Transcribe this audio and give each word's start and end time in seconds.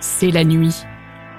C'est 0.00 0.30
la 0.30 0.44
nuit. 0.44 0.84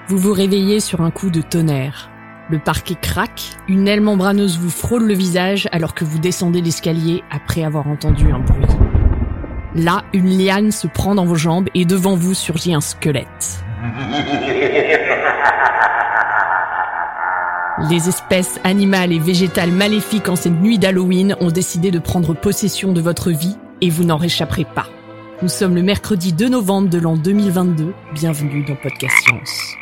Vous 0.08 0.18
vous 0.18 0.32
réveillez 0.32 0.80
sur 0.80 1.02
un 1.02 1.10
coup 1.10 1.30
de 1.30 1.42
tonnerre. 1.42 2.10
Le 2.48 2.58
parquet 2.58 2.94
craque, 2.94 3.42
une 3.68 3.88
aile 3.88 4.00
membraneuse 4.00 4.58
vous 4.58 4.70
frôle 4.70 5.06
le 5.06 5.14
visage 5.14 5.68
alors 5.72 5.94
que 5.94 6.04
vous 6.04 6.18
descendez 6.18 6.62
l'escalier 6.62 7.22
après 7.30 7.64
avoir 7.64 7.88
entendu 7.88 8.30
un 8.32 8.38
bruit. 8.38 8.64
Là, 9.74 10.04
une 10.14 10.28
liane 10.28 10.70
se 10.70 10.86
prend 10.86 11.14
dans 11.14 11.26
vos 11.26 11.34
jambes 11.34 11.68
et 11.74 11.84
devant 11.84 12.14
vous 12.14 12.34
surgit 12.34 12.74
un 12.74 12.80
squelette. 12.80 13.64
Les 17.86 18.08
espèces 18.08 18.58
animales 18.64 19.12
et 19.12 19.20
végétales 19.20 19.70
maléfiques 19.70 20.28
en 20.28 20.34
cette 20.34 20.60
nuit 20.60 20.80
d'Halloween 20.80 21.36
ont 21.40 21.52
décidé 21.52 21.92
de 21.92 22.00
prendre 22.00 22.34
possession 22.34 22.92
de 22.92 23.00
votre 23.00 23.30
vie 23.30 23.56
et 23.80 23.88
vous 23.88 24.02
n'en 24.02 24.16
réchapperez 24.16 24.66
pas. 24.74 24.88
Nous 25.42 25.48
sommes 25.48 25.76
le 25.76 25.82
mercredi 25.82 26.32
2 26.32 26.48
novembre 26.48 26.88
de 26.88 26.98
l'an 26.98 27.16
2022. 27.16 27.94
Bienvenue 28.14 28.64
dans 28.64 28.74
Podcast 28.74 29.14
Science. 29.22 29.76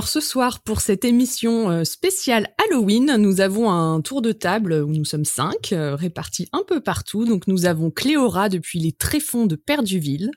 Alors 0.00 0.08
ce 0.08 0.20
soir, 0.20 0.60
pour 0.60 0.80
cette 0.80 1.04
émission 1.04 1.68
euh, 1.68 1.84
spéciale 1.84 2.54
Halloween, 2.56 3.16
nous 3.18 3.42
avons 3.42 3.70
un 3.70 4.00
tour 4.00 4.22
de 4.22 4.32
table 4.32 4.72
où 4.72 4.88
nous 4.88 5.04
sommes 5.04 5.26
cinq, 5.26 5.74
euh, 5.74 5.94
répartis 5.94 6.48
un 6.54 6.62
peu 6.66 6.80
partout. 6.80 7.26
Donc 7.26 7.46
nous 7.46 7.66
avons 7.66 7.90
Cléora 7.90 8.48
depuis 8.48 8.78
les 8.78 8.92
tréfonds 8.92 9.44
de 9.44 9.56
Perduville. 9.56 10.30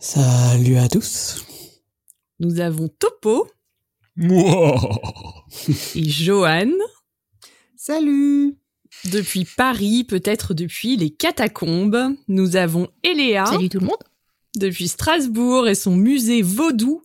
Salut 0.00 0.76
à 0.76 0.88
tous. 0.88 1.46
Nous 2.40 2.58
avons 2.58 2.88
Topo. 2.88 3.46
Moi. 4.16 4.74
Et 5.94 6.08
Johan. 6.08 6.72
Salut. 7.76 8.58
Depuis 9.12 9.44
Paris, 9.44 10.02
peut-être 10.02 10.52
depuis 10.52 10.96
les 10.96 11.10
catacombes. 11.10 12.16
Nous 12.26 12.56
avons 12.56 12.88
Eléa. 13.04 13.46
Salut 13.46 13.68
tout 13.68 13.78
le 13.78 13.86
monde. 13.86 14.02
Depuis 14.56 14.88
Strasbourg 14.88 15.68
et 15.68 15.76
son 15.76 15.94
musée 15.94 16.42
vaudou. 16.42 17.04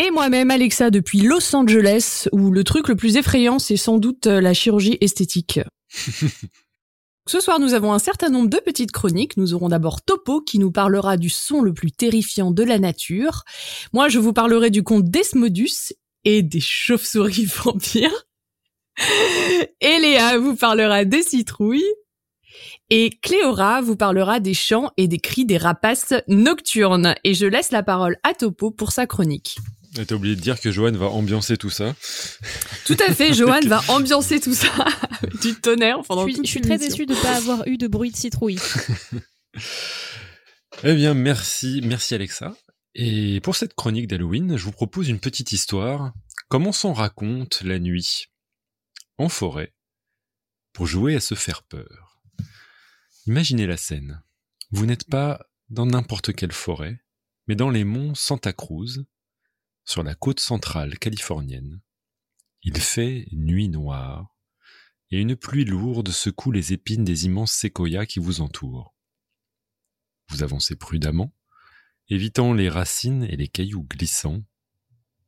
Et 0.00 0.10
moi-même, 0.10 0.50
Alexa, 0.50 0.90
depuis 0.90 1.20
Los 1.20 1.54
Angeles, 1.56 2.28
où 2.32 2.50
le 2.50 2.62
truc 2.62 2.88
le 2.88 2.94
plus 2.94 3.16
effrayant, 3.16 3.58
c'est 3.58 3.76
sans 3.76 3.98
doute 3.98 4.28
euh, 4.28 4.40
la 4.40 4.54
chirurgie 4.54 4.96
esthétique. 5.00 5.60
Ce 7.28 7.40
soir, 7.40 7.58
nous 7.58 7.74
avons 7.74 7.92
un 7.92 7.98
certain 7.98 8.30
nombre 8.30 8.48
de 8.48 8.56
petites 8.56 8.92
chroniques. 8.92 9.36
Nous 9.36 9.52
aurons 9.52 9.68
d'abord 9.68 10.00
Topo, 10.00 10.40
qui 10.40 10.58
nous 10.58 10.70
parlera 10.70 11.16
du 11.16 11.28
son 11.28 11.60
le 11.60 11.74
plus 11.74 11.92
terrifiant 11.92 12.52
de 12.52 12.62
la 12.62 12.78
nature. 12.78 13.44
Moi, 13.92 14.08
je 14.08 14.18
vous 14.18 14.32
parlerai 14.32 14.70
du 14.70 14.82
conte 14.82 15.10
Desmodus 15.10 15.92
et 16.24 16.42
des 16.42 16.60
chauves-souris 16.60 17.44
vampires. 17.64 18.24
Et 19.80 19.98
Léa 20.00 20.38
vous 20.38 20.56
parlera 20.56 21.04
des 21.04 21.22
citrouilles. 21.22 21.92
Et 22.88 23.10
Cléora 23.10 23.82
vous 23.82 23.96
parlera 23.96 24.40
des 24.40 24.54
chants 24.54 24.90
et 24.96 25.08
des 25.08 25.18
cris 25.18 25.44
des 25.44 25.58
rapaces 25.58 26.14
nocturnes. 26.28 27.14
Et 27.24 27.34
je 27.34 27.46
laisse 27.46 27.72
la 27.72 27.82
parole 27.82 28.16
à 28.22 28.32
Topo 28.32 28.70
pour 28.70 28.92
sa 28.92 29.06
chronique. 29.06 29.58
T'as 30.06 30.14
oublié 30.14 30.36
de 30.36 30.40
dire 30.40 30.60
que 30.60 30.70
Johan 30.70 30.92
va 30.92 31.06
ambiancer 31.06 31.56
tout 31.56 31.70
ça. 31.70 31.94
Tout 32.84 32.96
à 33.06 33.12
fait, 33.14 33.32
Johan 33.34 33.60
va 33.66 33.82
ambiancer 33.88 34.40
tout 34.40 34.54
ça 34.54 34.68
du 35.42 35.54
tonnerre 35.54 36.02
pendant 36.06 36.26
Je 36.26 36.32
suis, 36.32 36.36
toute 36.36 36.46
je 36.46 36.50
suis 36.50 36.60
très 36.60 36.78
déçue 36.78 37.06
de 37.06 37.14
ne 37.14 37.20
pas 37.20 37.36
avoir 37.36 37.66
eu 37.66 37.78
de 37.78 37.88
bruit 37.88 38.10
de 38.10 38.16
citrouille. 38.16 38.58
Eh 40.84 40.94
bien, 40.94 41.12
merci, 41.12 41.80
merci 41.82 42.14
Alexa. 42.14 42.54
Et 42.94 43.40
pour 43.40 43.56
cette 43.56 43.74
chronique 43.74 44.06
d'Halloween, 44.06 44.56
je 44.56 44.64
vous 44.64 44.70
propose 44.70 45.08
une 45.08 45.18
petite 45.18 45.50
histoire. 45.50 46.12
Comment 46.48 46.70
s'en 46.70 46.92
raconte 46.92 47.62
la 47.62 47.80
nuit 47.80 48.26
en 49.16 49.28
forêt 49.28 49.74
pour 50.72 50.86
jouer 50.86 51.16
à 51.16 51.20
se 51.20 51.34
faire 51.34 51.64
peur? 51.64 52.22
Imaginez 53.26 53.66
la 53.66 53.76
scène. 53.76 54.22
Vous 54.70 54.86
n'êtes 54.86 55.08
pas 55.08 55.40
dans 55.68 55.86
n'importe 55.86 56.32
quelle 56.32 56.52
forêt, 56.52 57.00
mais 57.48 57.56
dans 57.56 57.70
les 57.70 57.84
monts 57.84 58.14
Santa 58.14 58.52
Cruz, 58.52 59.04
sur 59.88 60.02
la 60.02 60.14
côte 60.14 60.38
centrale 60.38 60.98
californienne. 60.98 61.80
Il 62.62 62.78
fait 62.78 63.26
nuit 63.32 63.70
noire, 63.70 64.36
et 65.10 65.18
une 65.18 65.34
pluie 65.34 65.64
lourde 65.64 66.10
secoue 66.10 66.52
les 66.52 66.74
épines 66.74 67.04
des 67.04 67.24
immenses 67.24 67.52
séquoias 67.52 68.04
qui 68.04 68.18
vous 68.18 68.42
entourent. 68.42 68.94
Vous 70.28 70.42
avancez 70.42 70.76
prudemment, 70.76 71.34
évitant 72.10 72.52
les 72.52 72.68
racines 72.68 73.22
et 73.24 73.36
les 73.36 73.48
cailloux 73.48 73.84
glissants, 73.84 74.44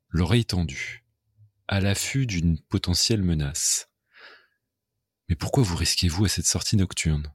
l'oreille 0.08 0.44
tendue, 0.44 1.06
à 1.66 1.80
l'affût 1.80 2.26
d'une 2.26 2.60
potentielle 2.60 3.22
menace. 3.22 3.88
Mais 5.30 5.36
pourquoi 5.36 5.62
vous 5.62 5.76
risquez-vous 5.76 6.26
à 6.26 6.28
cette 6.28 6.46
sortie 6.46 6.76
nocturne? 6.76 7.32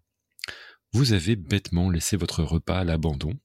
Vous 0.94 1.14
avez 1.14 1.36
bêtement 1.36 1.90
laissé 1.90 2.18
votre 2.18 2.44
repas 2.44 2.82
à 2.82 2.84
l'abandon, 2.84 3.40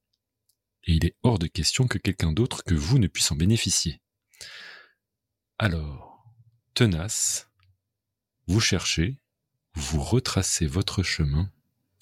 et 0.91 0.95
il 0.95 1.07
est 1.07 1.15
hors 1.23 1.39
de 1.39 1.47
question 1.47 1.87
que 1.87 1.99
quelqu'un 1.99 2.33
d'autre 2.33 2.65
que 2.65 2.75
vous 2.75 2.99
ne 2.99 3.07
puisse 3.07 3.31
en 3.31 3.37
bénéficier. 3.37 4.01
Alors, 5.57 6.25
tenace, 6.75 7.49
vous 8.49 8.59
cherchez, 8.59 9.21
vous 9.75 10.03
retracez 10.03 10.67
votre 10.67 11.05
chemin, 11.05 11.49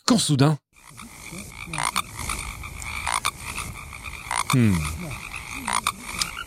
quand 0.06 0.16
soudain... 0.16 0.59
Hmm. 4.54 4.78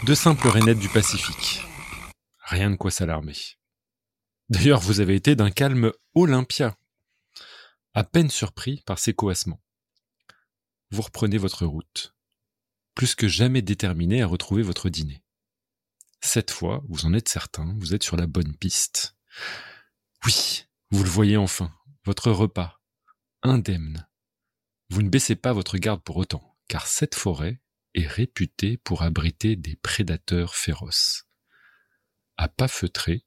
De 0.03 0.15
simples 0.15 0.47
rainettes 0.47 0.79
du 0.79 0.89
Pacifique. 0.89 1.61
Rien 2.39 2.71
de 2.71 2.75
quoi 2.75 2.89
s'alarmer. 2.89 3.35
D'ailleurs, 4.49 4.79
vous 4.79 4.99
avez 4.99 5.13
été 5.13 5.35
d'un 5.35 5.51
calme 5.51 5.91
olympien, 6.15 6.75
à 7.93 8.03
peine 8.03 8.31
surpris 8.31 8.81
par 8.87 8.97
ces 8.97 9.13
coassements. 9.13 9.61
Vous 10.89 11.03
reprenez 11.03 11.37
votre 11.37 11.67
route, 11.67 12.15
plus 12.95 13.15
que 13.15 13.27
jamais 13.27 13.61
déterminé 13.61 14.21
à 14.21 14.27
retrouver 14.27 14.63
votre 14.63 14.89
dîner. 14.89 15.23
Cette 16.21 16.51
fois, 16.51 16.83
vous 16.87 17.05
en 17.05 17.13
êtes 17.13 17.29
certain, 17.29 17.75
vous 17.79 17.93
êtes 17.93 18.03
sur 18.03 18.17
la 18.17 18.27
bonne 18.27 18.55
piste. 18.55 19.15
Oui, 20.25 20.65
vous 20.91 21.03
le 21.03 21.09
voyez 21.09 21.37
enfin, 21.37 21.73
votre 22.05 22.31
repas, 22.31 22.79
indemne. 23.41 24.07
Vous 24.89 25.01
ne 25.01 25.09
baissez 25.09 25.35
pas 25.35 25.53
votre 25.53 25.77
garde 25.77 26.03
pour 26.03 26.17
autant, 26.17 26.57
car 26.67 26.85
cette 26.85 27.15
forêt 27.15 27.61
est 27.93 28.07
réputée 28.07 28.77
pour 28.77 29.01
abriter 29.01 29.55
des 29.55 29.75
prédateurs 29.77 30.55
féroces. 30.55 31.27
À 32.37 32.47
pas 32.47 32.67
feutrés, 32.67 33.25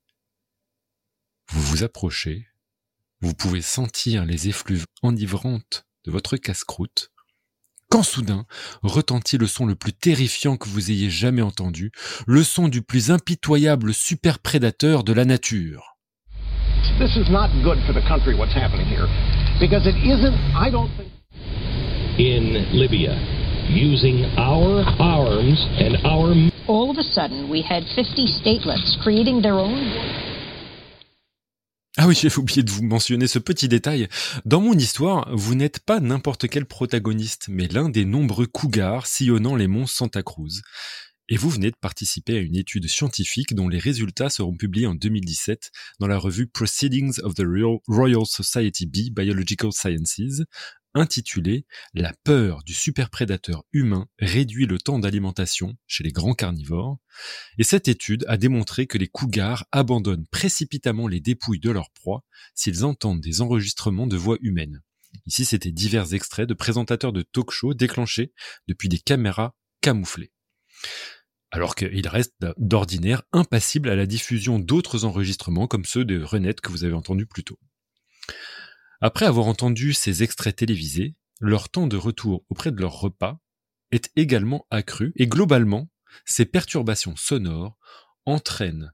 vous 1.51 1.63
vous 1.63 1.85
approchez, 1.85 2.49
vous 3.21 3.35
pouvez 3.35 3.63
sentir 3.63 4.25
les 4.25 4.49
effluves 4.49 4.87
enivrantes 5.03 5.87
de 6.05 6.11
votre 6.11 6.37
casse-croûte, 6.37 7.13
quand 7.94 8.03
soudain 8.03 8.44
retentit 8.82 9.38
le 9.38 9.47
son 9.47 9.66
le 9.66 9.77
plus 9.77 9.93
terrifiant 9.93 10.56
que 10.56 10.69
vous 10.69 10.91
ayez 10.91 11.10
jamais 11.10 11.43
entendu, 11.43 11.93
le 12.27 12.43
son 12.43 12.66
du 12.66 12.82
plus 12.82 13.12
impitoyable 13.12 13.94
super 13.94 14.41
prédateur 14.41 15.05
de 15.05 15.12
la 15.12 15.25
nature. 15.25 15.94
This 16.99 17.15
is 17.15 17.31
not 17.31 17.50
good 17.62 17.78
for 17.87 17.94
the 17.94 18.04
country 18.09 18.34
what's 18.34 18.53
happening 18.53 18.86
here 18.86 19.07
because 19.60 19.86
it 19.86 19.95
isn't, 19.95 20.34
I 20.57 20.72
don't 20.72 20.91
think. 20.97 21.09
in 22.19 22.66
Libya 22.72 23.15
using 23.69 24.24
our 24.39 24.83
arms 24.98 25.65
and 25.78 25.95
our 26.04 26.34
All 26.66 26.91
of 26.91 26.98
a 26.98 27.04
sudden, 27.15 27.48
we 27.48 27.63
had 27.63 27.84
50 27.95 28.27
statelets 28.42 29.01
creating 29.04 29.41
their 29.41 29.54
own. 29.54 29.78
Ah 31.97 32.07
oui, 32.09 32.15
j'ai 32.21 32.35
oublié 32.37 32.63
de 32.63 32.71
vous 32.71 32.83
mentionner 32.85 33.27
ce 33.27 33.39
petit 33.39 33.69
détail. 33.69 34.09
Dans 34.45 34.61
mon 34.61 34.75
histoire, 34.75 35.29
vous 35.35 35.55
n'êtes 35.55 35.81
pas 35.81 36.01
n'importe 36.01 36.49
quel 36.49 36.67
protagoniste, 36.67 37.47
mais 37.49 37.69
l'un 37.69 37.89
des 37.89 38.05
nombreux 38.05 38.47
cougars 38.47 39.07
sillonnant 39.07 39.55
les 39.57 39.69
monts 39.69 39.87
Santa 39.87 40.23
Cruz. 40.23 40.63
Et 41.31 41.37
vous 41.39 41.49
venez 41.49 41.71
de 41.71 41.77
participer 41.81 42.37
à 42.37 42.41
une 42.41 42.57
étude 42.57 42.87
scientifique 42.87 43.55
dont 43.55 43.69
les 43.69 43.79
résultats 43.79 44.29
seront 44.29 44.55
publiés 44.55 44.87
en 44.87 44.95
2017 44.95 45.71
dans 45.99 46.07
la 46.07 46.19
revue 46.19 46.47
Proceedings 46.47 47.19
of 47.23 47.35
the 47.35 47.45
Royal- 47.89 48.27
Society 48.27 48.85
B 48.85 49.11
Biological 49.11 49.73
Sciences, 49.73 50.43
intitulée 50.95 51.67
La 51.95 52.13
peur 52.25 52.63
du 52.65 52.75
superprédateur 52.75 53.65
humain 53.73 54.07
réduit 54.19 54.67
le 54.67 54.79
temps 54.79 54.99
d'alimentation 54.99 55.77
chez 55.87 56.05
les 56.05 56.13
grands 56.13 56.35
carnivores, 56.35 56.99
et 57.59 57.65
cette 57.65 57.89
étude 57.89 58.25
a 58.29 58.37
démontré 58.37 58.87
que 58.87 58.99
les 58.99 59.09
cougars 59.09 59.67
abandonnent 59.73 60.27
précipitamment 60.29 61.09
les 61.09 61.21
dépouilles 61.21 61.61
de 61.61 61.71
leur 61.71 61.91
proie 61.91 62.25
s'ils 62.55 62.85
entendent 62.85 63.21
des 63.21 63.41
enregistrements 63.41 64.07
de 64.07 64.17
voix 64.17 64.39
humaines. 64.41 64.83
Ici, 65.27 65.45
c'était 65.45 65.73
divers 65.73 66.15
extraits 66.15 66.49
de 66.49 66.55
présentateurs 66.55 67.13
de 67.13 67.23
talk-show 67.23 67.75
déclenchés 67.75 68.33
depuis 68.67 68.89
des 68.89 68.99
caméras 68.99 69.55
camouflées 69.81 70.33
alors 71.55 71.77
qu'il 71.77 72.09
reste 72.09 72.35
d'ordinaire 72.59 73.23
impassible 73.33 73.89
à 73.89 73.95
la 73.95 74.07
diffusion 74.07 74.59
d'autres 74.59 75.05
enregistrements 75.05 75.69
comme 75.69 75.85
ceux 75.85 76.05
de 76.05 76.21
Renette 76.21 76.61
que 76.61 76.71
vous 76.71 76.83
avez 76.83 76.95
entendus 76.95 77.27
plus 77.27 77.45
tôt. 77.45 77.61
Après 79.01 79.27
avoir 79.27 79.47
entendu 79.47 79.93
ces 79.93 80.23
extraits 80.23 80.57
télévisés, 80.57 81.15
leur 81.41 81.69
temps 81.69 81.87
de 81.87 81.97
retour 81.97 82.45
auprès 82.49 82.73
de 82.73 82.81
leur 82.81 83.01
repas 83.01 83.39
est 83.91 84.11
également 84.17 84.67
accru 84.71 85.13
et 85.17 85.27
globalement, 85.27 85.89
ces 86.25 86.45
perturbations 86.45 87.17
sonores 87.17 87.77
entraînent 88.25 88.93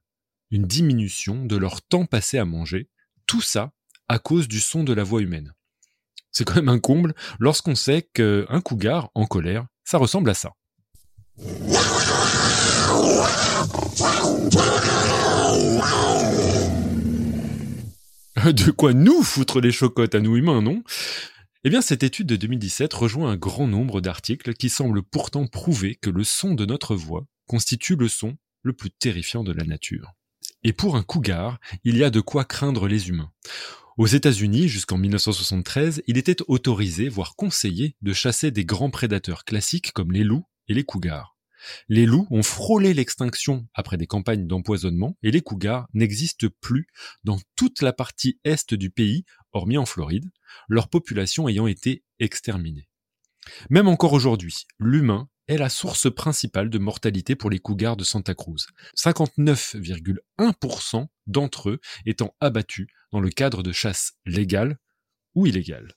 une 0.50 0.66
diminution 0.66 1.44
de 1.44 1.56
leur 1.56 1.82
temps 1.82 2.06
passé 2.06 2.38
à 2.38 2.44
manger, 2.44 2.88
tout 3.26 3.40
ça 3.40 3.72
à 4.08 4.18
cause 4.18 4.48
du 4.48 4.60
son 4.60 4.82
de 4.82 4.92
la 4.92 5.04
voix 5.04 5.22
humaine. 5.22 5.54
C'est 6.32 6.44
quand 6.44 6.56
même 6.56 6.68
un 6.68 6.80
comble 6.80 7.14
lorsqu'on 7.38 7.74
sait 7.74 8.02
qu'un 8.02 8.60
cougar 8.60 9.10
en 9.14 9.26
colère, 9.26 9.66
ça 9.84 9.98
ressemble 9.98 10.30
à 10.30 10.34
ça. 10.34 10.52
De 18.52 18.70
quoi 18.70 18.94
nous 18.94 19.22
foutre 19.22 19.60
les 19.60 19.72
chocottes 19.72 20.14
à 20.14 20.20
nous 20.20 20.36
humains, 20.36 20.62
non? 20.62 20.82
Eh 21.64 21.70
bien, 21.70 21.82
cette 21.82 22.02
étude 22.02 22.26
de 22.26 22.36
2017 22.36 22.92
rejoint 22.94 23.30
un 23.30 23.36
grand 23.36 23.66
nombre 23.66 24.00
d'articles 24.00 24.54
qui 24.54 24.70
semblent 24.70 25.02
pourtant 25.02 25.46
prouver 25.46 25.96
que 25.96 26.08
le 26.08 26.24
son 26.24 26.54
de 26.54 26.64
notre 26.64 26.94
voix 26.94 27.26
constitue 27.46 27.96
le 27.96 28.08
son 28.08 28.38
le 28.62 28.72
plus 28.72 28.90
terrifiant 28.90 29.44
de 29.44 29.52
la 29.52 29.64
nature. 29.64 30.12
Et 30.62 30.72
pour 30.72 30.96
un 30.96 31.02
cougar, 31.02 31.58
il 31.84 31.96
y 31.96 32.04
a 32.04 32.10
de 32.10 32.20
quoi 32.20 32.44
craindre 32.44 32.88
les 32.88 33.08
humains. 33.08 33.30
Aux 33.98 34.06
États-Unis, 34.06 34.68
jusqu'en 34.68 34.96
1973, 34.96 36.02
il 36.06 36.16
était 36.16 36.42
autorisé, 36.48 37.08
voire 37.08 37.36
conseillé, 37.36 37.96
de 38.00 38.12
chasser 38.14 38.50
des 38.50 38.64
grands 38.64 38.90
prédateurs 38.90 39.44
classiques 39.44 39.92
comme 39.92 40.12
les 40.12 40.24
loups 40.24 40.46
et 40.68 40.74
les 40.74 40.84
cougars. 40.84 41.36
Les 41.88 42.06
loups 42.06 42.26
ont 42.30 42.42
frôlé 42.42 42.94
l'extinction 42.94 43.66
après 43.74 43.96
des 43.96 44.06
campagnes 44.06 44.46
d'empoisonnement 44.46 45.16
et 45.22 45.30
les 45.30 45.40
cougars 45.40 45.88
n'existent 45.94 46.48
plus 46.60 46.86
dans 47.24 47.38
toute 47.56 47.82
la 47.82 47.92
partie 47.92 48.38
est 48.44 48.74
du 48.74 48.90
pays, 48.90 49.24
hormis 49.52 49.78
en 49.78 49.86
Floride, 49.86 50.30
leur 50.68 50.88
population 50.88 51.48
ayant 51.48 51.66
été 51.66 52.04
exterminée. 52.18 52.88
Même 53.70 53.88
encore 53.88 54.12
aujourd'hui, 54.12 54.66
l'humain 54.78 55.28
est 55.48 55.56
la 55.56 55.68
source 55.68 56.14
principale 56.14 56.70
de 56.70 56.78
mortalité 56.78 57.34
pour 57.34 57.50
les 57.50 57.58
cougars 57.58 57.96
de 57.96 58.04
Santa 58.04 58.34
Cruz. 58.34 58.68
59,1% 58.96 61.08
d'entre 61.26 61.70
eux 61.70 61.80
étant 62.06 62.36
abattus 62.40 62.86
dans 63.10 63.20
le 63.20 63.30
cadre 63.30 63.64
de 63.64 63.72
chasse 63.72 64.12
légale 64.26 64.78
ou 65.34 65.46
illégale 65.46 65.94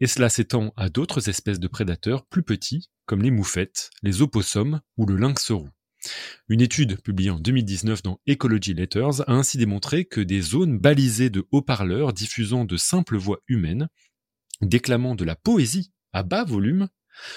et 0.00 0.06
cela 0.06 0.28
s'étend 0.28 0.72
à 0.76 0.88
d'autres 0.88 1.28
espèces 1.28 1.60
de 1.60 1.68
prédateurs 1.68 2.26
plus 2.26 2.42
petits, 2.42 2.90
comme 3.06 3.22
les 3.22 3.30
moufettes, 3.30 3.90
les 4.02 4.22
opossums 4.22 4.80
ou 4.96 5.06
le 5.06 5.16
lynx 5.16 5.50
roux. 5.50 5.70
Une 6.48 6.60
étude 6.60 7.00
publiée 7.00 7.30
en 7.30 7.40
2019 7.40 8.02
dans 8.02 8.20
Ecology 8.28 8.74
Letters 8.74 9.22
a 9.26 9.32
ainsi 9.32 9.58
démontré 9.58 10.04
que 10.04 10.20
des 10.20 10.40
zones 10.40 10.78
balisées 10.78 11.30
de 11.30 11.46
haut-parleurs 11.50 12.12
diffusant 12.12 12.64
de 12.64 12.76
simples 12.76 13.16
voix 13.16 13.40
humaines, 13.48 13.88
déclamant 14.60 15.14
de 15.14 15.24
la 15.24 15.36
poésie 15.36 15.92
à 16.12 16.22
bas 16.22 16.44
volume, 16.44 16.88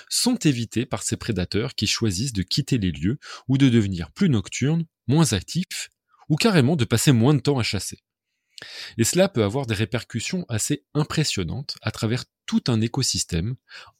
sont 0.09 0.35
évitées 0.35 0.85
par 0.85 1.03
ces 1.03 1.17
prédateurs 1.17 1.73
qui 1.73 1.87
choisissent 1.87 2.33
de 2.33 2.43
quitter 2.43 2.77
les 2.77 2.91
lieux 2.91 3.17
ou 3.47 3.57
de 3.57 3.69
devenir 3.69 4.11
plus 4.11 4.29
nocturnes, 4.29 4.85
moins 5.07 5.33
actifs, 5.33 5.89
ou 6.27 6.35
carrément 6.35 6.75
de 6.75 6.85
passer 6.85 7.11
moins 7.11 7.33
de 7.33 7.39
temps 7.39 7.59
à 7.59 7.63
chasser. 7.63 7.99
Et 8.97 9.03
cela 9.03 9.29
peut 9.29 9.43
avoir 9.43 9.65
des 9.65 9.73
répercussions 9.73 10.45
assez 10.49 10.85
impressionnantes 10.93 11.77
à 11.81 11.91
travers 11.91 12.25
tout 12.45 12.63
un 12.67 12.81
écosystème 12.81 13.55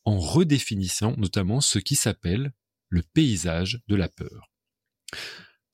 en 0.06 0.20
redéfinissant 0.20 1.16
notamment 1.18 1.62
ce 1.62 1.80
qui 1.80 1.96
s'appelle 1.96 2.52
le 2.90 3.04
paysage 3.04 3.82
de 3.88 3.96
la 3.96 4.10
peur. 4.10 4.50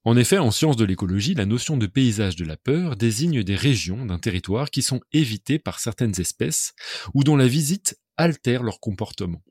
En 0.03 0.17
effet, 0.17 0.37
en 0.37 0.51
sciences 0.51 0.77
de 0.77 0.85
l'écologie, 0.85 1.33
la 1.33 1.47
notion 1.47 1.77
de 1.77 1.87
paysage 1.87 2.35
de 2.35 2.45
la 2.45 2.57
peur 2.57 2.95
désigne 2.95 3.43
des 3.43 3.55
régions 3.55 4.05
d'un 4.05 4.19
territoire 4.19 4.69
qui 4.69 4.83
sont 4.83 5.01
évitées 5.11 5.57
par 5.57 5.79
certaines 5.79 6.19
espèces 6.21 6.73
ou 7.15 7.23
dont 7.23 7.35
la 7.35 7.47
visite 7.47 7.99
altère 8.15 8.61
leur 8.61 8.79
comportement. 8.79 9.43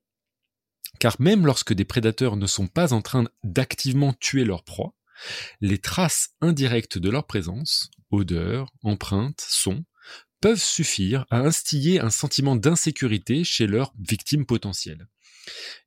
Car 1.01 1.21
même 1.21 1.45
lorsque 1.45 1.73
des 1.73 1.85
prédateurs 1.85 2.37
ne 2.37 2.47
sont 2.47 2.69
pas 2.69 2.93
en 2.93 3.03
train 3.03 3.25
d'activement 3.43 4.13
tuer 4.13 4.45
leur 4.45 4.63
proie, 4.63 4.95
les 5.61 5.79
traces 5.79 6.31
indirectes 6.41 6.99
de 6.99 7.11
leur 7.11 7.27
présence, 7.27 7.91
odeurs, 8.14 8.70
empreintes, 8.82 9.44
sons, 9.46 9.84
peuvent 10.40 10.62
suffire 10.62 11.25
à 11.31 11.38
instiller 11.38 12.00
un 12.00 12.11
sentiment 12.11 12.56
d'insécurité 12.56 13.44
chez 13.44 13.66
leurs 13.66 13.94
victimes 13.99 14.46
potentielles. 14.46 15.08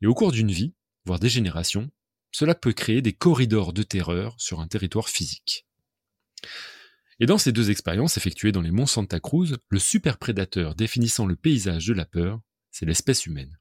Et 0.01 0.07
au 0.07 0.13
cours 0.13 0.31
d'une 0.31 0.51
vie, 0.51 0.73
voire 1.05 1.19
des 1.19 1.29
générations, 1.29 1.91
cela 2.31 2.55
peut 2.55 2.73
créer 2.73 3.01
des 3.01 3.13
corridors 3.13 3.73
de 3.73 3.83
terreur 3.83 4.35
sur 4.39 4.59
un 4.59 4.67
territoire 4.67 5.09
physique. 5.09 5.65
Et 7.19 7.25
dans 7.25 7.37
ces 7.37 7.51
deux 7.51 7.71
expériences 7.71 8.17
effectuées 8.17 8.51
dans 8.51 8.61
les 8.61 8.71
monts 8.71 8.85
Santa 8.85 9.19
Cruz, 9.19 9.57
le 9.69 9.79
super 9.79 10.17
prédateur 10.17 10.75
définissant 10.75 11.25
le 11.25 11.35
paysage 11.35 11.87
de 11.87 11.93
la 11.93 12.05
peur, 12.05 12.39
c'est 12.71 12.85
l'espèce 12.85 13.25
humaine. 13.25 13.57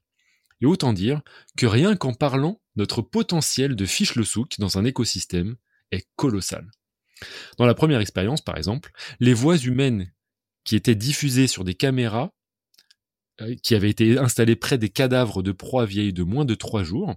Et 0.61 0.65
autant 0.65 0.93
dire 0.93 1.21
que 1.57 1.65
rien 1.65 1.95
qu'en 1.95 2.13
parlant, 2.13 2.61
notre 2.75 3.01
potentiel 3.01 3.75
de 3.75 3.85
fiche 3.85 4.15
le 4.15 4.23
souk 4.23 4.59
dans 4.59 4.77
un 4.77 4.85
écosystème 4.85 5.57
est 5.91 6.07
colossal. 6.15 6.69
Dans 7.57 7.65
la 7.65 7.73
première 7.73 7.99
expérience, 7.99 8.41
par 8.41 8.57
exemple, 8.57 8.91
les 9.19 9.33
voix 9.33 9.57
humaines 9.57 10.11
qui 10.63 10.75
étaient 10.75 10.95
diffusées 10.95 11.47
sur 11.47 11.63
des 11.63 11.75
caméras 11.75 12.31
euh, 13.41 13.55
qui 13.63 13.75
avaient 13.75 13.89
été 13.89 14.17
installées 14.17 14.55
près 14.55 14.77
des 14.77 14.89
cadavres 14.89 15.43
de 15.43 15.51
proies 15.51 15.85
vieilles 15.85 16.13
de 16.13 16.23
moins 16.23 16.45
de 16.45 16.55
trois 16.55 16.83
jours, 16.83 17.15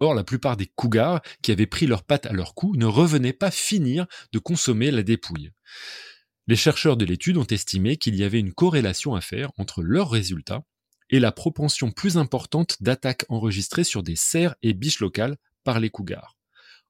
Or, 0.00 0.14
la 0.14 0.24
plupart 0.24 0.56
des 0.56 0.66
cougars 0.66 1.22
qui 1.42 1.52
avaient 1.52 1.66
pris 1.66 1.86
leurs 1.86 2.04
pattes 2.04 2.26
à 2.26 2.32
leur 2.32 2.54
cou 2.54 2.76
ne 2.76 2.84
revenaient 2.84 3.32
pas 3.32 3.50
finir 3.50 4.06
de 4.32 4.38
consommer 4.38 4.90
la 4.90 5.02
dépouille. 5.02 5.52
Les 6.46 6.56
chercheurs 6.56 6.96
de 6.96 7.04
l'étude 7.04 7.38
ont 7.38 7.46
estimé 7.46 7.96
qu'il 7.96 8.14
y 8.14 8.22
avait 8.22 8.38
une 8.38 8.52
corrélation 8.52 9.14
à 9.14 9.20
faire 9.20 9.50
entre 9.56 9.82
leurs 9.82 10.10
résultats 10.10 10.62
et 11.08 11.18
la 11.18 11.32
propension 11.32 11.90
plus 11.92 12.18
importante 12.18 12.76
d'attaques 12.80 13.24
enregistrées 13.28 13.84
sur 13.84 14.02
des 14.02 14.16
cerfs 14.16 14.54
et 14.62 14.74
biches 14.74 15.00
locales 15.00 15.36
par 15.64 15.80
les 15.80 15.90
cougars. 15.90 16.36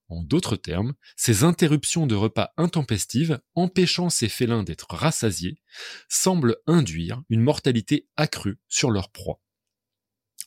En 0.08 0.22
d'autres 0.22 0.56
termes, 0.56 0.94
ces 1.16 1.42
interruptions 1.42 2.06
de 2.06 2.14
repas 2.14 2.52
intempestives 2.56 3.40
empêchant 3.54 4.08
ces 4.08 4.28
félins 4.28 4.62
d'être 4.62 4.86
rassasiés 4.90 5.58
semblent 6.08 6.56
induire 6.66 7.22
une 7.28 7.40
mortalité 7.40 8.08
accrue 8.16 8.58
sur 8.68 8.90
leur 8.90 9.10
proie. 9.10 9.40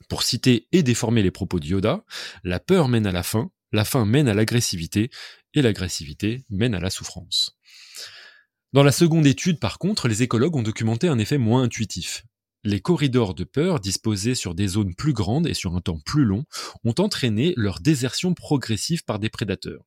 Pour 0.07 0.23
citer 0.23 0.67
et 0.71 0.81
déformer 0.81 1.21
les 1.21 1.31
propos 1.31 1.59
de 1.59 2.01
la 2.43 2.59
peur 2.59 2.87
mène 2.87 3.05
à 3.05 3.11
la 3.11 3.23
faim, 3.23 3.51
la 3.71 3.85
faim 3.85 4.05
mène 4.05 4.29
à 4.29 4.33
l'agressivité, 4.33 5.11
et 5.53 5.61
l'agressivité 5.61 6.45
mène 6.49 6.75
à 6.75 6.79
la 6.79 6.89
souffrance. 6.89 7.57
Dans 8.71 8.83
la 8.83 8.91
seconde 8.91 9.25
étude, 9.25 9.59
par 9.59 9.79
contre, 9.79 10.07
les 10.07 10.21
écologues 10.21 10.55
ont 10.55 10.61
documenté 10.61 11.07
un 11.07 11.17
effet 11.17 11.39
moins 11.39 11.63
intuitif. 11.63 12.23
Les 12.65 12.81
corridors 12.81 13.33
de 13.33 13.45
peur 13.45 13.79
disposés 13.79 14.35
sur 14.35 14.53
des 14.53 14.67
zones 14.67 14.93
plus 14.93 15.13
grandes 15.13 15.47
et 15.47 15.53
sur 15.53 15.75
un 15.75 15.81
temps 15.81 15.99
plus 15.99 16.25
long 16.25 16.45
ont 16.83 16.95
entraîné 16.97 17.53
leur 17.55 17.79
désertion 17.79 18.33
progressive 18.33 19.05
par 19.05 19.17
des 19.17 19.29
prédateurs. 19.29 19.85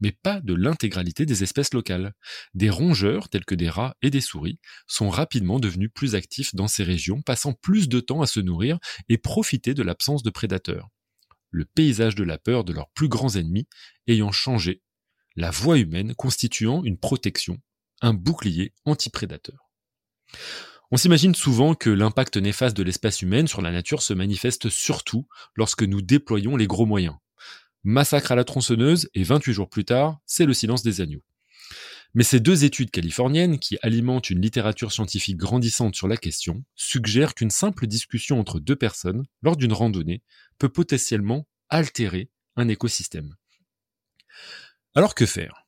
Mais 0.00 0.12
pas 0.12 0.40
de 0.40 0.52
l'intégralité 0.52 1.24
des 1.24 1.42
espèces 1.42 1.72
locales. 1.72 2.12
Des 2.54 2.68
rongeurs, 2.68 3.28
tels 3.28 3.44
que 3.44 3.54
des 3.54 3.70
rats 3.70 3.96
et 4.02 4.10
des 4.10 4.20
souris, 4.20 4.58
sont 4.86 5.08
rapidement 5.08 5.58
devenus 5.58 5.90
plus 5.94 6.14
actifs 6.14 6.54
dans 6.54 6.68
ces 6.68 6.82
régions, 6.82 7.22
passant 7.22 7.54
plus 7.54 7.88
de 7.88 8.00
temps 8.00 8.20
à 8.20 8.26
se 8.26 8.40
nourrir 8.40 8.78
et 9.08 9.16
profiter 9.16 9.72
de 9.72 9.82
l'absence 9.82 10.22
de 10.22 10.30
prédateurs. 10.30 10.88
Le 11.50 11.64
paysage 11.64 12.14
de 12.14 12.24
la 12.24 12.36
peur 12.36 12.64
de 12.64 12.72
leurs 12.72 12.90
plus 12.90 13.08
grands 13.08 13.36
ennemis 13.36 13.68
ayant 14.06 14.32
changé, 14.32 14.82
la 15.36 15.50
voie 15.50 15.78
humaine 15.78 16.14
constituant 16.14 16.84
une 16.84 16.98
protection, 16.98 17.58
un 18.02 18.12
bouclier 18.12 18.74
anti-prédateur. 18.84 19.70
On 20.94 20.98
s'imagine 20.98 21.34
souvent 21.34 21.74
que 21.74 21.88
l'impact 21.88 22.36
néfaste 22.36 22.76
de 22.76 22.82
l'espèce 22.82 23.22
humaine 23.22 23.48
sur 23.48 23.62
la 23.62 23.72
nature 23.72 24.02
se 24.02 24.12
manifeste 24.12 24.68
surtout 24.68 25.26
lorsque 25.56 25.84
nous 25.84 26.02
déployons 26.02 26.54
les 26.54 26.66
gros 26.66 26.84
moyens. 26.84 27.16
Massacre 27.82 28.32
à 28.32 28.34
la 28.34 28.44
tronçonneuse 28.44 29.08
et 29.14 29.22
28 29.22 29.54
jours 29.54 29.70
plus 29.70 29.86
tard, 29.86 30.18
c'est 30.26 30.44
le 30.44 30.52
silence 30.52 30.82
des 30.82 31.00
agneaux. 31.00 31.22
Mais 32.12 32.24
ces 32.24 32.40
deux 32.40 32.64
études 32.64 32.90
californiennes, 32.90 33.58
qui 33.58 33.78
alimentent 33.80 34.28
une 34.28 34.42
littérature 34.42 34.92
scientifique 34.92 35.38
grandissante 35.38 35.94
sur 35.94 36.08
la 36.08 36.18
question, 36.18 36.62
suggèrent 36.74 37.34
qu'une 37.34 37.48
simple 37.48 37.86
discussion 37.86 38.38
entre 38.38 38.60
deux 38.60 38.76
personnes, 38.76 39.24
lors 39.40 39.56
d'une 39.56 39.72
randonnée, 39.72 40.22
peut 40.58 40.68
potentiellement 40.68 41.48
altérer 41.70 42.28
un 42.54 42.68
écosystème. 42.68 43.34
Alors 44.94 45.14
que 45.14 45.24
faire? 45.24 45.61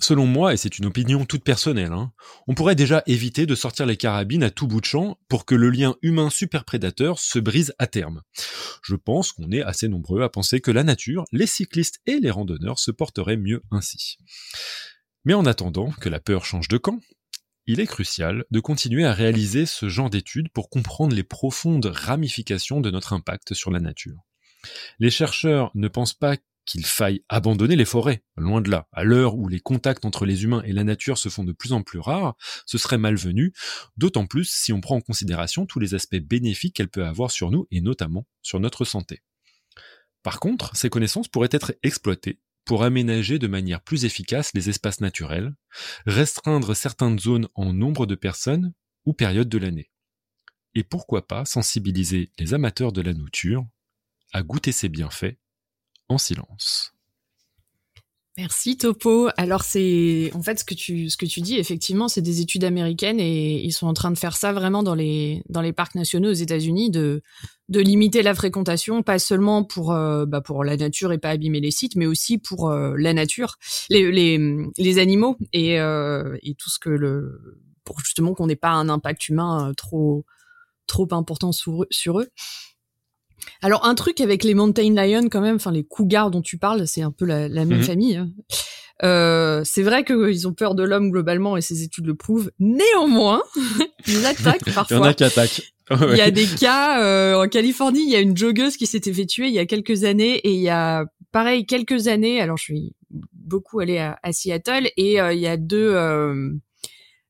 Selon 0.00 0.26
moi, 0.26 0.54
et 0.54 0.56
c'est 0.56 0.78
une 0.78 0.86
opinion 0.86 1.24
toute 1.24 1.44
personnelle, 1.44 1.92
hein, 1.92 2.12
on 2.46 2.54
pourrait 2.54 2.74
déjà 2.74 3.02
éviter 3.06 3.46
de 3.46 3.54
sortir 3.54 3.86
les 3.86 3.96
carabines 3.96 4.42
à 4.42 4.50
tout 4.50 4.66
bout 4.66 4.80
de 4.80 4.86
champ 4.86 5.18
pour 5.28 5.44
que 5.44 5.54
le 5.54 5.70
lien 5.70 5.96
humain-super-prédateur 6.02 7.18
se 7.18 7.38
brise 7.38 7.74
à 7.78 7.86
terme. 7.86 8.22
Je 8.82 8.94
pense 8.94 9.32
qu'on 9.32 9.50
est 9.50 9.62
assez 9.62 9.88
nombreux 9.88 10.22
à 10.22 10.28
penser 10.28 10.60
que 10.60 10.70
la 10.70 10.84
nature, 10.84 11.24
les 11.32 11.46
cyclistes 11.46 12.00
et 12.06 12.20
les 12.20 12.30
randonneurs 12.30 12.78
se 12.78 12.90
porteraient 12.90 13.36
mieux 13.36 13.62
ainsi. 13.70 14.18
Mais 15.24 15.34
en 15.34 15.46
attendant 15.46 15.90
que 16.00 16.08
la 16.08 16.20
peur 16.20 16.44
change 16.44 16.68
de 16.68 16.78
camp, 16.78 17.00
il 17.66 17.80
est 17.80 17.86
crucial 17.86 18.44
de 18.50 18.60
continuer 18.60 19.04
à 19.04 19.12
réaliser 19.12 19.66
ce 19.66 19.90
genre 19.90 20.08
d'études 20.08 20.48
pour 20.48 20.70
comprendre 20.70 21.14
les 21.14 21.22
profondes 21.22 21.84
ramifications 21.84 22.80
de 22.80 22.90
notre 22.90 23.12
impact 23.12 23.52
sur 23.52 23.70
la 23.70 23.80
nature. 23.80 24.24
Les 24.98 25.10
chercheurs 25.10 25.70
ne 25.74 25.88
pensent 25.88 26.14
pas 26.14 26.36
qu'il 26.68 26.84
faille 26.84 27.24
abandonner 27.30 27.76
les 27.76 27.86
forêts, 27.86 28.22
loin 28.36 28.60
de 28.60 28.70
là. 28.70 28.88
À 28.92 29.02
l'heure 29.02 29.36
où 29.36 29.48
les 29.48 29.58
contacts 29.58 30.04
entre 30.04 30.26
les 30.26 30.44
humains 30.44 30.62
et 30.66 30.72
la 30.72 30.84
nature 30.84 31.16
se 31.16 31.30
font 31.30 31.42
de 31.42 31.52
plus 31.52 31.72
en 31.72 31.82
plus 31.82 31.98
rares, 31.98 32.36
ce 32.66 32.76
serait 32.76 32.98
malvenu, 32.98 33.54
d'autant 33.96 34.26
plus 34.26 34.44
si 34.44 34.74
on 34.74 34.82
prend 34.82 34.96
en 34.96 35.00
considération 35.00 35.64
tous 35.64 35.80
les 35.80 35.94
aspects 35.94 36.16
bénéfiques 36.16 36.76
qu'elle 36.76 36.90
peut 36.90 37.06
avoir 37.06 37.30
sur 37.30 37.50
nous 37.50 37.66
et 37.70 37.80
notamment 37.80 38.26
sur 38.42 38.60
notre 38.60 38.84
santé. 38.84 39.22
Par 40.22 40.40
contre, 40.40 40.76
ces 40.76 40.90
connaissances 40.90 41.28
pourraient 41.28 41.48
être 41.52 41.74
exploitées 41.82 42.38
pour 42.66 42.84
aménager 42.84 43.38
de 43.38 43.46
manière 43.46 43.80
plus 43.80 44.04
efficace 44.04 44.50
les 44.52 44.68
espaces 44.68 45.00
naturels, 45.00 45.54
restreindre 46.04 46.76
certaines 46.76 47.18
zones 47.18 47.48
en 47.54 47.72
nombre 47.72 48.04
de 48.04 48.14
personnes 48.14 48.74
ou 49.06 49.14
périodes 49.14 49.48
de 49.48 49.56
l'année. 49.56 49.90
Et 50.74 50.84
pourquoi 50.84 51.26
pas 51.26 51.46
sensibiliser 51.46 52.30
les 52.38 52.52
amateurs 52.52 52.92
de 52.92 53.00
la 53.00 53.14
nature 53.14 53.66
à 54.34 54.42
goûter 54.42 54.72
ses 54.72 54.90
bienfaits 54.90 55.38
en 56.08 56.18
silence. 56.18 56.92
Merci 58.38 58.76
Topo. 58.76 59.30
Alors 59.36 59.64
c'est 59.64 60.30
en 60.32 60.42
fait 60.44 60.60
ce 60.60 60.64
que 60.64 60.74
tu 60.74 61.10
ce 61.10 61.16
que 61.16 61.26
tu 61.26 61.40
dis 61.40 61.56
effectivement 61.56 62.06
c'est 62.06 62.22
des 62.22 62.40
études 62.40 62.62
américaines 62.62 63.18
et 63.18 63.60
ils 63.60 63.72
sont 63.72 63.88
en 63.88 63.94
train 63.94 64.12
de 64.12 64.16
faire 64.18 64.36
ça 64.36 64.52
vraiment 64.52 64.84
dans 64.84 64.94
les 64.94 65.42
dans 65.48 65.60
les 65.60 65.72
parcs 65.72 65.96
nationaux 65.96 66.30
aux 66.30 66.34
États-Unis 66.34 66.90
de 66.90 67.20
de 67.68 67.80
limiter 67.80 68.22
la 68.22 68.36
fréquentation 68.36 69.02
pas 69.02 69.18
seulement 69.18 69.64
pour 69.64 69.90
euh, 69.90 70.24
bah, 70.24 70.40
pour 70.40 70.62
la 70.62 70.76
nature 70.76 71.10
et 71.12 71.18
pas 71.18 71.30
abîmer 71.30 71.58
les 71.58 71.72
sites 71.72 71.96
mais 71.96 72.06
aussi 72.06 72.38
pour 72.38 72.70
euh, 72.70 72.94
la 72.96 73.12
nature 73.12 73.56
les 73.90 74.12
les, 74.12 74.38
les 74.78 74.98
animaux 75.00 75.36
et 75.52 75.80
euh, 75.80 76.36
et 76.44 76.54
tout 76.54 76.70
ce 76.70 76.78
que 76.78 76.90
le 76.90 77.58
pour 77.82 77.98
justement 77.98 78.34
qu'on 78.34 78.46
n'ait 78.46 78.54
pas 78.54 78.70
un 78.70 78.88
impact 78.88 79.28
humain 79.30 79.72
trop 79.76 80.24
trop 80.88 81.06
important 81.12 81.52
sur, 81.52 81.86
sur 81.90 82.18
eux. 82.18 82.28
Alors 83.62 83.84
un 83.86 83.94
truc 83.94 84.20
avec 84.20 84.44
les 84.44 84.54
mountain 84.54 84.94
lions 84.94 85.28
quand 85.30 85.40
même, 85.40 85.56
enfin 85.56 85.70
les 85.72 85.84
cougars 85.84 86.30
dont 86.30 86.42
tu 86.42 86.58
parles, 86.58 86.86
c'est 86.86 87.02
un 87.02 87.10
peu 87.12 87.24
la, 87.24 87.48
même 87.48 87.68
Mhm. 87.78 87.82
famille. 87.82 88.16
hein. 88.16 88.30
Euh, 89.04 89.62
c'est 89.64 89.82
vrai 89.82 90.04
qu'ils 90.04 90.48
ont 90.48 90.52
peur 90.54 90.74
de 90.74 90.82
l'homme 90.82 91.10
globalement 91.10 91.56
et 91.56 91.60
ces 91.60 91.82
études 91.84 92.06
le 92.06 92.14
prouvent. 92.16 92.50
Néanmoins, 92.58 93.42
ils 94.08 94.26
attaquent 94.26 94.62
Il 94.66 94.70
y 94.70 94.72
en 94.72 94.74
parfois. 94.74 95.06
a 95.08 95.14
qui 95.14 95.24
attaquent. 95.24 95.62
Il 95.90 96.16
y 96.16 96.20
a 96.20 96.30
des 96.30 96.46
cas 96.46 97.00
euh, 97.02 97.42
en 97.42 97.48
Californie, 97.48 98.02
il 98.04 98.10
y 98.10 98.16
a 98.16 98.20
une 98.20 98.36
joggeuse 98.36 98.76
qui 98.76 98.86
s'était 98.86 99.12
fait 99.12 99.24
tuer 99.24 99.46
il 99.46 99.54
y 99.54 99.58
a 99.58 99.64
quelques 99.64 100.04
années 100.04 100.34
et 100.36 100.52
il 100.52 100.60
y 100.60 100.68
a 100.68 101.06
pareil 101.32 101.64
quelques 101.64 102.08
années. 102.08 102.42
Alors 102.42 102.58
je 102.58 102.64
suis 102.64 102.92
beaucoup 103.32 103.80
allée 103.80 103.96
à, 103.96 104.18
à 104.22 104.32
Seattle 104.32 104.90
et 104.98 105.18
euh, 105.18 105.32
il 105.32 105.40
y 105.40 105.46
a 105.46 105.56
deux 105.56 105.92
euh, 105.94 106.50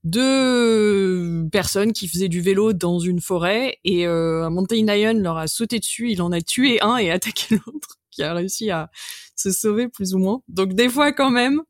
deux 0.08 1.48
personnes 1.50 1.92
qui 1.92 2.08
faisaient 2.08 2.28
du 2.28 2.40
vélo 2.40 2.72
dans 2.72 2.98
une 2.98 3.20
forêt 3.20 3.78
et 3.84 4.06
euh, 4.06 4.44
un 4.44 4.50
mountain 4.50 4.84
lion 4.84 5.18
leur 5.18 5.38
a 5.38 5.46
sauté 5.46 5.78
dessus, 5.78 6.10
il 6.10 6.22
en 6.22 6.32
a 6.32 6.40
tué 6.40 6.80
un 6.80 6.96
et 6.96 7.10
attaqué 7.12 7.56
l'autre 7.56 7.98
qui 8.10 8.22
a 8.22 8.34
réussi 8.34 8.70
à 8.70 8.90
se 9.36 9.50
sauver 9.50 9.88
plus 9.88 10.14
ou 10.14 10.18
moins. 10.18 10.40
Donc 10.48 10.74
des 10.74 10.88
fois 10.88 11.12
quand 11.12 11.30
même, 11.30 11.62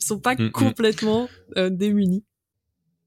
ils 0.00 0.04
sont 0.04 0.20
pas 0.20 0.34
Mm, 0.34 0.44
mm. 0.44 0.50
complètement 0.52 1.28
euh, 1.56 1.70
démunis. 1.70 2.24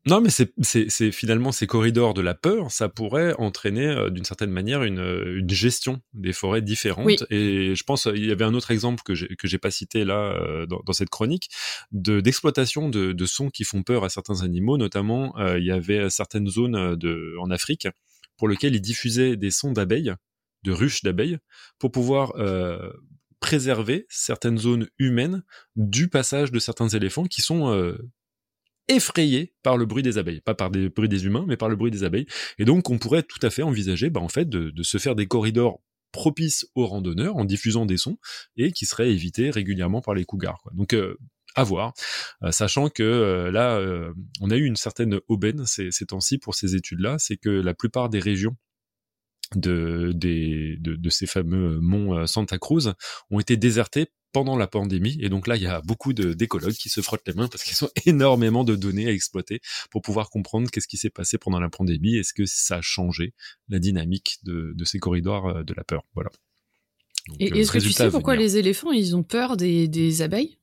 Non, 0.10 0.22
mais 0.22 0.30
c'est, 0.30 1.12
finalement 1.12 1.52
ces 1.52 1.68
corridors 1.68 2.14
de 2.14 2.22
la 2.22 2.34
peur, 2.34 2.72
ça 2.72 2.90
pourrait 2.90 3.34
entraîner 3.38 3.88
euh, 3.88 4.10
d'une 4.10 4.24
certaine 4.24 4.50
manière 4.50 4.84
une, 4.84 5.00
euh, 5.00 5.38
une 5.38 5.50
gestion 5.50 6.02
des 6.14 6.34
forêts 6.34 6.62
différentes. 6.62 7.06
Oui. 7.06 7.18
Et 7.30 7.76
je 7.76 7.84
pense, 7.84 8.08
euh, 8.08 8.14
il 8.16 8.26
y 8.26 8.32
avait 8.32 8.46
un 8.46 8.54
autre 8.54 8.72
exemple 8.72 9.04
que 9.04 9.14
j'ai, 9.14 9.58
pas 9.58 9.72
cité 9.72 10.06
là 10.06 10.34
euh, 10.34 10.66
dans, 10.66 10.82
dans 10.86 10.94
cette 10.94 11.10
chronique, 11.10 11.50
de, 11.92 12.22
d'exploitation 12.22 12.90
de, 12.90 13.12
de 13.12 13.26
sons 13.26 13.50
qui 13.50 13.64
font 13.64 13.84
peur 13.84 14.04
à 14.04 14.10
certains 14.10 14.42
animaux. 14.42 14.78
Notamment, 14.78 15.38
euh, 15.38 15.60
il 15.60 15.66
y 15.66 15.72
avait 15.72 16.10
certaines 16.10 16.48
zones 16.48 16.96
de, 16.96 17.36
en 17.40 17.52
Afrique 17.52 17.88
pour 18.38 18.48
lesquelles 18.48 18.76
ils 18.76 18.82
diffusaient 18.82 19.36
des 19.36 19.52
sons 19.52 19.74
d'abeilles, 19.74 20.14
de 20.64 20.72
ruches 20.72 21.04
d'abeilles, 21.04 21.38
pour 21.78 21.92
pouvoir 21.92 22.34
préserver 23.42 24.06
certaines 24.10 24.58
zones 24.58 24.88
humaines 24.98 25.44
du 25.76 26.08
passage 26.08 26.52
de 26.52 26.60
certains 26.60 26.88
éléphants 26.88 27.26
qui 27.26 27.42
sont 27.42 27.94
effrayés 28.90 29.54
par 29.64 29.78
le 29.78 29.86
bruit 29.86 30.04
des 30.04 30.18
abeilles, 30.18 30.42
pas 30.42 30.56
par 30.56 30.70
le 30.70 30.90
bruit 30.90 31.10
des 31.10 31.26
humains, 31.26 31.46
mais 31.48 31.58
par 31.58 31.70
le 31.70 31.76
bruit 31.76 31.92
des 31.92 32.04
abeilles. 32.04 32.28
Et 32.58 32.66
donc, 32.66 32.90
on 32.90 32.98
pourrait 32.98 33.24
tout 33.24 33.40
à 33.42 33.50
fait 33.50 33.64
envisager, 33.64 34.10
bah, 34.10 34.22
en 34.22 34.30
fait, 34.30 34.50
de, 34.50 34.84
se 34.84 34.98
faire 34.98 35.16
des 35.16 35.28
corridors 35.28 35.80
propices 36.12 36.68
aux 36.74 36.88
randonneurs 36.88 37.38
en 37.38 37.46
diffusant 37.46 37.86
des 37.86 37.98
sons 37.98 38.18
et 38.58 38.72
qui 38.72 38.86
seraient 38.86 39.12
évités 39.12 39.52
régulièrement 39.52 40.02
par 40.02 40.16
les 40.16 40.26
cougars. 40.26 40.60
Quoi. 40.64 40.72
Donc, 40.76 40.94
euh, 40.94 41.16
à 41.56 41.64
voir, 41.64 41.94
Euh, 42.44 42.52
sachant 42.52 42.90
que 42.90 43.04
euh, 43.04 43.52
là, 43.52 43.78
euh, 43.78 44.14
on 44.42 44.52
a 44.52 44.56
eu 44.56 44.66
une 44.66 44.76
certaine 44.76 45.20
aubaine 45.28 45.66
ces, 45.66 45.92
ces 45.92 46.06
temps-ci 46.06 46.38
pour 46.38 46.56
ces 46.56 46.76
études-là, 46.76 47.18
c'est 47.20 47.38
que 47.38 47.50
la 47.50 47.74
plupart 47.74 48.10
des 48.10 48.20
régions 48.20 48.56
de, 49.56 50.12
des, 50.14 50.78
de, 50.80 50.96
de 50.96 51.10
ces 51.10 51.26
fameux 51.26 51.80
monts 51.80 52.16
euh, 52.18 52.26
Santa 52.28 52.58
Cruz 52.60 52.94
ont 53.32 53.40
été 53.40 53.58
désertés 53.58 54.08
pendant 54.32 54.58
la 54.58 54.68
pandémie. 54.68 55.18
Et 55.22 55.30
donc 55.30 55.48
là, 55.48 55.56
il 55.56 55.64
y 55.64 55.68
a 55.68 55.82
beaucoup 55.82 56.14
d'écologues 56.14 56.74
qui 56.74 56.90
se 56.90 57.02
frottent 57.02 57.28
les 57.28 57.34
mains 57.34 57.48
parce 57.48 57.64
qu'ils 57.64 57.84
ont 57.84 57.90
énormément 58.06 58.64
de 58.64 58.76
données 58.76 59.08
à 59.08 59.12
exploiter 59.12 59.62
pour 59.92 60.02
pouvoir 60.02 60.30
comprendre 60.30 60.70
qu'est-ce 60.70 60.88
qui 60.88 60.98
s'est 60.98 61.10
passé 61.10 61.38
pendant 61.38 61.60
la 61.60 61.70
pandémie. 61.70 62.16
Est-ce 62.16 62.34
que 62.34 62.46
ça 62.46 62.78
a 62.78 62.82
changé 62.82 63.34
la 63.68 63.80
dynamique 63.80 64.38
de, 64.44 64.74
de 64.76 64.86
ces 64.86 65.00
corridors 65.00 65.48
euh, 65.48 65.64
de 65.64 65.74
la 65.74 65.84
peur? 65.84 66.04
Voilà. 66.14 66.30
Donc, 67.28 67.42
Et 67.42 67.52
euh, 67.52 67.56
est-ce 67.56 67.72
que 67.72 67.80
tu 67.80 67.92
sais 67.92 68.10
pourquoi 68.10 68.36
les 68.36 68.58
éléphants 68.58 68.92
ils 68.92 69.16
ont 69.16 69.24
peur 69.24 69.58
des, 69.58 69.88
des 69.88 70.22
abeilles? 70.22 70.59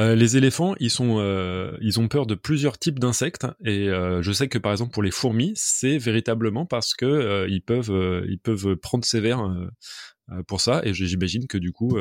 Euh, 0.00 0.14
les 0.14 0.36
éléphants, 0.38 0.74
ils 0.80 0.90
sont, 0.90 1.18
euh, 1.18 1.76
ils 1.82 2.00
ont 2.00 2.08
peur 2.08 2.26
de 2.26 2.34
plusieurs 2.34 2.78
types 2.78 2.98
d'insectes 2.98 3.46
et 3.62 3.90
euh, 3.90 4.22
je 4.22 4.32
sais 4.32 4.48
que 4.48 4.56
par 4.56 4.72
exemple 4.72 4.92
pour 4.92 5.02
les 5.02 5.10
fourmis, 5.10 5.52
c'est 5.54 5.98
véritablement 5.98 6.64
parce 6.64 6.94
que 6.94 7.46
ils 7.48 7.62
peuvent, 7.62 8.24
ils 8.28 8.38
peuvent 8.38 8.76
prendre 8.76 9.04
sévère 9.04 9.42
pour 10.46 10.62
ça 10.62 10.80
et 10.84 10.94
j'imagine 10.94 11.46
que 11.46 11.58
du 11.58 11.72
coup 11.72 11.98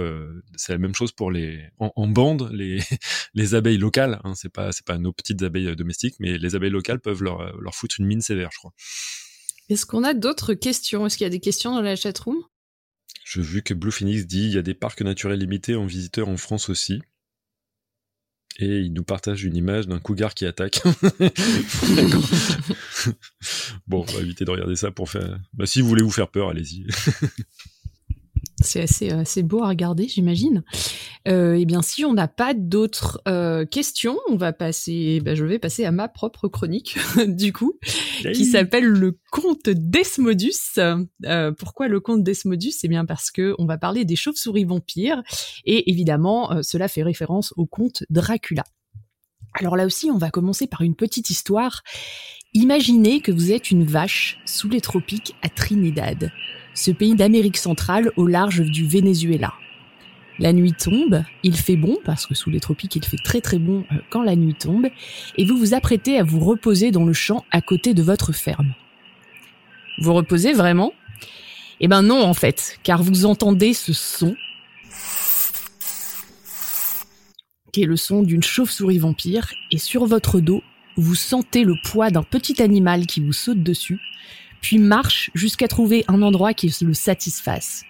c'est 0.55 0.71
la 0.71 0.77
même 0.77 0.95
chose 0.95 1.11
pour 1.11 1.31
les, 1.31 1.69
en, 1.79 1.91
en 1.95 2.07
bande 2.07 2.49
les 2.53 2.79
les 3.33 3.55
abeilles 3.55 3.77
locales. 3.77 4.21
Hein, 4.23 4.35
c'est 4.35 4.51
pas, 4.51 4.71
c'est 4.71 4.85
pas 4.85 4.97
nos 4.97 5.11
petites 5.11 5.43
abeilles 5.43 5.75
domestiques, 5.75 6.15
mais 6.19 6.37
les 6.37 6.55
abeilles 6.55 6.71
locales 6.71 7.01
peuvent 7.01 7.21
leur 7.21 7.59
leur 7.59 7.75
foutre 7.75 7.95
une 7.99 8.05
mine 8.05 8.21
sévère, 8.21 8.49
je 8.53 8.59
crois. 8.59 8.73
Est-ce 9.67 9.85
qu'on 9.85 10.03
a 10.03 10.13
d'autres 10.13 10.53
questions? 10.53 11.05
Est-ce 11.05 11.17
qu'il 11.17 11.25
y 11.25 11.27
a 11.27 11.31
des 11.31 11.39
questions 11.41 11.73
dans 11.73 11.81
la 11.81 11.97
chatroom? 11.97 12.37
J'ai 13.25 13.41
vu 13.41 13.61
que 13.61 13.73
Blue 13.73 13.91
Phoenix 13.91 14.25
dit 14.25 14.45
il 14.45 14.53
y 14.53 14.57
a 14.57 14.61
des 14.61 14.73
parcs 14.73 15.01
naturels 15.01 15.39
limités 15.39 15.75
en 15.75 15.85
visiteurs 15.85 16.29
en 16.29 16.37
France 16.37 16.69
aussi. 16.69 17.01
Et 18.61 18.81
il 18.81 18.93
nous 18.93 19.03
partage 19.03 19.43
une 19.43 19.55
image 19.57 19.87
d'un 19.87 19.99
cougar 19.99 20.33
qui 20.33 20.45
attaque. 20.45 20.81
Bon, 23.87 24.05
on 24.07 24.11
va 24.13 24.21
éviter 24.21 24.45
de 24.45 24.51
regarder 24.51 24.75
ça 24.75 24.91
pour 24.91 25.09
faire. 25.09 25.39
Bah, 25.53 25.65
si 25.65 25.81
vous 25.81 25.87
voulez 25.87 26.03
vous 26.03 26.11
faire 26.11 26.27
peur, 26.27 26.49
allez-y. 26.49 26.85
C'est 28.61 28.81
assez, 28.81 29.09
assez 29.09 29.43
beau 29.43 29.63
à 29.63 29.69
regarder, 29.69 30.07
j'imagine. 30.07 30.63
Euh, 31.27 31.55
eh 31.59 31.65
bien, 31.65 31.81
si 31.81 32.03
on 32.05 32.13
n'a 32.13 32.27
pas 32.27 32.53
d'autres 32.53 33.21
euh, 33.27 33.65
questions, 33.65 34.17
on 34.29 34.35
va 34.35 34.53
passer. 34.53 35.21
bah, 35.23 35.35
je 35.35 35.45
vais 35.45 35.59
passer 35.59 35.85
à 35.85 35.91
ma 35.91 36.07
propre 36.07 36.47
chronique, 36.47 36.97
du 37.27 37.53
coup, 37.53 37.73
qui 38.33 38.45
s'appelle 38.45 38.85
le 38.85 39.19
conte 39.31 39.69
Desmodus. 39.69 40.77
Euh, 40.77 41.51
pourquoi 41.51 41.87
le 41.87 41.99
conte 41.99 42.23
Desmodus? 42.23 42.73
Eh 42.83 42.87
bien, 42.87 43.05
parce 43.05 43.31
que 43.31 43.55
on 43.59 43.65
va 43.65 43.77
parler 43.77 44.05
des 44.05 44.15
chauves-souris 44.15 44.65
vampires, 44.65 45.21
et 45.65 45.89
évidemment, 45.91 46.51
euh, 46.51 46.61
cela 46.61 46.87
fait 46.87 47.03
référence 47.03 47.53
au 47.57 47.65
conte 47.65 48.03
Dracula. 48.09 48.63
Alors 49.55 49.75
là 49.75 49.85
aussi, 49.85 50.09
on 50.09 50.17
va 50.17 50.31
commencer 50.31 50.67
par 50.67 50.81
une 50.81 50.95
petite 50.95 51.29
histoire. 51.29 51.83
Imaginez 52.53 53.21
que 53.21 53.31
vous 53.31 53.51
êtes 53.51 53.71
une 53.71 53.85
vache 53.85 54.39
sous 54.45 54.69
les 54.69 54.81
tropiques 54.81 55.35
à 55.41 55.49
Trinidad, 55.49 56.31
ce 56.73 56.91
pays 56.91 57.15
d'Amérique 57.15 57.57
centrale 57.57 58.11
au 58.15 58.27
large 58.27 58.61
du 58.61 58.85
Venezuela. 58.85 59.53
La 60.39 60.53
nuit 60.53 60.73
tombe, 60.73 61.23
il 61.43 61.55
fait 61.55 61.75
bon, 61.75 61.97
parce 62.03 62.25
que 62.25 62.33
sous 62.33 62.49
les 62.49 62.59
tropiques 62.59 62.95
il 62.95 63.05
fait 63.05 63.21
très 63.23 63.41
très 63.41 63.59
bon 63.59 63.85
euh, 63.91 63.95
quand 64.09 64.23
la 64.23 64.35
nuit 64.35 64.55
tombe, 64.55 64.87
et 65.37 65.45
vous 65.45 65.57
vous 65.57 65.73
apprêtez 65.73 66.17
à 66.17 66.23
vous 66.23 66.39
reposer 66.39 66.91
dans 66.91 67.05
le 67.05 67.13
champ 67.13 67.45
à 67.51 67.61
côté 67.61 67.93
de 67.93 68.01
votre 68.01 68.31
ferme. 68.31 68.73
Vous 69.99 70.13
reposez 70.13 70.53
vraiment? 70.53 70.93
Eh 71.79 71.87
ben 71.87 72.01
non 72.01 72.23
en 72.23 72.33
fait, 72.33 72.79
car 72.83 73.03
vous 73.03 73.25
entendez 73.25 73.73
ce 73.73 73.93
son, 73.93 74.35
qui 77.71 77.83
est 77.83 77.87
le 77.87 77.97
son 77.97 78.23
d'une 78.23 78.43
chauve-souris 78.43 78.99
vampire, 78.99 79.53
et 79.71 79.77
sur 79.77 80.05
votre 80.05 80.39
dos, 80.39 80.63
vous 80.97 81.15
sentez 81.15 81.63
le 81.63 81.75
poids 81.83 82.09
d'un 82.09 82.23
petit 82.23 82.61
animal 82.61 83.05
qui 83.05 83.19
vous 83.19 83.33
saute 83.33 83.61
dessus, 83.61 83.99
puis 84.61 84.77
marche 84.77 85.31
jusqu'à 85.33 85.67
trouver 85.67 86.05
un 86.07 86.21
endroit 86.21 86.53
qui 86.53 86.73
le 86.81 86.93
satisfasse. 86.93 87.83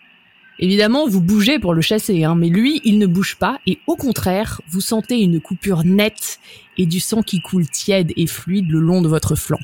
Évidemment, 0.60 1.08
vous 1.08 1.22
bougez 1.22 1.60
pour 1.60 1.74
le 1.74 1.82
chasser, 1.82 2.24
hein, 2.24 2.36
mais 2.36 2.50
lui, 2.50 2.82
il 2.84 3.00
ne 3.00 3.08
bouge 3.08 3.36
pas, 3.36 3.60
et 3.66 3.80
au 3.88 3.96
contraire, 3.96 4.62
vous 4.70 4.82
sentez 4.82 5.20
une 5.20 5.42
coupure 5.42 5.84
nette 5.84 6.40
et 6.78 6.86
du 6.86 7.00
sang 7.00 7.24
qui 7.24 7.42
coule 7.42 7.68
tiède 7.68 8.14
et 8.16 8.28
fluide 8.28 8.70
le 8.70 8.80
long 8.80 9.02
de 9.02 9.08
votre 9.08 9.36
flanc. 9.36 9.60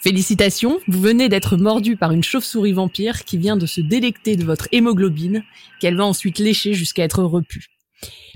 Félicitations, 0.00 0.78
vous 0.88 1.00
venez 1.00 1.28
d'être 1.28 1.56
mordu 1.56 1.96
par 1.96 2.12
une 2.12 2.22
chauve-souris 2.22 2.72
vampire 2.72 3.24
qui 3.24 3.36
vient 3.36 3.56
de 3.56 3.66
se 3.66 3.80
délecter 3.80 4.36
de 4.36 4.44
votre 4.44 4.68
hémoglobine, 4.72 5.44
qu'elle 5.80 5.96
va 5.96 6.06
ensuite 6.06 6.38
lécher 6.38 6.74
jusqu'à 6.74 7.04
être 7.04 7.22
repue. 7.22 7.66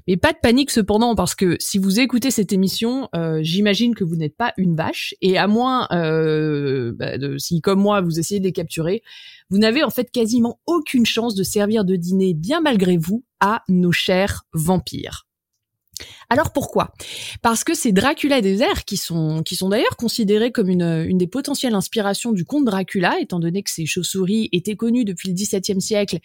Mais 0.06 0.16
pas 0.16 0.32
de 0.32 0.38
panique 0.42 0.70
cependant, 0.70 1.14
parce 1.14 1.34
que 1.34 1.56
si 1.60 1.78
vous 1.78 2.00
écoutez 2.00 2.30
cette 2.30 2.52
émission, 2.52 3.08
euh, 3.14 3.40
j'imagine 3.42 3.94
que 3.94 4.04
vous 4.04 4.16
n'êtes 4.16 4.36
pas 4.36 4.52
une 4.56 4.76
vache, 4.76 5.14
et 5.20 5.38
à 5.38 5.46
moins, 5.46 5.88
euh, 5.92 6.92
bah, 6.94 7.18
de, 7.18 7.38
si 7.38 7.60
comme 7.60 7.80
moi 7.80 8.00
vous 8.00 8.18
essayez 8.18 8.40
de 8.40 8.44
les 8.44 8.52
capturer, 8.52 9.02
vous 9.50 9.58
n'avez 9.58 9.82
en 9.84 9.90
fait 9.90 10.10
quasiment 10.10 10.60
aucune 10.66 11.06
chance 11.06 11.34
de 11.34 11.42
servir 11.42 11.84
de 11.84 11.96
dîner, 11.96 12.34
bien 12.34 12.60
malgré 12.60 12.96
vous, 12.96 13.24
à 13.40 13.62
nos 13.68 13.92
chers 13.92 14.44
vampires. 14.52 15.29
Alors 16.28 16.52
pourquoi? 16.52 16.92
Parce 17.42 17.64
que 17.64 17.74
c'est 17.74 17.92
Dracula 17.92 18.40
des 18.40 18.62
airs 18.62 18.84
qui 18.84 18.96
sont 18.96 19.42
qui 19.42 19.56
sont 19.56 19.68
d'ailleurs 19.68 19.96
considérés 19.96 20.52
comme 20.52 20.68
une, 20.68 21.04
une 21.06 21.18
des 21.18 21.26
potentielles 21.26 21.74
inspirations 21.74 22.32
du 22.32 22.44
conte 22.44 22.64
Dracula, 22.64 23.18
étant 23.20 23.40
donné 23.40 23.62
que 23.62 23.70
ces 23.70 23.86
chauves-souris 23.86 24.48
étaient 24.52 24.76
connues 24.76 25.04
depuis 25.04 25.28
le 25.28 25.34
XVIIe 25.34 25.80
siècle 25.80 26.18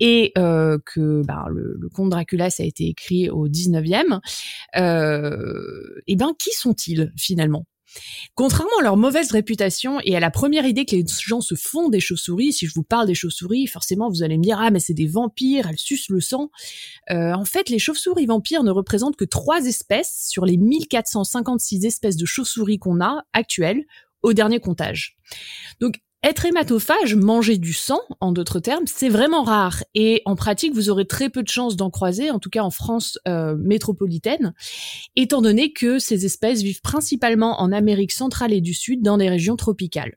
et 0.00 0.32
euh, 0.38 0.78
que 0.84 1.22
ben, 1.24 1.44
le, 1.48 1.76
le 1.78 1.88
conte 1.88 2.10
Dracula 2.10 2.48
a 2.58 2.62
été 2.62 2.86
écrit 2.86 3.30
au 3.30 3.48
XIXe. 3.48 4.20
Euh, 4.76 6.00
et 6.06 6.16
ben 6.16 6.32
qui 6.38 6.50
sont-ils 6.50 7.12
finalement? 7.16 7.64
Contrairement 8.34 8.78
à 8.80 8.82
leur 8.82 8.96
mauvaise 8.96 9.30
réputation 9.32 9.98
et 10.04 10.16
à 10.16 10.20
la 10.20 10.30
première 10.30 10.66
idée 10.66 10.84
que 10.84 10.96
les 10.96 11.04
gens 11.06 11.40
se 11.40 11.54
font 11.54 11.88
des 11.88 12.00
chauves-souris, 12.00 12.52
si 12.52 12.66
je 12.66 12.72
vous 12.74 12.82
parle 12.82 13.06
des 13.06 13.14
chauves-souris, 13.14 13.66
forcément 13.66 14.08
vous 14.08 14.22
allez 14.22 14.38
me 14.38 14.42
dire 14.42 14.58
ah 14.60 14.70
mais 14.70 14.80
c'est 14.80 14.94
des 14.94 15.06
vampires, 15.06 15.68
elles 15.68 15.78
sucent 15.78 16.08
le 16.10 16.20
sang. 16.20 16.50
Euh, 17.10 17.32
en 17.32 17.44
fait, 17.44 17.68
les 17.68 17.78
chauves-souris 17.78 18.26
vampires 18.26 18.62
ne 18.62 18.70
représentent 18.70 19.16
que 19.16 19.24
trois 19.24 19.64
espèces 19.66 20.26
sur 20.28 20.44
les 20.44 20.56
1456 20.56 21.84
espèces 21.84 22.16
de 22.16 22.26
chauves-souris 22.26 22.78
qu'on 22.78 23.00
a 23.00 23.24
actuelles 23.32 23.84
au 24.22 24.32
dernier 24.32 24.60
comptage. 24.60 25.16
Être 26.24 26.46
hématophage, 26.46 27.14
manger 27.14 27.58
du 27.58 27.72
sang, 27.72 28.00
en 28.20 28.32
d'autres 28.32 28.58
termes, 28.58 28.86
c'est 28.86 29.08
vraiment 29.08 29.44
rare. 29.44 29.84
Et 29.94 30.22
en 30.24 30.34
pratique, 30.34 30.74
vous 30.74 30.90
aurez 30.90 31.06
très 31.06 31.30
peu 31.30 31.42
de 31.42 31.48
chances 31.48 31.76
d'en 31.76 31.90
croiser, 31.90 32.30
en 32.30 32.40
tout 32.40 32.50
cas 32.50 32.62
en 32.62 32.70
France 32.70 33.18
euh, 33.28 33.56
métropolitaine, 33.56 34.52
étant 35.14 35.42
donné 35.42 35.72
que 35.72 35.98
ces 35.98 36.24
espèces 36.24 36.62
vivent 36.62 36.80
principalement 36.80 37.60
en 37.60 37.70
Amérique 37.70 38.12
centrale 38.12 38.52
et 38.52 38.60
du 38.60 38.74
Sud, 38.74 39.02
dans 39.02 39.18
des 39.18 39.28
régions 39.28 39.56
tropicales. 39.56 40.16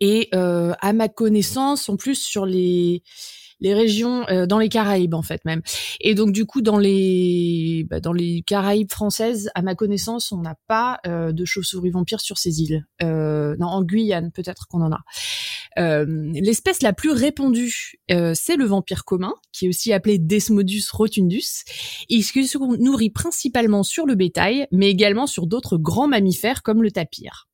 Et 0.00 0.28
euh, 0.34 0.72
à 0.80 0.92
ma 0.92 1.08
connaissance, 1.08 1.88
en 1.88 1.96
plus 1.96 2.16
sur 2.16 2.44
les 2.44 3.02
les 3.60 3.74
régions 3.74 4.26
euh, 4.28 4.46
dans 4.46 4.58
les 4.58 4.68
Caraïbes 4.68 5.14
en 5.14 5.22
fait 5.22 5.44
même. 5.44 5.62
Et 6.00 6.14
donc 6.14 6.32
du 6.32 6.46
coup 6.46 6.62
dans 6.62 6.78
les 6.78 7.86
bah, 7.88 8.00
dans 8.00 8.12
les 8.12 8.42
Caraïbes 8.46 8.90
françaises, 8.90 9.50
à 9.54 9.62
ma 9.62 9.74
connaissance, 9.74 10.32
on 10.32 10.38
n'a 10.38 10.56
pas 10.66 11.00
euh, 11.06 11.32
de 11.32 11.44
chauves-souris 11.44 11.90
vampires 11.90 12.20
sur 12.20 12.38
ces 12.38 12.60
îles. 12.62 12.86
Euh, 13.02 13.56
non, 13.58 13.66
en 13.66 13.82
Guyane 13.82 14.30
peut-être 14.32 14.66
qu'on 14.68 14.82
en 14.82 14.92
a. 14.92 15.00
Euh, 15.78 16.04
L'espèce 16.34 16.82
la 16.82 16.92
plus 16.92 17.10
répandue, 17.10 17.92
euh, 18.10 18.32
c'est 18.34 18.56
le 18.56 18.64
vampire 18.64 19.04
commun, 19.04 19.34
qui 19.52 19.66
est 19.66 19.68
aussi 19.68 19.92
appelé 19.92 20.18
Desmodus 20.18 20.84
rotundus. 20.92 21.64
Il 22.08 22.24
se 22.24 22.58
nourrit 22.82 23.10
principalement 23.10 23.82
sur 23.82 24.06
le 24.06 24.14
bétail, 24.14 24.66
mais 24.72 24.90
également 24.90 25.26
sur 25.26 25.46
d'autres 25.46 25.76
grands 25.76 26.08
mammifères 26.08 26.62
comme 26.62 26.82
le 26.82 26.90
tapir. 26.90 27.49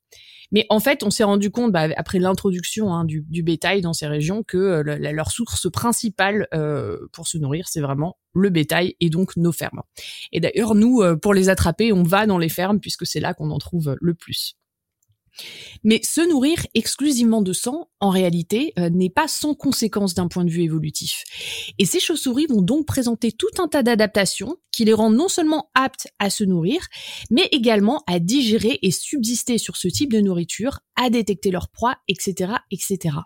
Mais 0.56 0.64
en 0.70 0.80
fait, 0.80 1.02
on 1.02 1.10
s'est 1.10 1.22
rendu 1.22 1.50
compte, 1.50 1.70
bah, 1.70 1.86
après 1.98 2.18
l'introduction 2.18 2.90
hein, 2.94 3.04
du, 3.04 3.22
bétail 3.42 3.82
dans 3.82 3.92
ces 3.92 4.06
régions, 4.06 4.42
que 4.42 4.56
euh, 4.56 5.12
leur 5.12 5.30
source 5.30 5.70
principale 5.70 6.48
euh, 6.54 6.96
pour 7.12 7.28
se 7.28 7.36
nourrir, 7.36 7.68
c'est 7.68 7.82
vraiment 7.82 8.16
le 8.32 8.48
bétail 8.48 8.96
et 9.00 9.10
donc 9.10 9.36
nos 9.36 9.52
fermes. 9.52 9.82
Et 10.32 10.40
d'ailleurs, 10.40 10.75
nous, 10.75 11.02
euh, 11.02 11.14
pour 11.14 11.34
les 11.34 11.50
attraper, 11.50 11.92
on 11.92 12.04
va 12.04 12.25
dans 12.25 12.38
les 12.38 12.48
fermes 12.48 12.80
puisque 12.80 13.04
c'est 13.04 13.20
là 13.20 13.34
qu'on 13.34 13.50
en 13.50 13.58
trouve 13.58 13.98
le 14.00 14.14
plus. 14.14 14.56
Mais 15.85 16.00
se 16.02 16.26
nourrir 16.28 16.66
exclusivement 16.75 17.43
de 17.43 17.52
sang, 17.52 17.88
en 18.00 18.11
réalité, 18.11 18.73
euh, 18.78 18.90
n'est 18.90 19.11
pas 19.11 19.28
sans 19.28 19.55
conséquence 19.55 20.14
d'un 20.14 20.28
point 20.28 20.45
de 20.45 20.50
vue 20.50 20.62
évolutif. 20.62 21.25
Et 21.78 21.85
ces 21.85 22.00
chauves-souris 22.00 22.47
vont 22.49 22.62
donc 22.62 22.87
présenter 22.87 23.33
tout 23.33 23.50
un 23.59 23.69
tas 23.69 23.83
d'adaptations 23.83 24.57
qui 24.73 24.85
les 24.85 24.93
rendent 24.93 25.16
non 25.16 25.28
seulement 25.28 25.71
aptes 25.75 26.09
à 26.19 26.31
se 26.31 26.45
nourrir, 26.45 26.87
mais 27.31 27.49
également 27.52 28.02
à 28.07 28.19
digérer 28.19 28.78
et 28.83 28.90
subsister 28.90 29.59
sur 29.59 29.76
ce 29.76 29.88
type 29.88 30.12
de 30.12 30.21
nourriture, 30.21 30.81
à 30.97 31.11
détecter 31.11 31.50
leur 31.50 31.69
proie, 31.69 31.97
etc., 32.09 32.52
etc. 32.71 33.16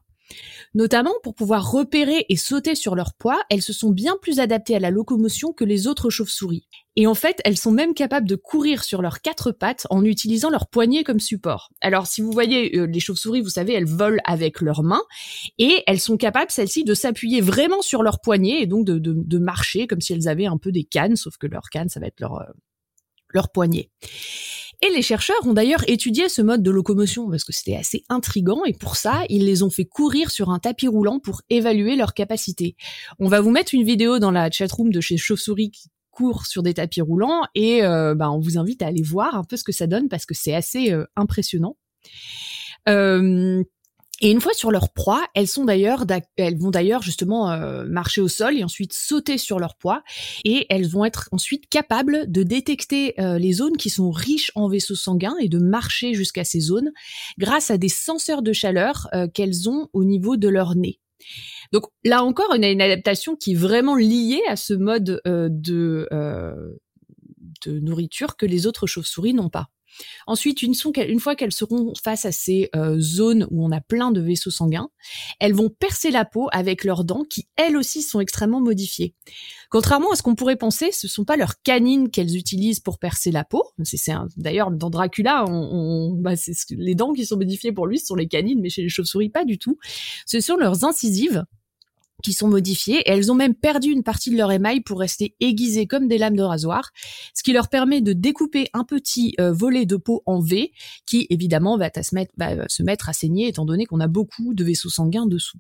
Notamment 0.75 1.15
pour 1.23 1.35
pouvoir 1.35 1.71
repérer 1.71 2.27
et 2.29 2.37
sauter 2.37 2.75
sur 2.75 2.95
leur 2.95 3.15
poids, 3.15 3.43
elles 3.51 3.63
se 3.63 3.73
sont 3.73 3.91
bien 3.91 4.17
plus 4.21 4.39
adaptées 4.39 4.77
à 4.77 4.79
la 4.79 4.91
locomotion 4.91 5.53
que 5.53 5.65
les 5.65 5.87
autres 5.87 6.11
chauves-souris. 6.11 6.67
Et 6.97 7.07
en 7.07 7.15
fait, 7.15 7.41
elles 7.45 7.57
sont 7.57 7.71
même 7.71 7.95
capables 7.95 8.29
de 8.29 8.37
courir 8.37 8.85
sur 8.85 9.01
leurs 9.01 9.21
quatre 9.21 9.53
pattes 9.53 9.87
en 9.91 10.05
utilisant 10.05 10.51
leurs 10.51 10.69
poignets 10.69 11.05
comme 11.05 11.21
support. 11.21 11.71
Alors, 11.81 12.07
si 12.07 12.21
vous 12.21 12.33
voyez 12.33 12.77
euh, 12.77 12.87
les 12.87 13.01
chauves-souris, 13.01 13.41
vous 13.41 13.49
savez, 13.49 13.73
elles 13.73 13.87
volent 13.87 14.21
avec 14.25 14.61
leurs 14.61 14.83
mains 14.83 15.03
et 15.59 15.83
elles 15.87 16.01
sont 16.01 16.17
capables, 16.17 16.51
celles-ci, 16.51 16.85
de 16.85 16.95
s'appuyer 16.95 17.41
vraiment 17.41 17.83
sur 17.83 18.03
leurs 18.03 18.21
poignets 18.21 18.61
et 18.61 18.67
donc 18.67 18.85
de, 18.85 19.39
marcher 19.39 19.87
comme 19.87 20.01
si 20.01 20.13
elles 20.13 20.29
avaient 20.29 20.47
un 20.47 20.59
peu 20.59 20.71
des 20.73 20.85
cannes, 20.85 21.17
sauf 21.17 21.37
que 21.39 21.47
leurs 21.47 21.71
cannes, 21.71 21.89
ça 21.89 22.01
va 22.01 22.07
être 22.07 22.21
leur, 22.21 22.35
euh, 22.35 22.45
leur. 23.33 23.49
Et 24.83 24.89
les 24.95 25.03
chercheurs 25.03 25.47
ont 25.47 25.53
d'ailleurs 25.53 25.85
étudié 25.89 26.29
ce 26.31 26.41
mode 26.41 26.63
de 26.63 26.71
locomotion 26.71 27.29
parce 27.29 27.45
que 27.45 27.53
c'était 27.53 27.77
assez 27.77 28.05
intrigant 28.09 28.65
et 28.65 28.73
pour 28.73 28.97
ça, 28.97 29.25
ils 29.29 29.45
les 29.45 29.63
ont 29.63 29.69
fait 29.69 29.85
courir 29.85 30.31
sur 30.31 30.51
un 30.51 30.59
tapis 30.59 30.89
roulant 30.89 31.19
pour 31.19 31.43
évaluer 31.51 31.97
leur 31.97 32.15
capacité. 32.15 32.77
On 33.19 33.29
va 33.29 33.43
vous 33.43 33.51
mettre 33.51 33.75
une 33.75 33.85
vidéo 33.85 34.19
dans 34.19 34.31
la 34.31 34.51
chatroom 34.51 34.91
de 34.91 35.01
chez 35.01 35.19
Chauve-souris 35.19 35.71
qui 35.71 35.91
court 36.11 36.47
sur 36.47 36.63
des 36.63 36.75
tapis 36.75 37.03
roulants 37.03 37.43
et 37.55 37.85
euh, 37.85 38.15
bah, 38.15 38.31
on 38.31 38.41
vous 38.41 38.59
invite 38.59 38.83
à 38.83 38.87
aller 38.87 39.03
voir 39.03 39.35
un 39.35 39.45
peu 39.45 39.57
ce 39.57 39.65
que 39.65 39.73
ça 39.73 39.87
donne 39.87 40.09
parce 40.09 40.27
que 40.27 40.35
c'est 40.35 40.55
assez 40.55 40.93
euh, 40.93 41.05
impressionnant. 41.15 41.77
Euh, 42.89 43.63
et 44.21 44.31
une 44.31 44.41
fois 44.41 44.53
sur 44.53 44.71
leur 44.71 44.93
proie, 44.93 45.27
elles 45.35 45.49
vont 45.49 45.65
d'ailleurs 45.65 47.03
justement 47.03 47.51
euh, 47.51 47.85
marcher 47.87 48.21
au 48.21 48.29
sol 48.29 48.57
et 48.57 48.65
ensuite 48.65 48.93
sauter 48.93 49.39
sur 49.39 49.59
leur 49.59 49.77
poids, 49.77 50.03
et 50.45 50.67
elles 50.69 50.87
vont 50.87 51.05
être 51.07 51.29
ensuite 51.33 51.69
capables 51.69 52.31
de 52.31 52.43
détecter 52.43 53.19
euh, 53.19 53.39
les 53.39 53.53
zones 53.55 53.79
qui 53.79 53.89
sont 53.89 54.11
riches 54.11 54.53
en 54.55 54.69
vaisseaux 54.69 54.95
sanguins 54.95 55.37
et 55.41 55.49
de 55.49 55.59
marcher 55.59 56.13
jusqu'à 56.13 56.45
ces 56.45 56.61
zones 56.61 56.91
grâce 57.39 57.71
à 57.71 57.79
des 57.79 57.89
senseurs 57.89 58.43
de 58.43 58.53
chaleur 58.53 59.09
euh, 59.15 59.27
qu'elles 59.27 59.71
ont 59.71 59.89
au 59.95 60.05
niveau 60.05 60.37
de 60.37 60.49
leur 60.49 60.77
nez. 60.77 61.01
Donc 61.73 61.85
là 62.05 62.23
encore, 62.23 62.49
on 62.51 62.63
a 62.63 62.69
une 62.69 62.83
adaptation 62.83 63.37
qui 63.37 63.53
est 63.53 63.57
vraiment 63.57 63.95
liée 63.95 64.43
à 64.49 64.57
ce 64.57 64.75
mode 64.75 65.21
de, 65.25 66.09
de 66.11 67.79
nourriture 67.79 68.37
que 68.37 68.47
les 68.47 68.67
autres 68.67 68.87
chauves-souris 68.87 69.35
n'ont 69.35 69.51
pas. 69.51 69.69
Ensuite, 70.27 70.63
une, 70.63 70.75
fois 70.75 71.35
qu'elles 71.35 71.53
seront 71.53 71.93
face 72.03 72.25
à 72.25 72.33
ces 72.33 72.71
euh, 72.75 72.99
zones 73.01 73.47
où 73.51 73.65
on 73.65 73.71
a 73.71 73.81
plein 73.81 74.11
de 74.11 74.21
vaisseaux 74.21 74.51
sanguins, 74.51 74.89
elles 75.39 75.55
vont 75.55 75.69
percer 75.69 76.11
la 76.11 76.25
peau 76.25 76.49
avec 76.53 76.85
leurs 76.85 77.05
dents 77.05 77.25
qui, 77.29 77.49
elles 77.57 77.77
aussi, 77.77 78.03
sont 78.03 78.21
extrêmement 78.21 78.61
modifiées. 78.61 79.15
Contrairement 79.71 80.13
à 80.13 80.17
ce 80.17 80.23
qu'on 80.23 80.35
pourrait 80.35 80.57
penser, 80.57 80.91
ce 80.93 81.07
ne 81.07 81.11
sont 81.11 81.25
pas 81.25 81.37
leurs 81.37 81.63
canines 81.63 82.11
qu'elles 82.11 82.37
utilisent 82.37 82.81
pour 82.81 82.99
percer 82.99 83.31
la 83.31 83.45
peau. 83.45 83.65
D'ailleurs 84.37 84.71
dans 84.71 84.91
Dracula, 84.91 85.45
bah, 86.19 86.35
les 86.71 86.95
dents 86.95 87.13
qui 87.13 87.27
sont 87.27 87.37
modifiées 87.37 87.73
pour 87.73 87.87
lui 87.87 87.99
sont 87.99 88.15
les 88.15 88.29
canines, 88.29 88.61
mais 88.61 88.69
chez 88.69 88.83
les 88.83 88.89
chauves-souris 88.89 89.31
pas 89.31 89.45
du 89.45 89.59
tout. 89.59 89.79
Ce 90.27 90.41
sont 90.41 90.57
leurs 90.57 90.85
incisives 90.85 91.45
qui 92.23 92.33
sont 92.33 92.49
modifiées 92.49 93.01
et 93.01 93.11
elles 93.11 93.31
ont 93.31 93.35
même 93.35 93.55
perdu 93.55 93.91
une 93.91 94.03
partie 94.03 94.31
de 94.31 94.37
leur 94.37 94.53
émail 94.53 94.81
pour 94.81 95.01
rester 95.01 95.35
aiguisées 95.41 95.87
comme 95.87 96.09
des 96.09 96.19
lames 96.19 96.37
de 96.37 96.43
rasoir, 96.43 96.91
ce 97.35 97.43
qui 97.43 97.53
leur 97.53 97.69
permet 97.69 98.01
de 98.01 98.13
découper 98.13 98.69
un 98.73 98.85
petit 98.85 99.35
euh, 99.41 99.53
volet 99.53 99.87
de 99.87 99.97
peau 99.97 100.23
en 100.27 100.41
V 100.41 100.73
qui 101.07 101.27
évidemment 101.31 101.77
va, 101.77 101.91
va 102.37 102.69
se 102.69 102.83
mettre 102.83 103.09
à 103.09 103.13
saigner 103.13 103.49
étant 103.49 103.65
donné 103.65 103.87
qu'on 103.87 104.01
a 104.01 104.09
beaucoup 104.09 104.55
de 104.55 104.65
vaisseaux 104.65 104.91
sanguins 104.91 105.27
dessous. 105.27 105.59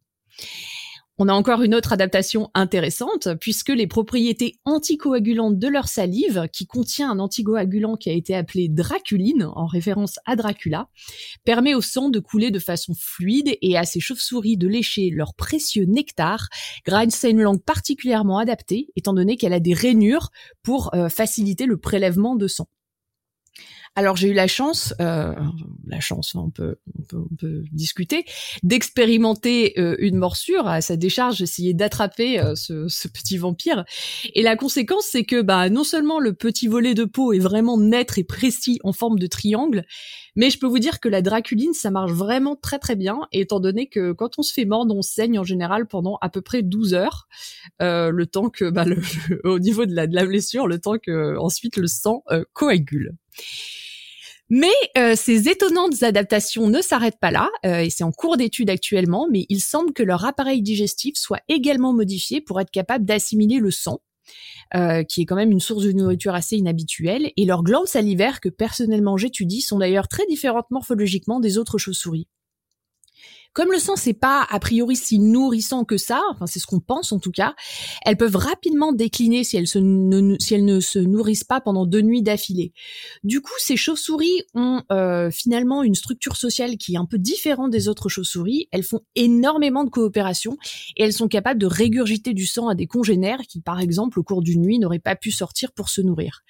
On 1.23 1.29
a 1.29 1.35
encore 1.35 1.61
une 1.61 1.75
autre 1.75 1.93
adaptation 1.93 2.51
intéressante, 2.55 3.29
puisque 3.43 3.69
les 3.69 3.87
propriétés 3.87 4.55
anticoagulantes 4.65 5.59
de 5.59 5.69
leur 5.69 5.87
salive, 5.87 6.49
qui 6.51 6.67
contient 6.67 7.11
un 7.11 7.19
anticoagulant 7.19 7.97
qui 7.97 8.09
a 8.09 8.15
été 8.15 8.35
appelé 8.35 8.69
draculine, 8.71 9.47
en 9.55 9.67
référence 9.67 10.19
à 10.25 10.35
Dracula, 10.35 10.89
permet 11.45 11.75
au 11.75 11.83
sang 11.83 12.09
de 12.09 12.21
couler 12.21 12.51
de 12.51 12.59
façon 12.59 12.95
fluide 12.99 13.55
et 13.61 13.77
à 13.77 13.85
ces 13.85 14.01
chauves-souris 14.01 14.57
de 14.57 14.67
lécher 14.67 15.11
leur 15.11 15.35
précieux 15.35 15.85
nectar 15.85 16.49
grâce 16.87 17.23
à 17.23 17.29
une 17.29 17.43
langue 17.43 17.63
particulièrement 17.63 18.39
adaptée, 18.39 18.89
étant 18.97 19.13
donné 19.13 19.37
qu'elle 19.37 19.53
a 19.53 19.61
des 19.61 19.75
rainures 19.75 20.31
pour 20.63 20.95
euh, 20.95 21.11
faciliter 21.11 21.67
le 21.67 21.77
prélèvement 21.77 22.35
de 22.35 22.49
sang. 22.49 22.67
Alors 23.96 24.16
j'ai 24.16 24.29
eu 24.29 24.35
la 24.35 24.46
chance, 24.46 24.94
euh, 25.00 25.35
la 25.85 25.98
chance, 25.98 26.37
on 26.37 26.48
peut, 26.48 26.76
on 26.96 27.03
peut, 27.03 27.16
on 27.18 27.35
peut 27.35 27.64
discuter, 27.72 28.24
d'expérimenter 28.62 29.74
euh, 29.81 29.96
une 29.98 30.16
morsure 30.16 30.68
à 30.68 30.81
sa 30.81 30.96
décharge, 30.96 31.42
essayer 31.42 31.74
d'attraper 31.74 32.38
euh, 32.38 32.55
ce, 32.55 32.87
ce, 32.87 33.09
petit 33.09 33.37
vampire. 33.37 33.85
Et 34.35 34.42
la 34.42 34.55
conséquence, 34.55 35.07
c'est 35.11 35.24
que 35.24 35.42
bah 35.42 35.68
non 35.70 35.83
seulement 35.83 36.20
le 36.20 36.35
petit 36.35 36.68
volet 36.68 36.94
de 36.94 37.05
peau 37.05 37.33
est 37.33 37.40
vraiment 37.40 37.79
net 37.79 38.16
et 38.16 38.22
précis 38.22 38.79
en 38.85 38.92
forme 38.92 39.18
de 39.18 39.26
triangle, 39.26 39.85
mais 40.37 40.50
je 40.50 40.61
peux 40.61 40.68
vous 40.68 40.79
dire 40.79 41.00
que 41.00 41.09
la 41.09 41.20
draculine, 41.20 41.74
ça 41.74 41.90
marche 41.90 42.12
vraiment 42.12 42.55
très 42.55 42.79
très 42.79 42.94
bien, 42.94 43.18
étant 43.33 43.59
donné 43.59 43.88
que 43.88 44.12
quand 44.12 44.38
on 44.38 44.42
se 44.42 44.53
fait 44.53 44.66
mordre, 44.66 44.94
on 44.94 45.03
saigne 45.03 45.37
en 45.37 45.44
général 45.44 45.88
pendant 45.88 46.16
à 46.20 46.29
peu 46.29 46.42
près 46.42 46.62
12 46.62 46.94
heures, 46.94 47.26
euh, 47.83 48.11
le 48.11 48.26
temps 48.26 48.50
que, 48.50 48.70
bah, 48.70 48.85
le, 48.85 49.03
au 49.44 49.59
niveau 49.59 49.85
de 49.85 49.96
la, 49.96 50.07
de 50.07 50.14
la 50.14 50.24
blessure, 50.26 50.68
le 50.68 50.79
temps 50.79 50.98
que 50.98 51.37
ensuite 51.38 51.76
le 51.76 51.88
sang 51.88 52.22
coagule. 52.53 53.16
Mais 54.53 54.72
euh, 54.98 55.14
ces 55.14 55.48
étonnantes 55.48 56.03
adaptations 56.03 56.66
ne 56.66 56.83
s'arrêtent 56.83 57.20
pas 57.20 57.31
là, 57.31 57.48
euh, 57.64 57.79
et 57.79 57.90
c'est 57.90 58.03
en 58.03 58.11
cours 58.11 58.37
d'étude 58.37 58.68
actuellement, 58.68 59.29
mais 59.31 59.46
il 59.48 59.61
semble 59.61 59.92
que 59.92 60.03
leur 60.03 60.24
appareil 60.24 60.61
digestif 60.61 61.14
soit 61.16 61.40
également 61.48 61.92
modifié 61.92 62.40
pour 62.40 62.61
être 62.61 62.72
capable 62.72 63.05
d'assimiler 63.05 63.59
le 63.59 63.70
sang, 63.70 64.00
euh, 64.74 65.05
qui 65.05 65.22
est 65.22 65.24
quand 65.24 65.37
même 65.37 65.53
une 65.53 65.61
source 65.61 65.85
de 65.85 65.92
nourriture 65.92 66.35
assez 66.35 66.57
inhabituelle, 66.57 67.31
et 67.37 67.44
leurs 67.44 67.62
glandes 67.62 67.87
salivaires 67.87 68.40
que 68.40 68.48
personnellement 68.48 69.16
j'étudie 69.16 69.61
sont 69.61 69.79
d'ailleurs 69.79 70.09
très 70.09 70.26
différentes 70.26 70.70
morphologiquement 70.70 71.38
des 71.38 71.57
autres 71.57 71.79
chauves-souris. 71.79 72.26
Comme 73.53 73.73
le 73.73 73.79
sang 73.79 73.97
c'est 73.97 74.15
pas 74.15 74.47
a 74.49 74.61
priori 74.61 74.97
si 74.97 75.19
nourrissant 75.19 75.85
que 75.85 75.97
ça, 75.97 76.21
enfin 76.31 76.47
c'est 76.47 76.61
ce 76.61 76.67
qu'on 76.67 76.81
pense 76.81 77.13
en 77.13 77.19
tout 77.19 77.33
cas, 77.33 77.55
elles 78.05 78.17
peuvent 78.17 78.37
rapidement 78.37 78.93
décliner 78.93 79.45
si 79.45 79.57
elles, 79.57 79.69
ne, 79.83 80.81
se 80.81 80.99
nourrissent 80.99 81.45
pas 81.45 81.61
pendant 81.61 81.87
deux 81.87 82.01
nuits 82.01 82.23
d'affilée. 82.23 82.73
Du 83.25 83.41
coup, 83.41 83.53
ces 83.59 83.77
chauves-souris 83.77 84.43
ont 84.55 84.83
euh, 84.93 85.31
finalement 85.31 85.83
une 85.83 85.95
structure 85.95 86.37
sociale 86.37 86.77
qui 86.77 86.95
est 86.95 86.99
un 86.99 87.07
peu 87.07 87.19
différente 87.19 87.71
des 87.71 87.89
autres 87.89 88.09
chauves-souris. 88.09 88.69
Elles 88.73 88.83
font 88.83 89.01
énormément 89.15 89.85
de 89.85 89.91
coopération 89.91 90.57
et 90.97 91.05
elles 91.05 91.13
sont 91.13 91.29
capables 91.29 91.61
de 91.61 91.67
régurgiter 91.67 92.35
du 92.35 92.47
sang 92.47 92.69
à 92.69 92.75
des 92.75 92.87
congénères 92.87 93.43
qui, 93.49 93.61
par 93.61 93.81
exemple, 93.81 94.19
au 94.19 94.23
cours 94.23 94.43
d'une 94.43 94.63
nuit, 94.63 94.79
n'auraient 94.79 94.99
pas 94.99 95.17
pu 95.17 95.31
sortir 95.31 95.73
pour 95.73 95.89
se 95.89 96.01
nourrir. 96.01 96.43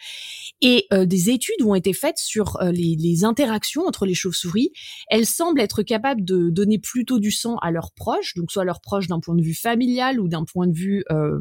Et 0.60 0.86
euh, 0.92 1.06
des 1.06 1.30
études 1.30 1.62
ont 1.62 1.74
été 1.74 1.92
faites 1.92 2.18
sur 2.18 2.60
euh, 2.60 2.70
les, 2.70 2.96
les 2.98 3.24
interactions 3.24 3.86
entre 3.86 4.04
les 4.04 4.14
chauves-souris. 4.14 4.72
Elles 5.08 5.26
semblent 5.26 5.60
être 5.60 5.82
capables 5.82 6.24
de 6.24 6.50
donner 6.50 6.78
plutôt 6.90 7.20
du 7.20 7.30
sang 7.30 7.56
à 7.58 7.70
leurs 7.70 7.92
proches, 7.92 8.34
donc 8.34 8.50
soit 8.50 8.64
leurs 8.64 8.80
proches 8.80 9.06
d'un 9.06 9.20
point 9.20 9.36
de 9.36 9.42
vue 9.42 9.54
familial 9.54 10.18
ou 10.18 10.26
d'un 10.26 10.44
point 10.44 10.66
de 10.66 10.76
vue 10.76 11.04
euh, 11.12 11.38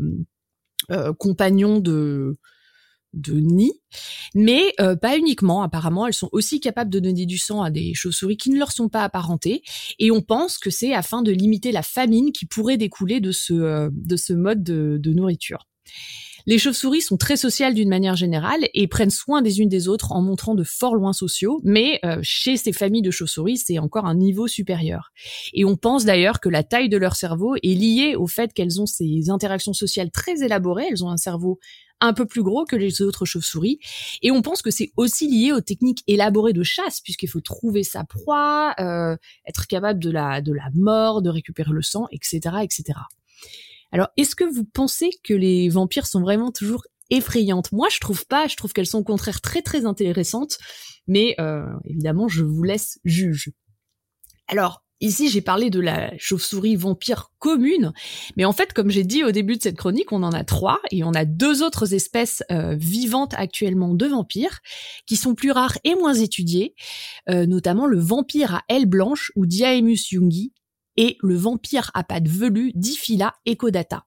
euh, 0.91 1.11
compagnon 1.13 1.79
de 1.79 2.37
nid, 3.31 3.73
mais 4.35 4.73
euh, 4.79 4.95
pas 4.95 5.17
uniquement. 5.17 5.63
Apparemment, 5.63 6.05
elles 6.05 6.13
sont 6.13 6.29
aussi 6.33 6.59
capables 6.59 6.91
de 6.91 6.99
donner 6.99 7.25
du 7.25 7.39
sang 7.39 7.63
à 7.63 7.71
des 7.71 7.95
chauves-souris 7.95 8.37
qui 8.37 8.51
ne 8.51 8.59
leur 8.59 8.71
sont 8.71 8.89
pas 8.89 9.03
apparentées, 9.03 9.63
et 9.97 10.11
on 10.11 10.21
pense 10.21 10.59
que 10.59 10.69
c'est 10.69 10.93
afin 10.93 11.23
de 11.23 11.31
limiter 11.31 11.71
la 11.71 11.81
famine 11.81 12.31
qui 12.31 12.45
pourrait 12.45 12.77
découler 12.77 13.19
de 13.19 13.31
ce 13.31 13.89
de 13.91 14.15
ce 14.17 14.33
mode 14.33 14.61
de, 14.61 14.99
de 15.01 15.13
nourriture. 15.13 15.65
Les 16.45 16.57
chauves-souris 16.57 17.01
sont 17.01 17.17
très 17.17 17.37
sociales 17.37 17.73
d'une 17.73 17.89
manière 17.89 18.15
générale 18.15 18.67
et 18.73 18.87
prennent 18.87 19.09
soin 19.09 19.41
des 19.41 19.59
unes 19.59 19.69
des 19.69 19.87
autres 19.87 20.11
en 20.11 20.21
montrant 20.21 20.55
de 20.55 20.63
forts 20.63 20.95
loins 20.95 21.13
sociaux, 21.13 21.59
mais 21.63 21.99
euh, 22.05 22.19
chez 22.21 22.57
ces 22.57 22.73
familles 22.73 23.01
de 23.01 23.11
chauves-souris, 23.11 23.57
c'est 23.57 23.79
encore 23.79 24.05
un 24.05 24.15
niveau 24.15 24.47
supérieur. 24.47 25.11
Et 25.53 25.65
on 25.65 25.75
pense 25.75 26.05
d'ailleurs 26.05 26.39
que 26.39 26.49
la 26.49 26.63
taille 26.63 26.89
de 26.89 26.97
leur 26.97 27.15
cerveau 27.15 27.55
est 27.55 27.75
liée 27.75 28.15
au 28.15 28.27
fait 28.27 28.53
qu'elles 28.53 28.81
ont 28.81 28.85
ces 28.85 29.29
interactions 29.29 29.73
sociales 29.73 30.11
très 30.11 30.43
élaborées, 30.43 30.87
elles 30.89 31.03
ont 31.03 31.09
un 31.09 31.17
cerveau 31.17 31.59
un 32.01 32.13
peu 32.13 32.25
plus 32.25 32.43
gros 32.43 32.65
que 32.65 32.75
les 32.75 33.01
autres 33.01 33.25
chauves-souris. 33.25 33.79
Et 34.21 34.31
on 34.31 34.41
pense 34.41 34.61
que 34.61 34.71
c'est 34.71 34.91
aussi 34.95 35.27
lié 35.27 35.51
aux 35.51 35.61
techniques 35.61 36.03
élaborées 36.07 36.53
de 36.53 36.63
chasse, 36.63 37.01
puisqu'il 37.01 37.27
faut 37.27 37.41
trouver 37.41 37.83
sa 37.83 38.03
proie, 38.03 38.73
euh, 38.79 39.17
être 39.45 39.67
capable 39.67 39.99
de 39.99 40.11
la, 40.11 40.41
de 40.41 40.53
la 40.53 40.69
mort, 40.73 41.21
de 41.21 41.29
récupérer 41.29 41.71
le 41.71 41.81
sang, 41.81 42.07
etc., 42.11 42.57
etc. 42.63 42.99
Alors, 43.91 44.09
est-ce 44.17 44.35
que 44.35 44.43
vous 44.43 44.65
pensez 44.65 45.09
que 45.23 45.33
les 45.33 45.69
vampires 45.69 46.07
sont 46.07 46.21
vraiment 46.21 46.51
toujours 46.51 46.83
effrayantes? 47.09 47.71
Moi, 47.71 47.87
je 47.91 47.99
trouve 47.99 48.25
pas. 48.27 48.47
Je 48.47 48.55
trouve 48.55 48.73
qu'elles 48.73 48.85
sont 48.85 48.99
au 48.99 49.03
contraire 49.03 49.41
très 49.41 49.61
très 49.61 49.85
intéressantes. 49.85 50.57
Mais 51.07 51.35
euh, 51.39 51.65
évidemment, 51.85 52.27
je 52.27 52.43
vous 52.43 52.63
laisse 52.63 52.99
juge. 53.03 53.51
Alors, 54.47 54.83
Ici, 55.01 55.29
j'ai 55.29 55.39
parlé 55.39 55.69
de 55.69 55.79
la 55.79 56.11
chauve-souris 56.17 56.75
vampire 56.75 57.31
commune, 57.39 57.93
mais 58.35 58.43
en 58.43 58.51
fait, 58.51 58.73
comme 58.73 58.89
j'ai 58.89 59.05
dit 59.05 59.23
au 59.23 59.31
début 59.31 59.55
de 59.55 59.61
cette 59.61 59.77
chronique, 59.77 60.11
on 60.11 60.23
en 60.23 60.33
a 60.33 60.43
trois 60.43 60.81
et 60.91 61.05
on 61.05 61.13
a 61.13 61.23
deux 61.23 61.63
autres 61.63 61.93
espèces 61.93 62.43
euh, 62.51 62.75
vivantes 62.75 63.33
actuellement 63.37 63.93
de 63.93 64.07
vampires 64.07 64.59
qui 65.05 65.15
sont 65.15 65.35
plus 65.35 65.51
rares 65.51 65.77
et 65.85 65.95
moins 65.95 66.15
étudiées, 66.15 66.75
euh, 67.29 67.45
notamment 67.45 67.87
le 67.87 67.97
vampire 67.97 68.55
à 68.55 68.63
aile 68.67 68.87
blanche 68.87 69.31
ou 69.37 69.45
Diaemus 69.45 70.05
jungi 70.09 70.51
et 70.99 71.17
le 71.21 71.35
vampire 71.35 71.89
à 71.93 72.03
pattes 72.03 72.27
velues 72.27 72.73
Diphila 72.75 73.33
ecodata. 73.47 74.05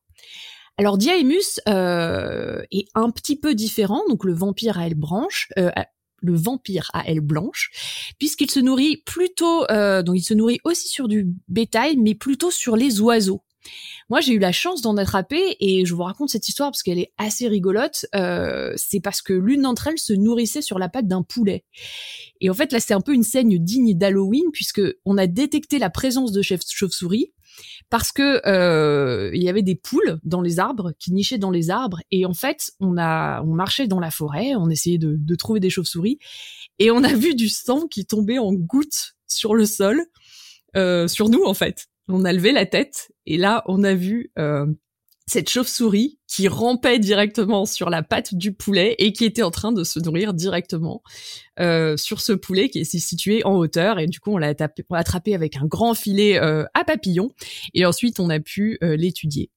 Alors 0.77 0.99
Diaemus 0.99 1.59
euh, 1.69 2.63
est 2.71 2.87
un 2.95 3.11
petit 3.11 3.37
peu 3.37 3.55
différent, 3.55 4.03
donc 4.09 4.25
le 4.25 4.35
vampire 4.35 4.79
à 4.79 4.87
aile 4.87 4.95
blanche, 4.95 5.49
euh, 5.59 5.71
le 6.21 6.35
vampire 6.35 6.91
à 6.93 7.09
aile 7.09 7.21
blanche, 7.21 8.15
puisqu'il 8.19 8.51
se 8.51 8.61
nourrit 8.61 8.99
plutôt, 9.07 9.65
euh, 9.71 10.03
donc 10.03 10.17
il 10.17 10.23
se 10.23 10.35
nourrit 10.35 10.61
aussi 10.65 10.89
sur 10.89 11.09
du 11.09 11.29
bétail, 11.49 11.97
mais 11.97 12.15
plutôt 12.15 12.51
sur 12.51 12.77
les 12.77 13.01
oiseaux. 13.01 13.43
Moi, 14.09 14.21
j'ai 14.21 14.33
eu 14.33 14.39
la 14.39 14.53
chance 14.53 14.83
d'en 14.83 14.97
attraper 14.97 15.57
et 15.61 15.85
je 15.85 15.95
vous 15.95 16.03
raconte 16.03 16.31
cette 16.31 16.49
histoire 16.49 16.71
parce 16.71 16.83
qu'elle 16.83 16.99
est 16.99 17.13
assez 17.19 17.49
rigolote. 17.49 18.07
Euh, 18.15 18.73
c'est 18.77 19.01
parce 19.01 19.23
que 19.23 19.33
l'une 19.33 19.63
d'entre 19.63 19.89
elles 19.89 19.99
se 19.99 20.13
nourrissait 20.13 20.63
sur 20.63 20.79
la 20.79 20.89
patte 20.89 21.07
d'un 21.07 21.23
poulet. 21.23 21.65
Et 22.41 22.51
en 22.51 22.55
fait, 22.55 22.73
là, 22.73 22.81
c'est 22.81 22.95
un 22.95 23.01
peu 23.01 23.15
une 23.15 23.23
scène 23.23 23.57
digne 23.59 23.97
d'Halloween 23.97 24.45
puisque 24.53 24.83
on 25.05 25.19
a 25.19 25.27
détecté 25.27 25.79
la 25.79 25.91
présence 25.91 26.33
de 26.33 26.43
chauve-souris 26.43 27.33
parce 27.91 28.13
que 28.13 28.47
euh, 28.47 29.31
il 29.35 29.43
y 29.43 29.49
avait 29.49 29.63
des 29.63 29.75
poules 29.75 30.19
dans 30.25 30.41
les 30.41 30.59
arbres 30.59 30.93
qui 30.99 31.13
nichaient 31.13 31.39
dans 31.39 31.51
les 31.51 31.71
arbres 31.71 32.01
et 32.11 32.25
en 32.25 32.35
fait 32.35 32.73
on 32.81 32.97
a 32.97 33.43
on 33.43 33.55
marchait 33.55 33.87
dans 33.87 34.01
la 34.01 34.11
forêt 34.11 34.55
on 34.57 34.71
essayait 34.71 34.99
de, 34.99 35.17
de 35.19 35.35
trouver 35.35 35.61
des 35.61 35.71
chauves-souris 35.71 36.19
et 36.79 36.91
on 36.91 37.05
a 37.05 37.13
vu 37.13 37.35
du 37.35 37.49
sang 37.49 37.87
qui 37.87 38.07
tombait 38.07 38.39
en 38.39 38.53
gouttes 38.53 39.15
sur 39.27 39.55
le 39.55 39.67
sol 39.67 40.07
euh, 40.77 41.09
sur 41.09 41.29
nous 41.29 41.45
en 41.45 41.55
fait 41.55 41.89
on 42.09 42.25
a 42.25 42.33
levé 42.33 42.53
la 42.53 42.67
tête 42.67 43.12
et 43.27 43.37
là 43.37 43.63
on 43.67 43.85
a 43.85 43.95
vu 43.95 44.31
euh, 44.39 44.67
cette 45.27 45.49
chauve-souris 45.49 46.19
qui 46.27 46.49
rampait 46.49 46.99
directement 46.99 47.65
sur 47.65 47.91
la 47.91 48.03
patte 48.03 48.35
du 48.35 48.53
poulet 48.53 48.97
et 48.99 49.13
qui 49.13 49.25
était 49.25 49.43
en 49.43 49.51
train 49.51 49.73
de 49.73 49.85
se 49.85 50.01
nourrir 50.01 50.35
directement 50.35 51.03
euh, 51.61 51.97
sur 51.97 52.21
ce 52.21 52.33
poulet 52.33 52.69
qui 52.69 52.81
est 52.81 52.85
situé 52.85 53.45
en 53.45 53.55
hauteur 53.57 53.99
et 53.99 54.07
du 54.07 54.21
coup 54.21 54.33
on 54.33 54.39
l'a 54.39 54.55
attrapé 54.91 55.35
avec 55.35 55.57
un 55.57 55.67
grand 55.67 55.95
filet 55.95 56.39
euh, 56.39 56.65
à 56.75 56.85
papillon 56.85 57.31
et 57.75 57.87
ensuite 57.87 58.21
on 58.21 58.31
a 58.31 58.41
pu 58.41 58.79
euh, 58.83 58.97
l'étudier. 58.97 59.51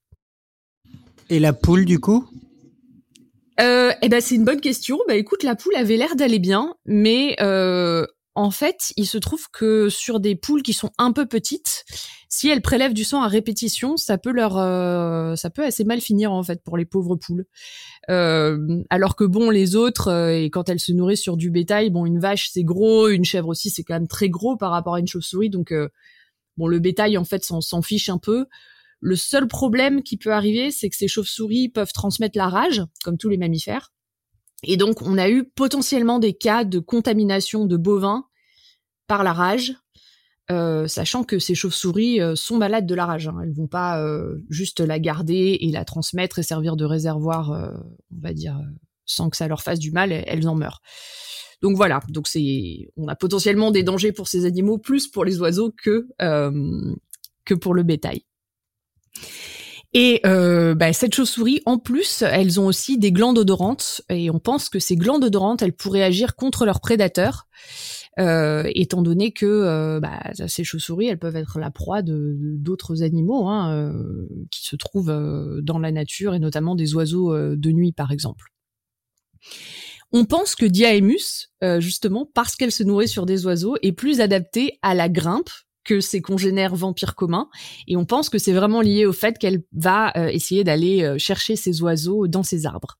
Et 1.29 1.39
la 1.39 1.53
poule 1.53 1.85
du 1.85 1.99
coup? 1.99 2.29
Euh, 3.59 3.91
eh 4.01 4.09
ben 4.09 4.21
c'est 4.21 4.35
une 4.35 4.43
bonne 4.43 4.59
question. 4.59 4.99
Bah 5.07 5.15
écoute, 5.15 5.43
la 5.43 5.55
poule 5.55 5.75
avait 5.75 5.95
l'air 5.95 6.15
d'aller 6.15 6.39
bien, 6.39 6.75
mais 6.85 7.35
euh, 7.39 8.05
en 8.35 8.51
fait, 8.51 8.91
il 8.97 9.07
se 9.07 9.17
trouve 9.17 9.49
que 9.51 9.87
sur 9.87 10.19
des 10.19 10.35
poules 10.35 10.61
qui 10.61 10.73
sont 10.73 10.91
un 10.97 11.13
peu 11.13 11.25
petites, 11.25 11.85
si 12.27 12.49
elles 12.49 12.61
prélèvent 12.61 12.93
du 12.93 13.05
sang 13.05 13.21
à 13.21 13.29
répétition, 13.29 13.95
ça 13.95 14.17
peut 14.17 14.31
leur, 14.31 14.57
euh, 14.57 15.35
ça 15.35 15.49
peut 15.49 15.63
assez 15.63 15.85
mal 15.85 16.01
finir 16.01 16.33
en 16.33 16.43
fait 16.43 16.61
pour 16.61 16.75
les 16.75 16.83
pauvres 16.83 17.15
poules. 17.15 17.45
Euh, 18.09 18.83
alors 18.89 19.15
que 19.15 19.23
bon, 19.23 19.49
les 19.49 19.77
autres, 19.77 20.09
euh, 20.09 20.37
et 20.37 20.49
quand 20.49 20.67
elles 20.67 20.81
se 20.81 20.91
nourrissent 20.91 21.21
sur 21.21 21.37
du 21.37 21.49
bétail, 21.49 21.89
bon, 21.91 22.05
une 22.05 22.19
vache 22.19 22.49
c'est 22.51 22.65
gros, 22.65 23.07
une 23.07 23.23
chèvre 23.23 23.47
aussi 23.47 23.69
c'est 23.69 23.83
quand 23.83 23.93
même 23.93 24.07
très 24.09 24.27
gros 24.27 24.57
par 24.57 24.71
rapport 24.71 24.95
à 24.95 24.99
une 24.99 25.07
chauve-souris, 25.07 25.49
donc 25.49 25.73
bon, 26.57 26.67
le 26.67 26.79
bétail 26.79 27.17
en 27.17 27.23
fait 27.23 27.45
s'en 27.45 27.81
fiche 27.81 28.09
un 28.09 28.17
peu. 28.17 28.47
Le 28.99 29.15
seul 29.15 29.47
problème 29.47 30.03
qui 30.03 30.17
peut 30.17 30.33
arriver, 30.33 30.71
c'est 30.71 30.89
que 30.89 30.95
ces 30.97 31.07
chauves-souris 31.07 31.69
peuvent 31.69 31.93
transmettre 31.93 32.37
la 32.37 32.49
rage, 32.49 32.83
comme 33.03 33.17
tous 33.17 33.29
les 33.29 33.37
mammifères. 33.37 33.93
Et 34.63 34.77
donc, 34.77 35.01
on 35.01 35.17
a 35.17 35.29
eu 35.29 35.43
potentiellement 35.43 36.19
des 36.19 36.33
cas 36.33 36.63
de 36.63 36.79
contamination 36.79 37.65
de 37.65 37.77
bovins 37.77 38.25
par 39.07 39.23
la 39.23 39.33
rage, 39.33 39.75
euh, 40.51 40.87
sachant 40.87 41.23
que 41.23 41.39
ces 41.39 41.55
chauves-souris 41.55 42.21
euh, 42.21 42.35
sont 42.35 42.57
malades 42.57 42.85
de 42.85 42.95
la 42.95 43.05
rage. 43.05 43.27
Hein. 43.27 43.37
Elles 43.43 43.53
vont 43.53 43.67
pas 43.67 44.01
euh, 44.01 44.37
juste 44.49 44.79
la 44.79 44.99
garder 44.99 45.57
et 45.59 45.71
la 45.71 45.85
transmettre 45.85 46.39
et 46.39 46.43
servir 46.43 46.75
de 46.75 46.85
réservoir, 46.85 47.51
on 47.51 48.21
va 48.21 48.33
dire, 48.33 48.59
sans 49.05 49.29
que 49.29 49.37
ça 49.37 49.47
leur 49.47 49.61
fasse 49.61 49.79
du 49.79 49.91
mal. 49.91 50.11
Elles 50.11 50.47
en 50.47 50.55
meurent. 50.55 50.81
Donc 51.61 51.75
voilà. 51.77 51.99
Donc 52.09 52.27
on 52.97 53.07
a 53.07 53.15
potentiellement 53.15 53.71
des 53.71 53.83
dangers 53.83 54.11
pour 54.11 54.27
ces 54.27 54.45
animaux 54.45 54.77
plus 54.77 55.07
pour 55.07 55.25
les 55.25 55.39
oiseaux 55.39 55.71
que 55.71 56.07
que 57.45 57.53
pour 57.53 57.73
le 57.73 57.83
bétail. 57.83 58.23
Et 59.97 60.19
euh, 60.25 60.75
bah, 60.75 60.91
cette 60.91 61.15
chauve-souris, 61.15 61.61
en 61.65 61.77
plus, 61.77 62.21
elles 62.21 62.59
ont 62.59 62.67
aussi 62.67 62.97
des 62.97 63.13
glandes 63.13 63.37
odorantes, 63.37 64.01
et 64.09 64.29
on 64.29 64.39
pense 64.39 64.67
que 64.67 64.77
ces 64.77 64.97
glandes 64.97 65.23
odorantes, 65.23 65.61
elles 65.61 65.71
pourraient 65.71 66.03
agir 66.03 66.35
contre 66.35 66.65
leurs 66.65 66.81
prédateurs, 66.81 67.47
euh, 68.19 68.69
étant 68.75 69.01
donné 69.01 69.31
que 69.31 69.45
euh, 69.45 70.01
bah, 70.01 70.19
ces 70.47 70.65
chauves-souris, 70.65 71.07
elles 71.07 71.17
peuvent 71.17 71.37
être 71.37 71.59
la 71.59 71.71
proie 71.71 72.01
de 72.01 72.35
d'autres 72.57 73.03
animaux 73.03 73.47
hein, 73.47 73.73
euh, 73.73 74.27
qui 74.51 74.65
se 74.65 74.75
trouvent 74.75 75.61
dans 75.63 75.79
la 75.79 75.93
nature, 75.93 76.33
et 76.33 76.39
notamment 76.39 76.75
des 76.75 76.93
oiseaux 76.93 77.33
de 77.55 77.71
nuit, 77.71 77.93
par 77.93 78.11
exemple. 78.11 78.47
On 80.11 80.25
pense 80.25 80.55
que 80.55 80.65
Diaemus, 80.65 81.53
justement, 81.79 82.29
parce 82.33 82.57
qu'elle 82.57 82.73
se 82.73 82.83
nourrit 82.83 83.07
sur 83.07 83.25
des 83.25 83.45
oiseaux, 83.45 83.77
est 83.81 83.93
plus 83.93 84.19
adaptée 84.19 84.77
à 84.81 84.93
la 84.93 85.07
grimpe 85.07 85.49
que 85.85 86.01
ses 86.01 86.21
congénères 86.21 86.75
vampires 86.75 87.15
communs. 87.15 87.47
Et 87.87 87.95
on 87.95 88.05
pense 88.05 88.29
que 88.29 88.37
c'est 88.37 88.51
vraiment 88.51 88.81
lié 88.81 89.05
au 89.05 89.13
fait 89.13 89.37
qu'elle 89.37 89.63
va 89.73 90.11
euh, 90.17 90.27
essayer 90.27 90.63
d'aller 90.63 91.03
euh, 91.03 91.17
chercher 91.17 91.55
ces 91.55 91.81
oiseaux 91.81 92.27
dans 92.27 92.43
ses 92.43 92.65
arbres. 92.65 92.97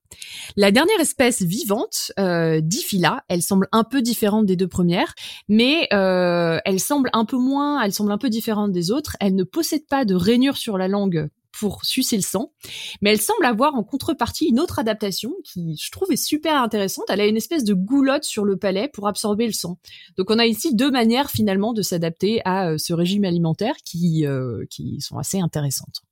La 0.56 0.70
dernière 0.70 1.00
espèce 1.00 1.42
vivante, 1.42 2.12
euh, 2.18 2.60
Diphyla, 2.62 3.24
elle 3.28 3.42
semble 3.42 3.68
un 3.72 3.84
peu 3.84 4.02
différente 4.02 4.46
des 4.46 4.56
deux 4.56 4.68
premières, 4.68 5.14
mais 5.48 5.88
euh, 5.92 6.58
elle 6.64 6.80
semble 6.80 7.10
un 7.12 7.24
peu 7.24 7.36
moins, 7.36 7.82
elle 7.82 7.92
semble 7.92 8.12
un 8.12 8.18
peu 8.18 8.30
différente 8.30 8.72
des 8.72 8.90
autres. 8.90 9.16
Elle 9.20 9.34
ne 9.34 9.44
possède 9.44 9.86
pas 9.86 10.04
de 10.04 10.14
rainure 10.14 10.56
sur 10.56 10.78
la 10.78 10.88
langue 10.88 11.28
pour 11.58 11.84
sucer 11.84 12.16
le 12.16 12.22
sang, 12.22 12.52
mais 13.00 13.10
elle 13.10 13.20
semble 13.20 13.44
avoir 13.44 13.74
en 13.74 13.82
contrepartie 13.82 14.46
une 14.46 14.60
autre 14.60 14.78
adaptation 14.78 15.32
qui, 15.44 15.76
je 15.82 15.90
trouve, 15.90 16.12
est 16.12 16.16
super 16.16 16.60
intéressante. 16.60 17.06
Elle 17.08 17.20
a 17.20 17.26
une 17.26 17.36
espèce 17.36 17.64
de 17.64 17.74
goulotte 17.74 18.24
sur 18.24 18.44
le 18.44 18.56
palais 18.56 18.88
pour 18.88 19.08
absorber 19.08 19.46
le 19.46 19.52
sang. 19.52 19.78
Donc 20.16 20.30
on 20.30 20.38
a 20.38 20.46
ici 20.46 20.74
deux 20.74 20.90
manières 20.90 21.30
finalement 21.30 21.72
de 21.72 21.82
s'adapter 21.82 22.40
à 22.44 22.70
euh, 22.70 22.78
ce 22.78 22.92
régime 22.92 23.24
alimentaire 23.24 23.76
qui, 23.84 24.26
euh, 24.26 24.64
qui 24.70 25.00
sont 25.00 25.18
assez 25.18 25.40
intéressantes. 25.40 26.02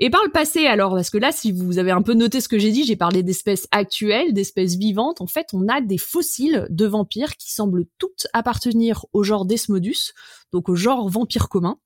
Et 0.00 0.10
par 0.10 0.22
le 0.24 0.30
passé, 0.30 0.66
alors, 0.66 0.94
parce 0.94 1.10
que 1.10 1.18
là, 1.18 1.32
si 1.32 1.50
vous 1.50 1.78
avez 1.78 1.90
un 1.90 2.02
peu 2.02 2.14
noté 2.14 2.40
ce 2.40 2.48
que 2.48 2.58
j'ai 2.58 2.70
dit, 2.70 2.84
j'ai 2.84 2.94
parlé 2.94 3.24
d'espèces 3.24 3.66
actuelles, 3.72 4.32
d'espèces 4.32 4.76
vivantes. 4.76 5.20
En 5.20 5.26
fait, 5.26 5.48
on 5.52 5.66
a 5.66 5.80
des 5.80 5.98
fossiles 5.98 6.68
de 6.70 6.86
vampires 6.86 7.36
qui 7.36 7.52
semblent 7.52 7.84
toutes 7.98 8.28
appartenir 8.32 9.06
au 9.12 9.24
genre 9.24 9.44
Desmodus, 9.44 10.12
donc 10.52 10.68
au 10.68 10.76
genre 10.76 11.08
vampire 11.08 11.48
commun 11.48 11.78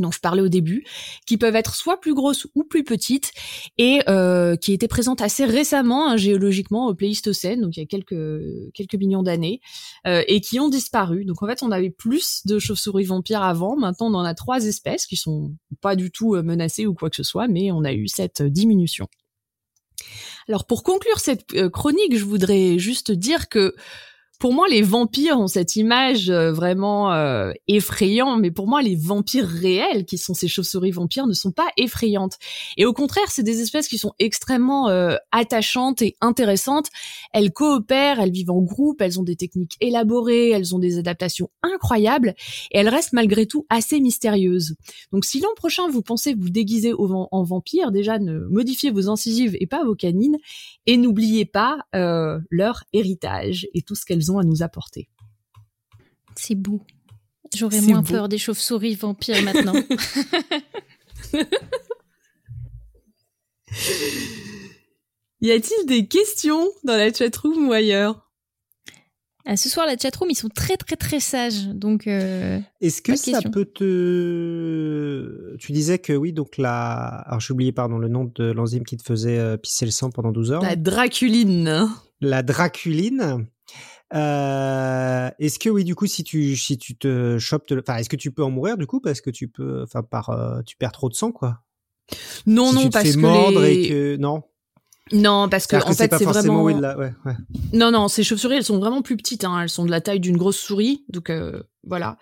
dont 0.00 0.10
je 0.10 0.20
parlais 0.20 0.42
au 0.42 0.48
début, 0.48 0.84
qui 1.26 1.36
peuvent 1.36 1.56
être 1.56 1.74
soit 1.74 2.00
plus 2.00 2.14
grosses 2.14 2.46
ou 2.54 2.64
plus 2.64 2.84
petites, 2.84 3.32
et 3.76 4.00
euh, 4.08 4.56
qui 4.56 4.72
étaient 4.72 4.88
présentes 4.88 5.20
assez 5.20 5.44
récemment 5.44 6.08
hein, 6.08 6.16
géologiquement 6.16 6.86
au 6.86 6.94
Pléistocène, 6.94 7.60
donc 7.60 7.76
il 7.76 7.80
y 7.80 7.82
a 7.82 7.86
quelques 7.86 8.72
quelques 8.74 8.94
millions 8.94 9.22
d'années, 9.22 9.60
euh, 10.06 10.22
et 10.26 10.40
qui 10.40 10.60
ont 10.60 10.68
disparu. 10.68 11.24
Donc 11.24 11.42
en 11.42 11.46
fait, 11.46 11.62
on 11.62 11.70
avait 11.70 11.90
plus 11.90 12.42
de 12.46 12.58
chauves-souris 12.58 13.04
vampires 13.04 13.42
avant. 13.42 13.76
Maintenant, 13.76 14.06
on 14.06 14.14
en 14.14 14.24
a 14.24 14.34
trois 14.34 14.64
espèces 14.64 15.06
qui 15.06 15.16
sont 15.16 15.54
pas 15.80 15.96
du 15.96 16.10
tout 16.10 16.34
euh, 16.34 16.42
menacées 16.42 16.86
ou 16.86 16.94
quoi 16.94 17.10
que 17.10 17.16
ce 17.16 17.22
soit, 17.22 17.48
mais 17.48 17.70
on 17.72 17.84
a 17.84 17.92
eu 17.92 18.08
cette 18.08 18.42
diminution. 18.42 19.08
Alors 20.48 20.66
pour 20.66 20.84
conclure 20.84 21.18
cette 21.18 21.70
chronique, 21.70 22.16
je 22.16 22.24
voudrais 22.24 22.78
juste 22.78 23.10
dire 23.10 23.48
que 23.48 23.74
pour 24.38 24.52
moi, 24.52 24.68
les 24.68 24.82
vampires 24.82 25.40
ont 25.40 25.48
cette 25.48 25.74
image 25.74 26.30
euh, 26.30 26.52
vraiment 26.52 27.12
euh, 27.12 27.50
effrayante, 27.66 28.40
mais 28.40 28.52
pour 28.52 28.68
moi, 28.68 28.82
les 28.82 28.94
vampires 28.94 29.48
réels, 29.48 30.04
qui 30.04 30.16
sont 30.16 30.32
ces 30.32 30.46
chauves-souris 30.46 30.92
vampires, 30.92 31.26
ne 31.26 31.32
sont 31.32 31.50
pas 31.50 31.66
effrayantes. 31.76 32.38
Et 32.76 32.86
au 32.86 32.92
contraire, 32.92 33.30
c'est 33.30 33.42
des 33.42 33.60
espèces 33.60 33.88
qui 33.88 33.98
sont 33.98 34.12
extrêmement 34.20 34.90
euh, 34.90 35.16
attachantes 35.32 36.02
et 36.02 36.16
intéressantes. 36.20 36.86
Elles 37.32 37.52
coopèrent, 37.52 38.20
elles 38.20 38.30
vivent 38.30 38.52
en 38.52 38.62
groupe, 38.62 39.02
elles 39.02 39.18
ont 39.18 39.24
des 39.24 39.34
techniques 39.34 39.76
élaborées, 39.80 40.50
elles 40.50 40.72
ont 40.72 40.78
des 40.78 40.98
adaptations 40.98 41.50
incroyables, 41.62 42.34
et 42.70 42.78
elles 42.78 42.88
restent 42.88 43.14
malgré 43.14 43.46
tout 43.46 43.66
assez 43.70 43.98
mystérieuses. 43.98 44.76
Donc, 45.12 45.24
si 45.24 45.40
l'an 45.40 45.54
prochain 45.56 45.88
vous 45.88 46.02
pensez 46.02 46.34
vous 46.34 46.50
déguiser 46.50 46.92
en 46.96 47.42
vampire, 47.42 47.90
déjà 47.90 48.20
ne 48.20 48.38
modifiez 48.50 48.92
vos 48.92 49.08
incisives 49.08 49.56
et 49.58 49.66
pas 49.66 49.84
vos 49.84 49.96
canines, 49.96 50.36
et 50.86 50.96
n'oubliez 50.96 51.44
pas 51.44 51.78
euh, 51.96 52.38
leur 52.50 52.84
héritage 52.92 53.66
et 53.74 53.82
tout 53.82 53.96
ce 53.96 54.04
qu'elles 54.04 54.27
ont 54.30 54.38
à 54.38 54.44
nous 54.44 54.62
apporter. 54.62 55.08
C'est 56.36 56.54
beau. 56.54 56.82
J'aurais 57.54 57.80
moins 57.80 58.02
beau. 58.02 58.12
peur 58.12 58.28
des 58.28 58.38
chauves-souris 58.38 58.94
vampires 58.94 59.42
maintenant. 59.42 59.74
Y 65.40 65.52
a-t-il 65.52 65.86
des 65.86 66.06
questions 66.06 66.68
dans 66.84 66.96
la 66.96 67.12
chatroom 67.12 67.68
ou 67.68 67.72
ailleurs? 67.72 68.24
Ah, 69.44 69.56
ce 69.56 69.68
soir, 69.68 69.86
la 69.86 69.96
chatroom, 69.96 70.28
ils 70.30 70.34
sont 70.34 70.48
très 70.48 70.76
très 70.76 70.96
très 70.96 71.20
sages. 71.20 71.68
Donc, 71.68 72.06
euh, 72.06 72.60
Est-ce 72.80 73.00
que 73.00 73.16
ça 73.16 73.32
question. 73.32 73.50
peut 73.50 73.64
te... 73.64 75.56
Tu 75.58 75.72
disais 75.72 75.98
que 75.98 76.12
oui, 76.12 76.32
donc 76.32 76.58
la... 76.58 77.22
Alors 77.26 77.40
j'ai 77.40 77.52
oublié, 77.52 77.72
pardon, 77.72 77.98
le 77.98 78.08
nom 78.08 78.30
de 78.34 78.44
l'enzyme 78.50 78.84
qui 78.84 78.96
te 78.96 79.02
faisait 79.02 79.38
euh, 79.38 79.56
pisser 79.56 79.86
le 79.86 79.90
sang 79.90 80.10
pendant 80.10 80.32
12 80.32 80.52
heures. 80.52 80.62
La 80.62 80.76
draculine. 80.76 81.88
La 82.20 82.42
draculine. 82.42 83.46
Euh, 84.14 85.30
est-ce 85.38 85.58
que 85.58 85.68
oui, 85.68 85.84
du 85.84 85.94
coup, 85.94 86.06
si 86.06 86.24
tu, 86.24 86.56
si 86.56 86.78
tu 86.78 86.96
te 86.96 87.38
chopes... 87.38 87.72
Enfin, 87.78 87.96
est-ce 87.96 88.08
que 88.08 88.16
tu 88.16 88.30
peux 88.30 88.42
en 88.44 88.50
mourir, 88.50 88.76
du 88.76 88.86
coup, 88.86 89.00
parce 89.00 89.20
que 89.20 89.30
tu 89.30 89.48
peux... 89.48 89.82
Enfin, 89.82 90.02
par... 90.02 90.30
euh, 90.30 90.62
tu 90.62 90.76
perds 90.76 90.92
trop 90.92 91.08
de 91.08 91.14
sang, 91.14 91.32
quoi? 91.32 91.60
Non, 92.46 92.68
si 92.68 92.74
non, 92.74 92.82
tu 92.84 92.88
te 92.88 92.92
parce 92.94 93.08
fais 93.08 93.12
que 93.14 93.18
mordre 93.18 93.60
les- 93.62 93.84
et 93.84 93.88
que... 93.88 94.16
Non? 94.16 94.42
Non, 95.12 95.48
parce 95.48 95.66
que 95.66 95.76
en 95.76 95.92
fait, 95.92 96.14
c'est 96.16 96.24
vraiment. 96.24 96.62
ouais, 96.62 96.74
ouais. 96.74 97.12
Non, 97.72 97.90
non, 97.90 98.08
ces 98.08 98.22
chauves-souris, 98.22 98.56
elles 98.56 98.64
sont 98.64 98.78
vraiment 98.78 99.02
plus 99.02 99.16
petites. 99.16 99.44
Hein. 99.44 99.62
Elles 99.62 99.68
sont 99.68 99.84
de 99.84 99.90
la 99.90 100.00
taille 100.00 100.20
d'une 100.20 100.36
grosse 100.36 100.58
souris, 100.58 101.04
donc 101.08 101.30
euh, 101.30 101.62
voilà. 101.86 102.18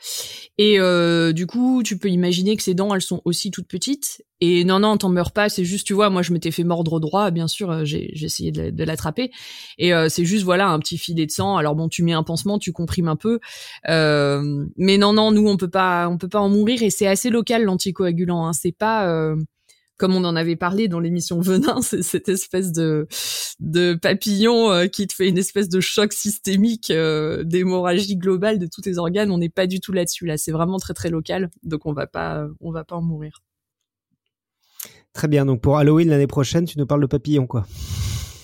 Et 0.59 0.79
euh, 0.79 1.33
du 1.33 1.47
coup, 1.47 1.83
tu 1.83 1.99
peux 1.99 2.09
imaginer 2.09 2.57
que 2.57 2.63
ces 2.63 2.75
dents, 2.75 2.95
elles 2.95 3.03
sont 3.03 3.21
aussi 3.25 3.51
toutes 3.51 3.69
petites. 3.69 4.23
Et 4.41 4.65
non, 4.65 4.81
non, 4.81 4.97
t'en 4.99 5.09
meurs 5.09 5.33
pas. 5.33 5.49
C'est 5.49 5.65
juste, 5.65 5.87
tu 5.87 5.95
vois, 5.95 6.11
moi, 6.11 6.23
je 6.23 6.33
m'étais 6.33 6.51
fait 6.51 6.63
mordre 6.63 6.93
au 6.95 7.01
droit. 7.01 7.31
Bien 7.31 7.49
sûr, 7.49 7.71
euh, 7.71 7.85
j'ai 7.85 8.13
essayé 8.23 8.53
de 8.53 8.85
l'attraper. 8.85 9.31
Et 9.79 9.95
euh, 9.95 10.09
c'est 10.09 10.25
juste, 10.25 10.45
voilà, 10.45 10.69
un 10.69 10.79
petit 10.79 10.99
filet 10.99 11.27
de 11.27 11.31
sang. 11.31 11.57
Alors 11.57 11.75
bon, 11.75 11.89
tu 11.89 12.03
mets 12.03 12.13
un 12.13 12.23
pansement, 12.23 12.59
tu 12.59 12.73
comprimes 12.73 13.09
un 13.09 13.17
peu. 13.17 13.41
Euh, 13.89 14.67
mais 14.77 14.99
non, 14.99 15.15
non, 15.15 15.33
nous, 15.33 15.49
on 15.49 15.57
peut 15.57 15.71
pas, 15.71 16.09
on 16.09 16.19
peut 16.19 16.29
pas 16.29 16.41
en 16.41 16.49
mourir. 16.49 16.83
Et 16.83 16.91
c'est 16.91 17.07
assez 17.07 17.31
local 17.31 17.65
l'anticoagulant. 17.65 18.47
Hein. 18.47 18.53
C'est 18.53 18.77
pas 18.77 19.09
euh, 19.09 19.37
comme 19.97 20.15
on 20.15 20.25
en 20.25 20.37
avait 20.37 20.57
parlé 20.57 20.89
dans 20.89 21.01
l'émission 21.01 21.41
Venin, 21.41 21.81
c'est 21.83 22.03
cette 22.03 22.29
espèce 22.29 22.73
de 22.73 23.07
de 23.61 23.95
papillon 23.95 24.71
euh, 24.71 24.87
qui 24.87 25.07
te 25.07 25.15
fait 25.15 25.29
une 25.29 25.39
espèce 25.39 25.69
de 25.69 25.81
choc 25.81 26.13
systémique 26.13 26.91
euh, 26.91 27.45
d'hémorragie 27.45 28.17
globale 28.17 28.59
de 28.59 28.67
tous 28.67 28.83
tes 28.83 28.99
organes. 28.99 29.31
On 29.31 29.39
n'est 29.39 29.49
pas 29.49 29.67
du 29.67 29.81
tout 29.81 29.93
là-dessus. 29.93 30.27
Là, 30.27 30.37
c'est 30.37 30.53
vraiment 30.53 30.79
très 30.79 30.95
très 30.95 31.11
local, 31.11 31.51
donc 31.63 31.87
on 31.87 31.93
va 31.93 32.07
pas 32.07 32.47
on 32.61 32.71
va 32.71 32.85
pas 32.85 32.97
en 32.97 33.03
mourir. 33.03 33.43
Très 35.13 35.29
bien, 35.29 35.47
donc 35.47 35.63
pour 35.63 35.79
Halloween 35.79 36.11
l'année 36.11 36.27
prochaine, 36.27 36.67
tu 36.67 36.79
nous 36.79 36.87
parles 36.87 37.01
de 37.01 37.07
papillon, 37.07 37.47
quoi. 37.47 37.67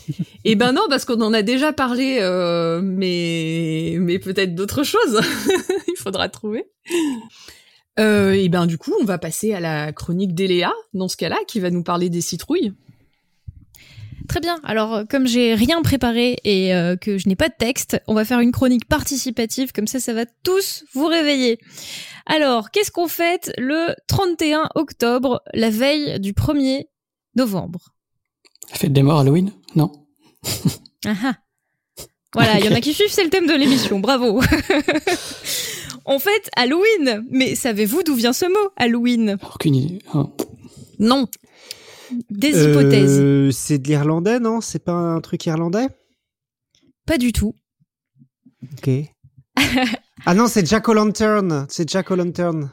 Eh 0.45 0.57
ben 0.57 0.73
non, 0.73 0.83
parce 0.89 1.05
qu'on 1.05 1.21
en 1.21 1.33
a 1.33 1.43
déjà 1.43 1.73
parlé, 1.73 2.19
euh, 2.21 2.81
mais 2.83 3.97
mais 4.01 4.19
peut-être 4.19 4.55
d'autres 4.55 4.83
choses. 4.83 5.21
Il 5.89 5.97
faudra 5.97 6.29
trouver. 6.29 6.65
Euh, 7.99 8.33
et 8.33 8.49
ben 8.49 8.67
du 8.67 8.79
coup, 8.79 8.93
on 9.01 9.05
va 9.05 9.19
passer 9.19 9.53
à 9.53 9.61
la 9.61 9.93
chronique 9.93 10.35
d'Eléa 10.35 10.73
dans 10.95 11.09
ce 11.09 11.17
cas-là, 11.17 11.37
qui 11.47 11.61
va 11.61 11.71
nous 11.71 11.83
parler 11.83 12.09
des 12.09 12.21
citrouilles. 12.21 12.73
très 14.29 14.41
bien. 14.41 14.59
Alors, 14.65 14.95
euh, 14.95 15.05
comme 15.09 15.27
j'ai 15.27 15.55
rien 15.55 15.83
préparé 15.83 16.39
et 16.45 16.75
euh, 16.75 16.97
que 16.97 17.19
je 17.19 17.29
n'ai 17.29 17.37
pas 17.37 17.49
de 17.49 17.55
texte, 17.59 18.01
on 18.07 18.15
va 18.15 18.25
faire 18.25 18.41
une 18.41 18.53
chronique 18.53 18.87
participative. 18.87 19.73
Comme 19.73 19.87
ça, 19.87 20.01
ça 20.01 20.15
va 20.15 20.25
tous 20.43 20.85
vous 20.95 21.07
réveiller. 21.07 21.59
Alors, 22.27 22.71
qu'est-ce 22.71 22.91
qu'on 22.91 23.09
fête 23.09 23.53
le 23.59 23.95
31 24.07 24.71
octobre, 24.75 25.43
la 25.53 25.71
veille 25.71 26.19
du 26.21 26.33
1er 26.33 26.87
novembre? 27.37 27.91
La 28.71 28.77
fête 28.77 28.93
des 28.93 29.03
morts, 29.03 29.21
Halloween 29.21 29.53
Non? 29.75 29.93
Ah 31.05 31.15
ah. 31.25 31.35
Voilà, 32.35 32.59
il 32.59 32.65
y 32.65 32.69
en 32.69 32.75
a 32.75 32.81
qui 32.81 32.95
suivent, 32.95 33.11
c'est 33.11 33.25
le 33.25 33.29
thème 33.29 33.47
de 33.47 33.53
l'émission, 33.53 34.01
bravo. 34.01 34.41
On 36.05 36.19
fête 36.19 36.51
Halloween, 36.57 37.25
mais 37.31 37.55
savez-vous 37.55 38.03
d'où 38.03 38.15
vient 38.15 38.33
ce 38.33 38.47
mot, 38.47 38.71
Halloween? 38.77 39.37
Aucune 39.55 39.75
idée. 39.77 39.99
Ah. 40.15 40.27
Non, 40.99 41.27
Des 42.31 42.65
hypothèses. 42.65 43.19
Euh, 43.21 43.51
c'est 43.51 43.79
de 43.79 43.89
l'irlandais, 43.89 44.39
non? 44.41 44.61
C'est 44.61 44.85
pas 44.85 44.93
un 44.93 45.21
truc 45.21 45.45
irlandais? 45.47 45.89
Pas 47.07 47.19
du 47.19 47.33
tout. 47.33 47.55
Ok. 48.75 48.91
ah 50.27 50.35
non, 50.35 50.47
c'est 50.49 50.67
Jack 50.67 50.89
O'Lantern. 50.89 51.67
C'est 51.69 51.89
Jack 51.89 52.11
O'Lantern. 52.11 52.71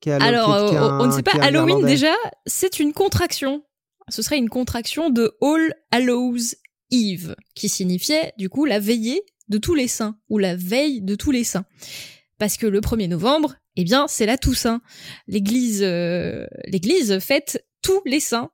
qui 0.00 0.08
est 0.10 0.12
à- 0.12 0.22
Alors, 0.22 0.52
euh, 0.52 0.72
un- 0.78 1.00
on 1.00 1.06
ne 1.06 1.12
sait 1.12 1.22
pas, 1.22 1.32
Halloween 1.40 1.68
Irlandais. 1.70 1.92
déjà, 1.92 2.12
c'est 2.46 2.80
une 2.80 2.92
contraction. 2.92 3.62
Ce 4.08 4.20
serait 4.20 4.38
une 4.38 4.48
contraction 4.50 5.10
de 5.10 5.32
All 5.40 5.74
Hallows 5.92 6.36
Eve, 6.90 7.36
qui 7.54 7.68
signifiait 7.68 8.32
du 8.36 8.48
coup 8.48 8.64
la 8.64 8.80
veillée 8.80 9.22
de 9.48 9.58
tous 9.58 9.74
les 9.74 9.88
saints, 9.88 10.16
ou 10.28 10.38
la 10.38 10.56
veille 10.56 11.00
de 11.02 11.14
tous 11.14 11.30
les 11.30 11.44
saints. 11.44 11.64
Parce 12.42 12.56
que 12.56 12.66
le 12.66 12.80
1er 12.80 13.06
novembre, 13.06 13.54
eh 13.76 13.84
bien, 13.84 14.08
c'est 14.08 14.26
la 14.26 14.36
Toussaint. 14.36 14.80
L'église, 15.28 15.78
euh, 15.84 16.44
l'église 16.66 17.20
fête 17.20 17.64
tous 17.82 18.00
les 18.04 18.18
saints 18.18 18.50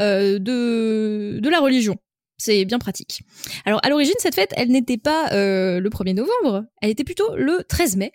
euh, 0.00 0.38
de, 0.38 1.40
de 1.42 1.48
la 1.48 1.58
religion. 1.58 1.96
C'est 2.38 2.64
bien 2.64 2.78
pratique. 2.78 3.22
Alors, 3.64 3.80
à 3.82 3.88
l'origine, 3.88 4.14
cette 4.20 4.36
fête, 4.36 4.52
elle 4.56 4.68
n'était 4.68 4.96
pas 4.96 5.32
euh, 5.32 5.80
le 5.80 5.90
1er 5.90 6.14
novembre, 6.14 6.66
elle 6.80 6.90
était 6.90 7.02
plutôt 7.02 7.34
le 7.34 7.64
13 7.68 7.96
mai. 7.96 8.12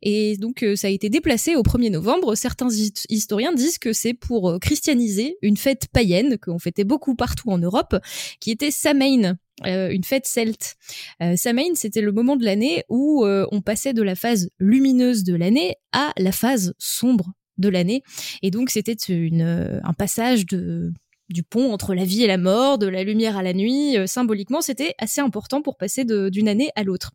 Et 0.00 0.38
donc, 0.38 0.64
ça 0.76 0.86
a 0.86 0.90
été 0.90 1.10
déplacé 1.10 1.56
au 1.56 1.62
1er 1.62 1.90
novembre. 1.90 2.34
Certains 2.34 2.70
hist- 2.70 3.04
historiens 3.10 3.52
disent 3.52 3.76
que 3.76 3.92
c'est 3.92 4.14
pour 4.14 4.58
christianiser 4.60 5.36
une 5.42 5.58
fête 5.58 5.88
païenne 5.92 6.38
qu'on 6.38 6.58
fêtait 6.58 6.84
beaucoup 6.84 7.16
partout 7.16 7.50
en 7.50 7.58
Europe, 7.58 7.96
qui 8.40 8.50
était 8.50 8.70
Samhain, 8.70 9.36
euh, 9.66 9.90
une 9.90 10.04
fête 10.04 10.26
celte. 10.26 10.76
Euh, 11.22 11.34
Samhain, 11.36 11.74
c'était 11.74 12.00
le 12.00 12.12
moment 12.12 12.36
de 12.36 12.44
l'année 12.44 12.84
où 12.88 13.24
euh, 13.24 13.46
on 13.52 13.60
passait 13.60 13.92
de 13.92 14.02
la 14.02 14.14
phase 14.14 14.48
lumineuse 14.58 15.24
de 15.24 15.34
l'année 15.34 15.74
à 15.92 16.12
la 16.18 16.32
phase 16.32 16.74
sombre 16.78 17.32
de 17.58 17.68
l'année. 17.68 18.02
Et 18.42 18.50
donc, 18.50 18.70
c'était 18.70 18.92
une, 18.92 19.42
euh, 19.42 19.80
un 19.84 19.92
passage 19.92 20.46
de 20.46 20.92
du 21.30 21.42
pont 21.42 21.72
entre 21.72 21.94
la 21.94 22.04
vie 22.04 22.22
et 22.22 22.26
la 22.26 22.38
mort, 22.38 22.78
de 22.78 22.86
la 22.86 23.02
lumière 23.02 23.36
à 23.36 23.42
la 23.42 23.52
nuit. 23.52 23.96
Euh, 23.96 24.06
symboliquement, 24.06 24.60
c'était 24.60 24.94
assez 24.98 25.20
important 25.20 25.62
pour 25.62 25.76
passer 25.76 26.04
d'une 26.04 26.48
année 26.48 26.70
à 26.76 26.84
l'autre. 26.84 27.12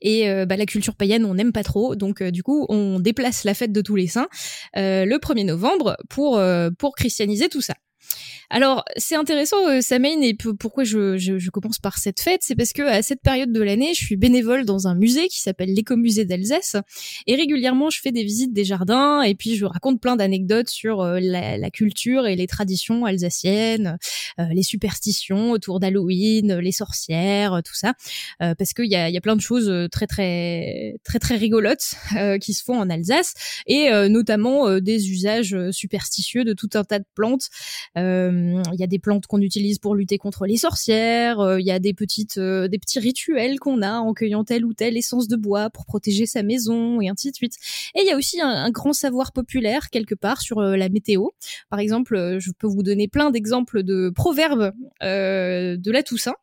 Et 0.00 0.28
euh, 0.28 0.46
bah, 0.46 0.56
la 0.56 0.66
culture 0.66 0.94
païenne, 0.94 1.24
on 1.24 1.34
n'aime 1.34 1.52
pas 1.52 1.64
trop, 1.64 1.96
donc 1.96 2.22
euh, 2.22 2.30
du 2.30 2.42
coup, 2.44 2.66
on 2.68 3.00
déplace 3.00 3.42
la 3.44 3.54
fête 3.54 3.72
de 3.72 3.80
tous 3.80 3.96
les 3.96 4.06
saints 4.06 4.28
le 4.74 5.16
1er 5.16 5.44
novembre 5.44 5.96
pour, 6.08 6.40
pour 6.78 6.94
christianiser 6.94 7.48
tout 7.48 7.60
ça. 7.60 7.74
Alors, 8.50 8.84
c'est 8.96 9.14
intéressant, 9.14 9.68
euh, 9.68 9.80
et 10.22 10.34
pourquoi 10.58 10.84
je, 10.84 11.18
je, 11.18 11.38
je, 11.38 11.50
commence 11.50 11.78
par 11.78 11.98
cette 11.98 12.20
fête, 12.20 12.40
c'est 12.42 12.54
parce 12.54 12.72
que 12.72 12.82
à 12.82 13.02
cette 13.02 13.20
période 13.20 13.52
de 13.52 13.60
l'année, 13.60 13.92
je 13.92 14.02
suis 14.02 14.16
bénévole 14.16 14.64
dans 14.64 14.88
un 14.88 14.94
musée 14.94 15.28
qui 15.28 15.40
s'appelle 15.40 15.74
l'écomusée 15.74 16.24
d'Alsace, 16.24 16.76
et 17.26 17.34
régulièrement, 17.34 17.90
je 17.90 18.00
fais 18.00 18.10
des 18.10 18.24
visites 18.24 18.54
des 18.54 18.64
jardins, 18.64 19.20
et 19.20 19.34
puis 19.34 19.56
je 19.56 19.66
raconte 19.66 20.00
plein 20.00 20.16
d'anecdotes 20.16 20.70
sur 20.70 21.02
euh, 21.02 21.20
la, 21.20 21.58
la, 21.58 21.70
culture 21.70 22.26
et 22.26 22.36
les 22.36 22.46
traditions 22.46 23.04
alsaciennes, 23.04 23.98
euh, 24.40 24.44
les 24.52 24.62
superstitions 24.62 25.50
autour 25.50 25.78
d'Halloween, 25.78 26.58
les 26.58 26.72
sorcières, 26.72 27.60
tout 27.62 27.74
ça, 27.74 27.92
parce 28.38 28.72
qu'il 28.72 28.90
y 28.90 28.96
a, 28.96 29.10
y 29.10 29.16
a 29.16 29.20
plein 29.20 29.36
de 29.36 29.42
choses 29.42 29.70
très 29.90 30.06
très 30.06 30.96
très 31.04 31.18
très 31.18 31.36
rigolotes 31.36 31.94
qui 32.40 32.54
se 32.54 32.64
font 32.64 32.78
en 32.78 32.88
Alsace, 32.88 33.34
et 33.66 33.90
notamment 34.08 34.80
des 34.80 35.10
usages 35.10 35.56
superstitieux 35.70 36.44
de 36.44 36.54
tout 36.54 36.70
un 36.74 36.84
tas 36.84 36.98
de 36.98 37.04
plantes. 37.14 37.48
Euh, 37.96 38.37
il 38.72 38.80
y 38.80 38.82
a 38.82 38.86
des 38.86 38.98
plantes 38.98 39.26
qu'on 39.26 39.40
utilise 39.40 39.78
pour 39.78 39.94
lutter 39.94 40.18
contre 40.18 40.46
les 40.46 40.56
sorcières. 40.56 41.40
Euh, 41.40 41.60
il 41.60 41.66
y 41.66 41.70
a 41.70 41.78
des 41.78 41.94
petites, 41.94 42.38
euh, 42.38 42.68
des 42.68 42.78
petits 42.78 42.98
rituels 42.98 43.58
qu'on 43.58 43.82
a 43.82 43.98
en 43.98 44.14
cueillant 44.14 44.44
telle 44.44 44.64
ou 44.64 44.74
telle 44.74 44.96
essence 44.96 45.28
de 45.28 45.36
bois 45.36 45.70
pour 45.70 45.86
protéger 45.86 46.26
sa 46.26 46.42
maison 46.42 47.00
et 47.00 47.08
ainsi 47.08 47.30
de 47.30 47.36
suite. 47.36 47.54
Et 47.94 48.02
il 48.02 48.06
y 48.06 48.10
a 48.10 48.16
aussi 48.16 48.40
un, 48.40 48.70
grand 48.70 48.92
savoir 48.92 49.32
populaire 49.32 49.90
quelque 49.90 50.14
part 50.14 50.40
sur 50.40 50.60
la 50.60 50.88
météo. 50.88 51.28
Par 51.70 51.78
exemple, 51.78 52.36
je 52.38 52.50
peux 52.58 52.66
vous 52.66 52.82
donner 52.82 53.08
plein 53.08 53.30
d'exemples 53.30 53.82
de 53.82 54.10
proverbes 54.14 54.72
de 55.00 55.90
la 55.90 56.02
Toussaint. 56.02 56.34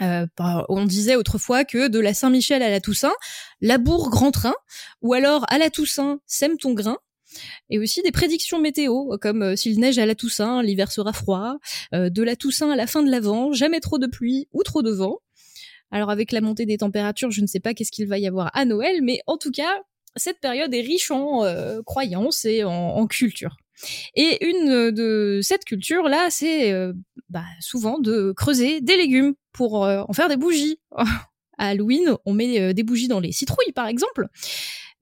on 0.00 0.84
disait 0.84 1.16
autrefois 1.16 1.64
que 1.64 1.88
de 1.88 1.98
la 1.98 2.12
Saint-Michel 2.12 2.62
à 2.62 2.70
la 2.70 2.80
Toussaint, 2.80 3.14
labour 3.60 4.10
grand 4.10 4.30
train, 4.30 4.54
ou 5.00 5.14
alors 5.14 5.46
à 5.48 5.58
la 5.58 5.70
Toussaint, 5.70 6.20
sème 6.26 6.58
ton 6.58 6.74
grain, 6.74 6.98
et 7.70 7.78
aussi 7.78 8.02
des 8.02 8.12
prédictions 8.12 8.58
météo, 8.58 9.16
comme 9.20 9.42
euh, 9.42 9.56
s'il 9.56 9.78
neige 9.80 9.98
à 9.98 10.06
la 10.06 10.14
Toussaint, 10.14 10.62
l'hiver 10.62 10.90
sera 10.92 11.12
froid, 11.12 11.56
euh, 11.94 12.10
de 12.10 12.22
la 12.22 12.36
Toussaint 12.36 12.70
à 12.70 12.76
la 12.76 12.86
fin 12.86 13.02
de 13.02 13.10
l'Avent, 13.10 13.52
jamais 13.52 13.80
trop 13.80 13.98
de 13.98 14.06
pluie 14.06 14.48
ou 14.52 14.62
trop 14.62 14.82
de 14.82 14.90
vent. 14.90 15.18
Alors 15.90 16.10
avec 16.10 16.32
la 16.32 16.40
montée 16.40 16.66
des 16.66 16.78
températures, 16.78 17.30
je 17.30 17.40
ne 17.40 17.46
sais 17.46 17.60
pas 17.60 17.74
qu'est-ce 17.74 17.92
qu'il 17.92 18.06
va 18.06 18.18
y 18.18 18.26
avoir 18.26 18.50
à 18.54 18.64
Noël, 18.64 19.00
mais 19.02 19.20
en 19.26 19.38
tout 19.38 19.50
cas, 19.50 19.80
cette 20.16 20.40
période 20.40 20.74
est 20.74 20.80
riche 20.80 21.10
en 21.10 21.44
euh, 21.44 21.80
croyances 21.82 22.44
et 22.44 22.64
en, 22.64 23.06
culture. 23.06 23.56
Et 24.14 24.44
une 24.44 24.90
de 24.90 25.40
cette 25.42 25.64
culture-là, 25.64 26.28
c'est 26.30 26.74
bah, 27.28 27.44
souvent 27.60 28.00
de 28.00 28.32
creuser 28.36 28.80
des 28.80 28.96
légumes 28.96 29.34
pour 29.52 29.82
en 29.82 30.12
faire 30.12 30.28
des 30.28 30.36
bougies. 30.36 30.80
à 31.58 31.68
Halloween, 31.68 32.16
on 32.26 32.32
met 32.34 32.74
des 32.74 32.82
bougies 32.82 33.08
dans 33.08 33.20
les 33.20 33.30
citrouilles, 33.30 33.72
par 33.72 33.86
exemple. 33.86 34.28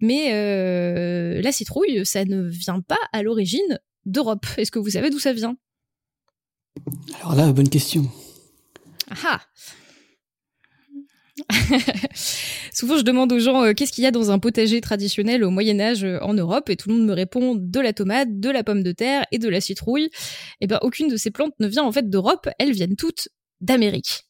Mais 0.00 0.32
euh, 0.32 1.40
la 1.40 1.52
citrouille, 1.52 2.04
ça 2.04 2.24
ne 2.24 2.42
vient 2.42 2.80
pas 2.80 2.98
à 3.12 3.22
l'origine 3.22 3.80
d'Europe. 4.04 4.46
Est-ce 4.56 4.70
que 4.70 4.78
vous 4.78 4.90
savez 4.90 5.10
d'où 5.10 5.18
ça 5.18 5.32
vient? 5.32 5.56
Alors 7.20 7.34
là, 7.34 7.52
bonne 7.52 7.68
question. 7.68 8.06
Ah 9.24 9.40
Souvent, 12.72 12.96
je 12.96 13.02
demande 13.02 13.32
aux 13.32 13.38
gens 13.38 13.62
euh, 13.62 13.72
qu'est-ce 13.72 13.92
qu'il 13.92 14.04
y 14.04 14.06
a 14.06 14.10
dans 14.10 14.30
un 14.30 14.38
potager 14.38 14.80
traditionnel 14.80 15.44
au 15.44 15.50
Moyen 15.50 15.78
Âge 15.80 16.04
euh, 16.04 16.18
en 16.22 16.34
Europe, 16.34 16.70
et 16.70 16.76
tout 16.76 16.88
le 16.88 16.96
monde 16.96 17.06
me 17.06 17.12
répond 17.12 17.54
de 17.54 17.80
la 17.80 17.92
tomate, 17.92 18.40
de 18.40 18.50
la 18.50 18.64
pomme 18.64 18.82
de 18.82 18.92
terre 18.92 19.26
et 19.32 19.38
de 19.38 19.48
la 19.48 19.60
citrouille. 19.60 20.10
Eh 20.60 20.66
ben, 20.66 20.78
aucune 20.82 21.08
de 21.08 21.16
ces 21.16 21.30
plantes 21.30 21.54
ne 21.60 21.68
vient 21.68 21.84
en 21.84 21.92
fait 21.92 22.08
d'Europe, 22.08 22.48
elles 22.58 22.72
viennent 22.72 22.96
toutes 22.96 23.28
d'Amérique. 23.60 24.24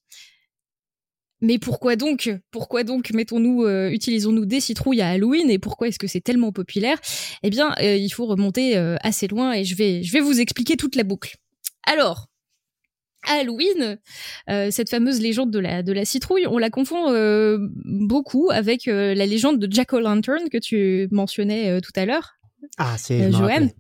Mais 1.40 1.59
pourquoi 1.59 1.96
donc 1.96 2.31
Pourquoi 2.51 2.83
donc 2.83 3.11
mettons-nous, 3.12 3.64
euh, 3.64 3.90
utilisons-nous 3.90 4.46
des 4.46 4.61
citrouilles 4.61 5.03
à 5.03 5.11
Halloween 5.11 5.51
et 5.51 5.59
pourquoi 5.59 5.88
est-ce 5.88 5.99
que 5.99 6.07
c'est 6.07 6.20
tellement 6.20 6.53
populaire? 6.53 6.99
Eh 7.42 7.51
bien, 7.51 7.75
euh, 7.81 7.96
il 7.96 8.09
faut 8.11 8.27
remonter 8.27 8.77
euh, 8.77 8.96
assez 9.03 9.29
loin 9.29 9.53
et 9.53 9.64
je 9.64 9.77
vais, 9.77 10.03
je 10.03 10.12
vais 10.12 10.20
vous 10.20 10.40
expliquer 10.40 10.77
toute 10.77 10.96
la 10.96 11.05
boucle. 11.05 11.37
Alors, 11.87 12.27
Halloween, 13.29 13.99
cette 14.46 14.88
fameuse 14.88 15.20
légende 15.20 15.51
de 15.51 15.59
la, 15.59 15.83
de 15.83 15.92
la 15.92 16.05
citrouille, 16.05 16.46
on 16.46 16.59
la 16.59 16.70
confond 16.70 17.12
beaucoup 17.85 18.51
avec 18.53 18.87
la 18.87 19.27
légende 19.27 19.59
de 19.59 19.72
Jack 19.72 19.92
O'Lantern 19.94 20.49
que 20.49 20.59
tu 20.59 21.09
mentionnais 21.11 21.81
tout 21.81 21.90
à 21.96 22.07
l'heure. 22.07 22.35
Ah, 22.79 22.94
c'est 22.99 23.33
Joanne. 23.33 23.72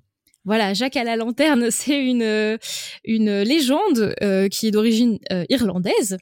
Voilà, 0.46 0.74
Jacques 0.74 0.96
à 0.96 1.02
la 1.02 1.16
lanterne, 1.16 1.66
c'est 1.70 2.02
une 2.02 2.22
euh, 2.22 2.56
une 3.04 3.42
légende 3.42 4.14
euh, 4.22 4.48
qui 4.48 4.68
est 4.68 4.70
d'origine 4.70 5.18
euh, 5.32 5.44
irlandaise. 5.48 6.16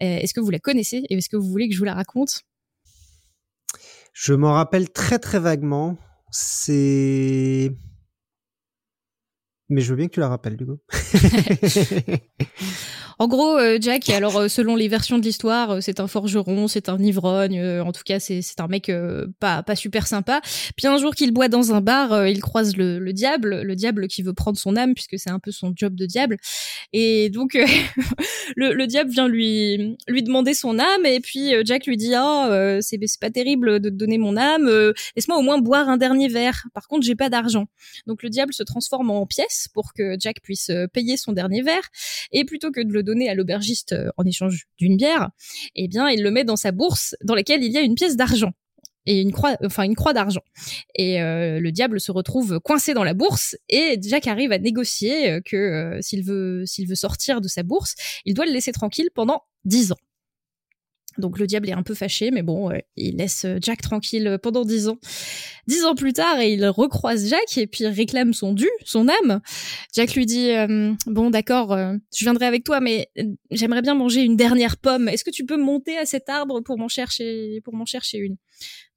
est-ce 0.00 0.34
que 0.34 0.40
vous 0.40 0.50
la 0.50 0.58
connaissez 0.58 1.04
et 1.08 1.14
est-ce 1.14 1.28
que 1.28 1.36
vous 1.36 1.48
voulez 1.48 1.68
que 1.68 1.74
je 1.74 1.78
vous 1.78 1.84
la 1.84 1.94
raconte? 1.94 2.42
Je 4.14 4.32
m'en 4.32 4.54
rappelle 4.54 4.90
très 4.90 5.18
très 5.18 5.38
vaguement. 5.38 5.96
C'est 6.30 7.70
mais 9.70 9.82
je 9.82 9.90
veux 9.90 9.96
bien 9.96 10.06
que 10.06 10.14
tu 10.14 10.20
la 10.20 10.28
rappelles, 10.28 10.56
du 10.56 10.64
coup. 10.64 10.78
En 13.20 13.26
gros, 13.26 13.58
euh, 13.58 13.78
Jack, 13.80 14.10
alors 14.10 14.36
euh, 14.36 14.48
selon 14.48 14.76
les 14.76 14.86
versions 14.86 15.18
de 15.18 15.24
l'histoire, 15.24 15.72
euh, 15.72 15.80
c'est 15.80 15.98
un 15.98 16.06
forgeron, 16.06 16.68
c'est 16.68 16.88
un 16.88 16.98
ivrogne, 16.98 17.60
en 17.80 17.90
tout 17.90 18.04
cas 18.04 18.20
c'est 18.20 18.42
un 18.58 18.68
mec 18.68 18.92
pas 19.40 19.64
pas 19.64 19.74
super 19.74 20.06
sympa. 20.06 20.40
Puis 20.76 20.86
un 20.86 20.98
jour 20.98 21.14
qu'il 21.14 21.32
boit 21.32 21.48
dans 21.48 21.72
un 21.74 21.80
bar, 21.80 22.28
il 22.28 22.40
croise 22.40 22.76
le, 22.76 23.00
le, 23.00 23.12
diable, 23.12 23.62
le 23.62 23.74
diable 23.74 24.06
qui 24.06 24.22
veut 24.22 24.34
prendre 24.34 24.56
son 24.56 24.76
âme 24.76 24.94
puisque 24.94 25.18
c'est 25.18 25.30
un 25.30 25.40
peu 25.40 25.50
son 25.50 25.72
job 25.74 25.96
de 25.96 26.06
diable. 26.06 26.36
Et 26.92 27.28
donc 27.30 27.54
le, 28.56 28.72
le, 28.72 28.86
diable 28.86 29.10
vient 29.10 29.26
lui 29.26 29.96
lui 30.06 30.22
demander 30.22 30.54
son 30.54 30.78
âme 30.78 31.04
et 31.04 31.20
puis 31.20 31.52
Jack 31.64 31.86
lui 31.86 31.96
dit 31.96 32.14
ah 32.14 32.78
c'est 32.80 32.98
c'est 33.04 33.20
pas 33.20 33.30
terrible 33.30 33.80
de 33.80 33.88
te 33.88 33.94
donner 33.94 34.18
mon 34.18 34.36
âme, 34.36 34.68
laisse-moi 35.16 35.38
au 35.38 35.42
moins 35.42 35.58
boire 35.58 35.88
un 35.88 35.96
dernier 35.96 36.28
verre. 36.28 36.66
Par 36.72 36.86
contre 36.86 37.04
j'ai 37.04 37.16
pas 37.16 37.30
d'argent. 37.30 37.66
Donc 38.06 38.22
le 38.22 38.30
diable 38.30 38.54
se 38.54 38.62
transforme 38.62 39.10
en 39.10 39.26
pièce 39.26 39.68
pour 39.74 39.92
que 39.92 40.16
Jack 40.20 40.40
puisse 40.40 40.70
payer 40.92 41.16
son 41.16 41.32
dernier 41.32 41.62
verre 41.62 41.88
et 42.32 42.44
plutôt 42.44 42.70
que 42.70 42.80
de 42.80 42.92
le 42.92 43.02
donner 43.08 43.28
à 43.28 43.34
l'aubergiste 43.34 43.92
euh, 43.92 44.10
en 44.16 44.24
échange 44.24 44.66
d'une 44.78 44.96
bière, 44.96 45.30
eh 45.74 45.88
bien, 45.88 46.08
il 46.08 46.22
le 46.22 46.30
met 46.30 46.44
dans 46.44 46.56
sa 46.56 46.72
bourse 46.72 47.16
dans 47.24 47.34
laquelle 47.34 47.64
il 47.64 47.72
y 47.72 47.78
a 47.78 47.80
une 47.80 47.94
pièce 47.94 48.16
d'argent 48.16 48.52
et 49.06 49.20
une 49.20 49.32
croix, 49.32 49.56
enfin 49.64 49.84
une 49.84 49.94
croix 49.94 50.12
d'argent. 50.12 50.42
Et 50.94 51.22
euh, 51.22 51.60
le 51.60 51.72
diable 51.72 51.98
se 52.00 52.12
retrouve 52.12 52.60
coincé 52.60 52.92
dans 52.92 53.04
la 53.04 53.14
bourse 53.14 53.56
et 53.70 53.98
Jack 54.02 54.26
arrive 54.26 54.52
à 54.52 54.58
négocier 54.58 55.30
euh, 55.30 55.40
que 55.42 55.98
s'il 56.02 56.22
veut, 56.22 56.64
s'il 56.66 56.86
veut 56.86 56.94
sortir 56.94 57.40
de 57.40 57.48
sa 57.48 57.62
bourse, 57.62 57.94
il 58.26 58.34
doit 58.34 58.44
le 58.44 58.52
laisser 58.52 58.72
tranquille 58.72 59.08
pendant 59.14 59.42
dix 59.64 59.92
ans. 59.92 59.98
Donc 61.18 61.38
le 61.38 61.46
diable 61.46 61.68
est 61.68 61.72
un 61.72 61.82
peu 61.82 61.94
fâché, 61.94 62.30
mais 62.30 62.42
bon, 62.42 62.70
il 62.96 63.16
laisse 63.16 63.44
euh, 63.44 63.58
Jack 63.60 63.82
tranquille 63.82 64.38
pendant 64.42 64.64
dix 64.64 64.88
ans. 64.88 64.98
Dix 65.66 65.84
ans 65.84 65.94
plus 65.94 66.12
tard, 66.12 66.40
il 66.42 66.64
recroise 66.66 67.28
Jack 67.28 67.58
et 67.58 67.66
puis 67.66 67.86
réclame 67.86 68.32
son 68.32 68.52
dû, 68.52 68.68
son 68.84 69.08
âme. 69.08 69.40
Jack 69.94 70.14
lui 70.14 70.26
dit 70.26 70.50
euh, 70.50 70.94
bon 71.06 71.30
d'accord, 71.30 71.72
euh, 71.72 71.94
je 72.16 72.24
viendrai 72.24 72.46
avec 72.46 72.64
toi, 72.64 72.80
mais 72.80 73.10
j'aimerais 73.50 73.82
bien 73.82 73.94
manger 73.94 74.22
une 74.22 74.36
dernière 74.36 74.76
pomme. 74.76 75.08
Est-ce 75.08 75.24
que 75.24 75.30
tu 75.30 75.44
peux 75.44 75.56
monter 75.56 75.98
à 75.98 76.06
cet 76.06 76.28
arbre 76.28 76.60
pour 76.60 76.78
m'en 76.78 76.88
chercher 76.88 77.60
une? 78.18 78.36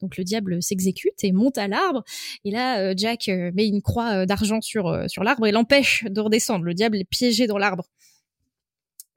Donc 0.01 0.17
le 0.17 0.23
diable 0.23 0.61
s'exécute 0.61 1.23
et 1.23 1.31
monte 1.31 1.57
à 1.57 1.67
l'arbre. 1.67 2.03
Et 2.45 2.51
là, 2.51 2.95
Jack 2.95 3.27
met 3.27 3.67
une 3.67 3.81
croix 3.81 4.25
d'argent 4.25 4.61
sur 4.61 5.23
l'arbre 5.23 5.47
et 5.47 5.51
l'empêche 5.51 6.05
de 6.09 6.21
redescendre. 6.21 6.65
Le 6.65 6.73
diable 6.73 6.97
est 6.97 7.09
piégé 7.09 7.47
dans 7.47 7.57
l'arbre. 7.57 7.83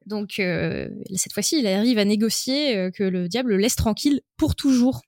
Donc 0.05 0.39
euh, 0.39 0.87
cette 1.15 1.33
fois-ci, 1.33 1.59
il 1.59 1.67
arrive 1.67 1.97
à 1.97 2.05
négocier 2.05 2.77
euh, 2.77 2.91
que 2.91 3.03
le 3.03 3.27
diable 3.27 3.51
le 3.51 3.57
laisse 3.57 3.75
tranquille 3.75 4.21
pour 4.37 4.55
toujours. 4.55 5.01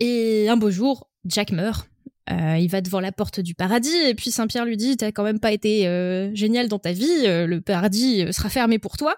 Et 0.00 0.48
un 0.48 0.56
beau 0.56 0.70
jour, 0.70 1.08
Jack 1.24 1.52
meurt. 1.52 1.88
Euh, 2.30 2.56
il 2.56 2.68
va 2.68 2.80
devant 2.80 3.00
la 3.00 3.10
porte 3.10 3.40
du 3.40 3.54
paradis 3.54 3.96
et 3.96 4.14
puis 4.14 4.30
Saint 4.30 4.46
Pierre 4.46 4.64
lui 4.64 4.76
dit 4.76 4.96
t'as 4.96 5.10
quand 5.10 5.24
même 5.24 5.40
pas 5.40 5.50
été 5.50 5.82
génial 6.34 6.68
dans 6.68 6.78
ta 6.78 6.92
vie, 6.92 7.24
le 7.26 7.58
paradis 7.60 8.32
sera 8.32 8.48
fermé 8.48 8.78
pour 8.78 8.96
toi. 8.96 9.16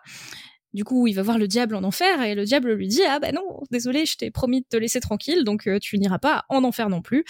Du 0.75 0.83
coup, 0.83 1.07
il 1.07 1.15
va 1.15 1.23
voir 1.23 1.39
le 1.39 1.47
diable 1.47 1.77
en 1.77 1.85
enfer 1.85 2.21
et 2.23 2.35
le 2.35 2.45
diable 2.45 2.73
lui 2.73 2.89
dit 2.89 3.03
ah 3.09 3.21
bah 3.21 3.31
non, 3.31 3.63
désolé, 3.71 4.07
je 4.07 4.17
t'ai 4.17 4.33
promis 4.33 4.61
de 4.61 4.67
te 4.69 4.77
laisser 4.77 4.99
tranquille, 4.99 5.45
donc 5.45 5.69
euh, 5.69 5.79
tu 5.79 5.97
n'iras 5.99 6.19
pas 6.19 6.45
en 6.49 6.65
enfer 6.65 6.89
non 6.89 7.01
plus. 7.01 7.25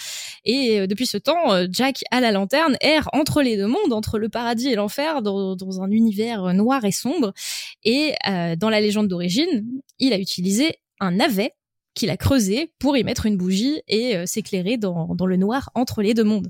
Et 0.45 0.79
euh, 0.79 0.87
depuis 0.87 1.05
ce 1.05 1.17
temps, 1.17 1.53
euh, 1.53 1.67
Jack 1.69 2.03
à 2.09 2.21
la 2.21 2.31
lanterne 2.31 2.75
erre 2.81 3.07
entre 3.13 3.43
les 3.43 3.55
deux 3.55 3.67
mondes, 3.67 3.93
entre 3.93 4.17
le 4.17 4.29
paradis 4.29 4.69
et 4.69 4.75
l'enfer, 4.75 5.21
dans, 5.21 5.55
un 5.79 5.91
univers 5.91 6.55
noir 6.55 6.85
et 6.85 6.91
sombre. 6.91 7.33
Et 7.83 8.13
dans 8.57 8.69
la 8.69 8.81
légende 8.81 9.07
d'origine, 9.07 9.65
il 9.99 10.13
a 10.13 10.17
utilisé 10.17 10.79
un 10.99 11.11
navet 11.11 11.53
qu'il 11.93 12.09
a 12.09 12.17
creusé 12.17 12.71
pour 12.79 12.97
y 12.97 13.03
mettre 13.03 13.25
une 13.25 13.37
bougie 13.37 13.81
et 13.87 14.25
s'éclairer 14.25 14.77
dans, 14.77 15.15
le 15.19 15.37
noir 15.37 15.69
entre 15.75 16.01
les 16.01 16.13
deux 16.13 16.23
mondes. 16.23 16.49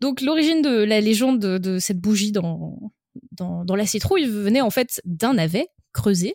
Donc 0.00 0.20
l'origine 0.20 0.62
de 0.62 0.84
la 0.84 1.00
légende 1.00 1.40
de, 1.40 1.58
de 1.58 1.78
cette 1.78 1.98
bougie 1.98 2.32
dans 2.32 2.92
dans, 3.32 3.64
dans 3.64 3.76
la 3.76 3.86
citrouille 3.86 4.26
venait 4.26 4.60
en 4.60 4.70
fait 4.70 5.00
d'un 5.04 5.34
navet 5.34 5.68
creusé. 5.96 6.34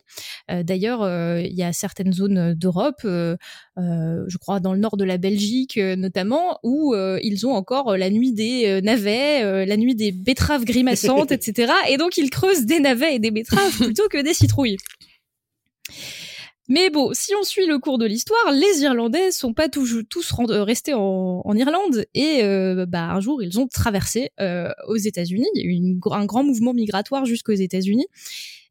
Euh, 0.49 0.63
D'ailleurs, 0.63 1.03
euh, 1.03 1.39
il 1.41 1.53
y 1.53 1.63
a 1.63 1.71
certaines 1.71 2.11
zones 2.11 2.53
d'Europe, 2.55 3.01
euh, 3.05 3.37
je 3.77 4.37
crois 4.37 4.59
dans 4.59 4.73
le 4.73 4.79
nord 4.79 4.97
de 4.97 5.05
la 5.05 5.17
Belgique 5.17 5.77
notamment, 5.77 6.59
où 6.63 6.93
ils 6.95 7.45
ont 7.45 7.53
encore 7.53 7.95
la 7.95 8.09
nuit 8.09 8.33
des 8.33 8.81
navets, 8.81 9.65
la 9.65 9.77
nuit 9.77 9.95
des 9.95 10.11
betteraves 10.11 10.65
grimaçantes, 10.65 11.31
etc. 11.31 11.71
Et 11.89 11.97
donc 11.97 12.17
ils 12.17 12.29
creusent 12.29 12.65
des 12.65 12.79
navets 12.79 13.15
et 13.15 13.19
des 13.19 13.31
betteraves 13.31 13.77
plutôt 13.77 14.07
que 14.09 14.21
des 14.21 14.33
citrouilles. 14.33 14.77
Mais 16.71 16.89
bon, 16.89 17.09
si 17.11 17.35
on 17.35 17.43
suit 17.43 17.65
le 17.65 17.79
cours 17.79 17.97
de 17.97 18.05
l'histoire, 18.05 18.53
les 18.53 18.83
Irlandais 18.83 19.31
sont 19.31 19.53
pas 19.53 19.67
tous 19.67 19.93
euh, 19.93 20.63
restés 20.63 20.93
en, 20.93 21.53
Irlande 21.53 22.05
et 22.13 22.45
euh, 22.45 22.85
bah, 22.85 23.09
un 23.09 23.19
jour 23.19 23.43
ils 23.43 23.59
ont 23.59 23.67
traversé 23.67 24.29
euh, 24.39 24.69
aux 24.87 24.95
États-Unis. 24.95 25.49
Il 25.55 25.69
y 25.69 25.99
a 26.09 26.15
un 26.15 26.25
grand 26.25 26.45
mouvement 26.45 26.73
migratoire 26.73 27.25
jusqu'aux 27.25 27.51
États-Unis. 27.51 28.07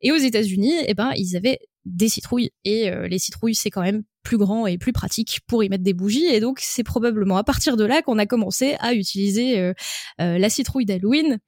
Et 0.00 0.12
aux 0.12 0.16
États-Unis, 0.16 0.72
eh 0.86 0.94
ben, 0.94 1.12
ils 1.14 1.36
avaient 1.36 1.58
des 1.84 2.08
citrouilles 2.08 2.52
et 2.64 2.90
les 3.08 3.18
citrouilles 3.18 3.54
c'est 3.54 3.70
quand 3.70 3.82
même 3.82 4.02
plus 4.22 4.38
grand 4.38 4.66
et 4.66 4.78
plus 4.78 4.92
pratique 4.92 5.40
pour 5.46 5.62
y 5.62 5.68
mettre 5.68 5.82
des 5.84 5.94
bougies 5.94 6.26
et 6.26 6.40
donc 6.40 6.58
c'est 6.60 6.84
probablement 6.84 7.38
à 7.38 7.44
partir 7.44 7.76
de 7.78 7.84
là 7.84 8.02
qu'on 8.02 8.18
a 8.18 8.26
commencé 8.26 8.76
à 8.80 8.92
utiliser 8.92 9.72
la 10.18 10.50
citrouille 10.50 10.84
d'Halloween 10.84 11.38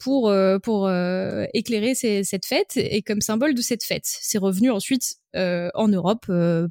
pour 0.00 0.30
euh, 0.30 0.58
euh, 0.66 1.46
éclairer 1.54 1.94
cette 1.94 2.46
fête 2.46 2.76
et 2.76 3.02
comme 3.02 3.20
symbole 3.20 3.54
de 3.54 3.60
cette 3.60 3.84
fête. 3.84 4.06
C'est 4.06 4.38
revenu 4.38 4.70
ensuite 4.70 5.16
euh, 5.36 5.68
en 5.74 5.88
Europe 5.88 6.26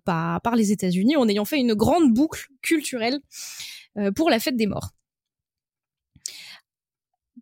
par 0.06 0.56
les 0.56 0.72
États-Unis 0.72 1.16
en 1.16 1.30
ayant 1.30 1.46
fait 1.46 1.60
une 1.60 1.76
grande 1.76 2.14
boucle 2.14 2.48
culturelle 2.62 3.20
pour 4.16 4.30
la 4.30 4.40
fête 4.40 4.58
des 4.58 4.68
morts. 4.68 4.90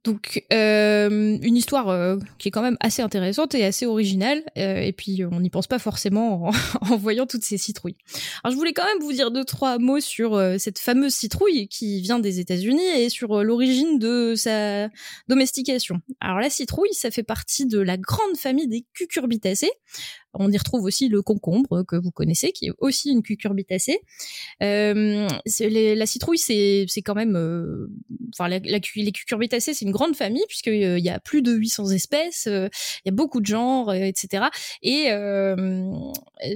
Donc 0.08 0.46
euh, 0.54 1.38
une 1.42 1.58
histoire 1.58 1.90
euh, 1.90 2.16
qui 2.38 2.48
est 2.48 2.52
quand 2.52 2.62
même 2.62 2.78
assez 2.80 3.02
intéressante 3.02 3.54
et 3.56 3.66
assez 3.66 3.86
originale 3.86 4.42
euh, 4.58 4.80
et 4.80 4.94
puis 4.94 5.24
on 5.30 5.42
n'y 5.42 5.50
pense 5.50 5.68
pas 5.68 5.80
forcément 5.80 6.50
en, 6.82 6.96
voyant 6.96 7.26
toutes 7.26 7.44
ces 7.44 7.58
citrouilles. 7.58 7.98
Alors 8.42 8.54
je 8.54 8.58
voulais 8.58 8.72
quand 8.72 8.86
même 8.86 9.02
vous 9.02 9.12
dire 9.12 9.32
deux 9.32 9.44
trois 9.44 9.80
mots 9.80 10.00
sur 10.00 10.42
cette 10.60 10.80
fameuse 10.80 11.14
citrouille 11.14 11.68
qui 11.68 12.00
vient 12.00 12.20
des 12.20 12.40
États-Unis 12.40 12.88
et 12.98 13.10
sur 13.10 13.44
l'origine 13.44 14.00
de 14.00 14.34
sa 14.36 14.88
domestication. 15.28 16.00
Alors 16.22 16.40
la 16.40 16.50
citrouille, 16.50 16.94
ça 16.94 17.12
fait 17.12 17.24
partie 17.24 17.66
de 17.66 17.80
la 17.80 17.98
grande 17.98 18.38
famille 18.38 18.70
des 18.70 18.86
cucurbitacées. 18.94 19.72
On 20.40 20.52
y 20.52 20.58
retrouve 20.58 20.84
aussi 20.84 21.08
le 21.10 21.22
concombre 21.22 21.84
que 21.88 21.96
vous 21.96 22.12
connaissez, 22.12 22.52
qui 22.52 22.68
est 22.68 22.72
aussi 22.80 23.10
une 23.12 23.22
cucurbitacée. 23.24 24.00
Euh, 24.62 25.28
les- 25.60 25.96
la 25.96 26.06
citrouille, 26.06 26.38
c'est 26.38 26.86
quand 27.04 27.16
même, 27.16 27.36
euh, 27.36 27.88
enfin 28.34 28.48
la, 28.48 28.60
les 28.60 28.80
cucurbitacées, 29.12 29.74
c'est 29.74 29.86
une 29.86 29.92
grande 29.92 30.16
famille 30.16 30.44
puisque 30.48 30.68
euh, 30.68 31.00
y 31.00 31.10
a 31.10 31.20
plus 31.20 31.42
de 31.42 31.52
800 31.54 31.90
espèces, 31.92 32.48
euh, 32.48 32.68
il 33.06 33.10
y 33.10 33.10
a 33.10 33.16
beaucoup 33.16 33.42
de 33.42 33.46
genres, 33.46 33.94
etc. 33.94 34.46
Et 34.82 35.08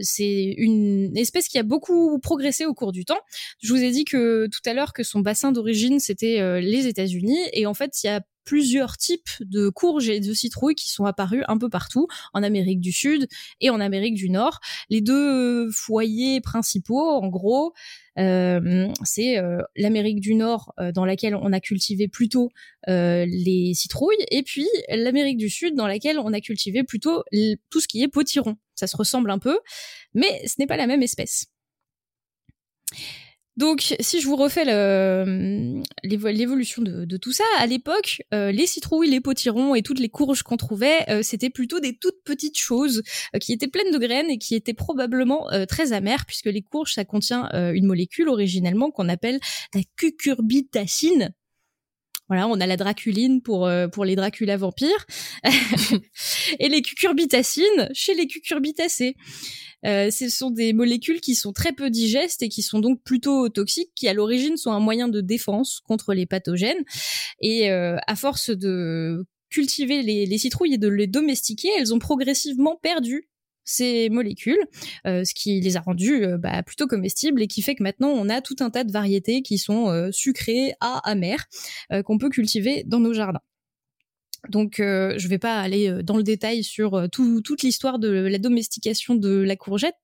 c'est 0.01 0.53
une 0.57 1.15
espèce 1.17 1.47
qui 1.47 1.57
a 1.57 1.63
beaucoup 1.63 2.19
progressé 2.19 2.65
au 2.65 2.73
cours 2.73 2.91
du 2.91 3.05
temps. 3.05 3.19
Je 3.61 3.73
vous 3.73 3.81
ai 3.83 3.91
dit 3.91 4.05
que 4.05 4.47
tout 4.47 4.61
à 4.69 4.73
l'heure 4.73 4.93
que 4.93 5.03
son 5.03 5.19
bassin 5.19 5.51
d'origine 5.51 5.99
c'était 5.99 6.61
les 6.61 6.87
États-Unis 6.87 7.39
et 7.53 7.65
en 7.65 7.73
fait 7.73 8.03
il 8.03 8.07
y 8.07 8.09
a 8.09 8.21
plusieurs 8.43 8.97
types 8.97 9.29
de 9.39 9.69
courges 9.69 10.09
et 10.09 10.19
de 10.19 10.33
citrouilles 10.33 10.75
qui 10.75 10.89
sont 10.89 11.05
apparus 11.05 11.43
un 11.47 11.57
peu 11.57 11.69
partout 11.69 12.07
en 12.33 12.43
Amérique 12.43 12.79
du 12.79 12.91
Sud 12.91 13.27
et 13.59 13.69
en 13.69 13.79
Amérique 13.79 14.15
du 14.15 14.29
Nord. 14.29 14.59
Les 14.89 15.01
deux 15.01 15.69
foyers 15.71 16.41
principaux, 16.41 16.99
en 16.99 17.27
gros, 17.27 17.73
euh, 18.19 18.87
c'est 19.03 19.37
euh, 19.37 19.61
l'Amérique 19.75 20.19
du 20.19 20.35
Nord 20.35 20.73
euh, 20.79 20.91
dans 20.91 21.05
laquelle 21.05 21.35
on 21.35 21.53
a 21.53 21.59
cultivé 21.59 22.07
plutôt 22.07 22.49
les 22.87 23.73
citrouilles 23.75 24.25
et 24.31 24.43
puis 24.43 24.67
l'Amérique 24.89 25.37
du 25.37 25.49
Sud 25.49 25.75
dans 25.75 25.87
laquelle 25.87 26.17
on 26.19 26.33
a 26.33 26.41
cultivé 26.41 26.83
plutôt 26.83 27.23
tout 27.69 27.79
ce 27.79 27.87
qui 27.87 28.01
est 28.01 28.07
potiron. 28.07 28.57
Ça 28.75 28.87
se 28.87 28.97
ressemble 28.97 29.29
un 29.29 29.39
peu, 29.39 29.59
mais 30.13 30.41
ce 30.47 30.55
n'est 30.59 30.67
pas 30.67 30.77
la 30.77 30.87
même 30.87 31.03
espèce. 31.03 31.45
Donc, 33.57 33.95
si 33.99 34.21
je 34.21 34.27
vous 34.27 34.37
refais 34.37 34.63
l'évolution 36.03 36.81
de, 36.81 37.17
tout 37.17 37.33
ça, 37.33 37.43
à 37.57 37.65
l'époque, 37.65 38.21
euh, 38.33 38.51
les 38.51 38.65
citrouilles, 38.65 39.09
les 39.09 39.19
potirons 39.19 39.75
et 39.75 39.81
toutes 39.81 39.99
les 39.99 40.09
courges 40.09 40.41
qu'on 40.41 40.55
trouvait, 40.55 41.09
euh, 41.09 41.21
c'était 41.21 41.49
plutôt 41.49 41.81
des 41.81 41.97
toutes 41.97 42.23
petites 42.23 42.57
choses 42.57 43.03
euh, 43.35 43.39
qui 43.39 43.51
étaient 43.51 43.67
pleines 43.67 43.91
de 43.91 43.97
graines 43.97 44.29
et 44.29 44.37
qui 44.37 44.55
étaient 44.55 44.73
probablement 44.73 45.47
très 45.67 45.91
amères, 45.91 46.25
puisque 46.25 46.45
les 46.45 46.61
courges, 46.61 46.93
ça 46.93 47.03
contient 47.03 47.49
une 47.73 47.85
molécule 47.85 48.29
originellement 48.29 48.89
qu'on 48.91 49.09
appelle 49.09 49.39
la 49.73 49.81
cucurbitacine. 49.97 51.33
Voilà, 52.29 52.47
on 52.47 52.59
a 52.61 52.67
la 52.67 52.77
draculine 52.77 53.41
pour 53.41 53.69
pour 53.91 54.05
les 54.05 54.15
Dracula 54.15 54.55
vampires 54.55 55.05
et 56.59 56.69
les 56.69 56.81
cucurbitacines 56.81 57.89
chez 57.93 58.13
les 58.13 58.27
cucurbitacées. 58.27 59.15
Euh, 59.85 60.11
ce 60.11 60.29
sont 60.29 60.51
des 60.51 60.73
molécules 60.73 61.21
qui 61.21 61.35
sont 61.35 61.53
très 61.53 61.73
peu 61.73 61.89
digestes 61.89 62.41
et 62.41 62.49
qui 62.49 62.61
sont 62.61 62.79
donc 62.79 63.01
plutôt 63.03 63.49
toxiques, 63.49 63.91
qui 63.95 64.07
à 64.07 64.13
l'origine 64.13 64.57
sont 64.57 64.71
un 64.71 64.79
moyen 64.79 65.07
de 65.07 65.21
défense 65.21 65.81
contre 65.85 66.13
les 66.13 66.25
pathogènes. 66.25 66.83
Et 67.39 67.71
euh, 67.71 67.97
à 68.07 68.15
force 68.15 68.49
de 68.49 69.25
cultiver 69.49 70.01
les, 70.01 70.25
les 70.25 70.37
citrouilles 70.37 70.75
et 70.75 70.77
de 70.77 70.87
les 70.87 71.07
domestiquer, 71.07 71.69
elles 71.77 71.93
ont 71.93 71.99
progressivement 71.99 72.77
perdu 72.81 73.27
ces 73.63 74.09
molécules, 74.09 74.59
euh, 75.05 75.23
ce 75.23 75.33
qui 75.33 75.61
les 75.61 75.77
a 75.77 75.81
rendues 75.81 76.25
bah, 76.39 76.63
plutôt 76.63 76.87
comestibles 76.87 77.41
et 77.41 77.47
qui 77.47 77.61
fait 77.61 77.75
que 77.75 77.83
maintenant 77.83 78.09
on 78.09 78.27
a 78.27 78.41
tout 78.41 78.55
un 78.59 78.69
tas 78.69 78.83
de 78.83 78.91
variétés 78.91 79.43
qui 79.43 79.57
sont 79.57 80.09
sucrées 80.11 80.73
à 80.79 80.97
amères 81.09 81.45
qu'on 82.05 82.17
peut 82.17 82.29
cultiver 82.29 82.83
dans 82.85 82.99
nos 82.99 83.13
jardins. 83.13 83.41
Donc, 84.49 84.79
euh, 84.79 85.13
je 85.17 85.27
vais 85.27 85.37
pas 85.37 85.59
aller 85.59 85.87
euh, 85.89 86.01
dans 86.01 86.17
le 86.17 86.23
détail 86.23 86.63
sur 86.63 86.95
euh, 86.95 87.07
tout- 87.07 87.41
toute 87.41 87.61
l'histoire 87.61 87.99
de 87.99 88.09
la 88.09 88.39
domestication 88.39 89.13
de 89.13 89.37
la 89.37 89.55
courgette, 89.55 89.95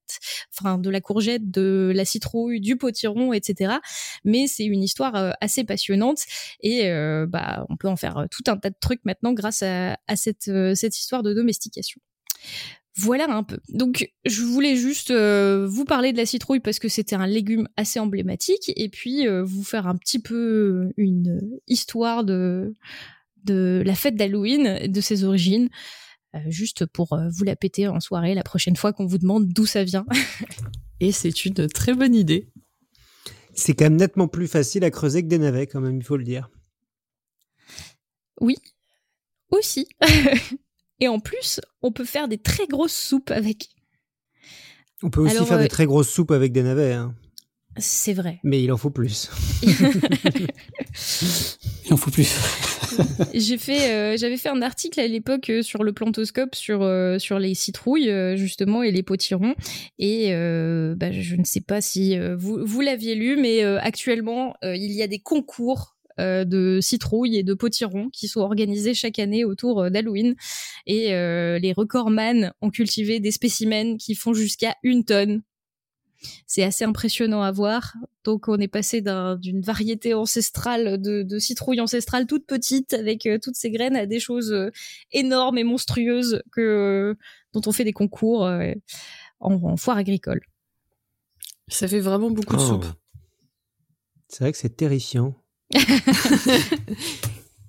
enfin 0.56 0.78
de 0.78 0.90
la 0.90 1.00
courgette, 1.00 1.50
de 1.50 1.92
la 1.94 2.04
citrouille, 2.04 2.60
du 2.60 2.76
potiron, 2.76 3.32
etc. 3.32 3.74
Mais 4.24 4.46
c'est 4.46 4.64
une 4.64 4.82
histoire 4.82 5.34
assez 5.40 5.64
passionnante 5.64 6.20
et 6.60 6.90
bah 7.28 7.66
on 7.68 7.76
peut 7.76 7.88
en 7.88 7.96
faire 7.96 8.26
tout 8.30 8.42
un 8.46 8.56
tas 8.56 8.70
de 8.70 8.76
trucs 8.80 9.04
maintenant 9.04 9.32
grâce 9.32 9.62
à, 9.62 9.96
cette 10.16 10.46
histoire 10.98 11.22
de 11.22 11.34
domestication. 11.34 12.00
Voilà 12.96 13.30
un 13.30 13.44
peu. 13.44 13.58
Donc, 13.68 14.10
je 14.24 14.42
voulais 14.42 14.76
juste 14.76 15.12
vous 15.12 15.84
parler 15.84 16.12
de 16.12 16.16
la 16.16 16.26
citrouille 16.26 16.60
parce 16.60 16.78
que 16.78 16.88
c'était 16.88 17.16
un 17.16 17.26
légume 17.26 17.68
assez 17.76 18.00
emblématique 18.00 18.72
et 18.76 18.88
puis 18.88 19.26
vous 19.26 19.62
faire 19.62 19.86
un 19.86 19.96
petit 19.96 20.20
peu 20.20 20.90
une 20.96 21.40
histoire 21.66 22.24
de 22.24 22.74
de 23.44 23.82
la 23.84 23.94
fête 23.94 24.16
d'Halloween, 24.16 24.86
de 24.86 25.00
ses 25.00 25.24
origines, 25.24 25.68
euh, 26.34 26.38
juste 26.48 26.84
pour 26.84 27.14
euh, 27.14 27.28
vous 27.30 27.44
la 27.44 27.56
péter 27.56 27.88
en 27.88 28.00
soirée 28.00 28.34
la 28.34 28.42
prochaine 28.42 28.76
fois 28.76 28.92
qu'on 28.92 29.06
vous 29.06 29.18
demande 29.18 29.48
d'où 29.48 29.66
ça 29.66 29.84
vient. 29.84 30.06
Et 31.00 31.12
c'est 31.12 31.44
une 31.44 31.68
très 31.68 31.94
bonne 31.94 32.14
idée. 32.14 32.48
C'est 33.54 33.74
quand 33.74 33.86
même 33.86 33.96
nettement 33.96 34.28
plus 34.28 34.46
facile 34.46 34.84
à 34.84 34.90
creuser 34.90 35.22
que 35.22 35.28
des 35.28 35.38
navets, 35.38 35.66
quand 35.66 35.80
même, 35.80 35.96
il 35.96 36.04
faut 36.04 36.16
le 36.16 36.24
dire. 36.24 36.50
Oui, 38.40 38.56
aussi. 39.50 39.88
Et 41.00 41.08
en 41.08 41.20
plus, 41.20 41.60
on 41.82 41.92
peut 41.92 42.04
faire 42.04 42.28
des 42.28 42.38
très 42.38 42.66
grosses 42.66 42.96
soupes 42.96 43.30
avec. 43.30 43.68
On 45.02 45.10
peut 45.10 45.20
aussi 45.20 45.36
Alors, 45.36 45.48
faire 45.48 45.58
euh, 45.58 45.62
des 45.62 45.68
très 45.68 45.86
grosses 45.86 46.10
soupes 46.10 46.32
avec 46.32 46.52
des 46.52 46.62
navets, 46.62 46.92
hein. 46.92 47.14
C'est 47.78 48.12
vrai. 48.12 48.38
mais 48.42 48.62
il 48.62 48.72
en 48.72 48.76
faut 48.76 48.90
plus. 48.90 49.30
Il 51.86 51.94
en 51.94 51.96
faut 51.96 52.10
plus. 52.10 52.34
J'ai 53.34 53.56
fait, 53.58 53.90
euh, 53.92 54.16
j'avais 54.16 54.36
fait 54.36 54.48
un 54.48 54.60
article 54.62 55.00
à 55.00 55.06
l'époque 55.06 55.50
euh, 55.50 55.62
sur 55.62 55.84
le 55.84 55.92
plantoscope 55.92 56.54
sur 56.54 56.82
euh, 56.82 57.18
sur 57.18 57.38
les 57.38 57.54
citrouilles 57.54 58.12
justement 58.36 58.82
et 58.82 58.90
les 58.90 59.02
potirons 59.02 59.54
et 59.98 60.32
euh, 60.32 60.94
bah, 60.96 61.12
je 61.12 61.36
ne 61.36 61.44
sais 61.44 61.60
pas 61.60 61.80
si 61.80 62.18
euh, 62.18 62.36
vous 62.36 62.58
vous 62.64 62.80
l'aviez 62.80 63.14
lu, 63.14 63.36
mais 63.40 63.64
euh, 63.64 63.78
actuellement 63.80 64.54
euh, 64.64 64.74
il 64.76 64.92
y 64.92 65.02
a 65.02 65.06
des 65.06 65.18
concours 65.18 65.94
de 66.20 66.80
citrouilles 66.82 67.36
et 67.36 67.44
de 67.44 67.54
potirons 67.54 68.08
qui 68.12 68.26
sont 68.26 68.40
organisés 68.40 68.92
chaque 68.92 69.20
année 69.20 69.44
autour 69.44 69.88
d'Halloween 69.88 70.34
et 70.84 71.14
euh, 71.14 71.60
les 71.60 71.72
recordman 71.72 72.52
ont 72.60 72.70
cultivé 72.70 73.20
des 73.20 73.30
spécimens 73.30 73.96
qui 73.98 74.16
font 74.16 74.34
jusqu'à 74.34 74.74
une 74.82 75.04
tonne. 75.04 75.42
C'est 76.46 76.62
assez 76.64 76.84
impressionnant 76.84 77.42
à 77.42 77.52
voir. 77.52 77.94
Donc 78.24 78.48
on 78.48 78.58
est 78.58 78.68
passé 78.68 79.00
d'un- 79.00 79.36
d'une 79.36 79.60
variété 79.60 80.14
ancestrale 80.14 81.00
de, 81.00 81.22
de 81.22 81.38
citrouilles 81.38 81.80
ancestrales 81.80 82.26
toutes 82.26 82.46
petites 82.46 82.92
avec 82.94 83.26
euh, 83.26 83.38
toutes 83.42 83.54
ces 83.56 83.70
graines 83.70 83.96
à 83.96 84.06
des 84.06 84.20
choses 84.20 84.52
euh, 84.52 84.70
énormes 85.12 85.58
et 85.58 85.64
monstrueuses 85.64 86.42
que 86.52 86.60
euh, 86.60 87.14
dont 87.52 87.62
on 87.66 87.72
fait 87.72 87.84
des 87.84 87.92
concours 87.92 88.44
euh, 88.46 88.72
en, 89.40 89.54
en 89.54 89.76
foire 89.76 89.96
agricole. 89.96 90.40
Ça 91.68 91.86
fait 91.88 92.00
vraiment 92.00 92.30
beaucoup 92.30 92.56
de 92.56 92.60
Oh. 92.62 92.66
soupe. 92.66 92.86
C'est 94.28 94.44
vrai 94.44 94.52
que 94.52 94.58
c'est 94.58 94.76
terrifiant. 94.76 95.34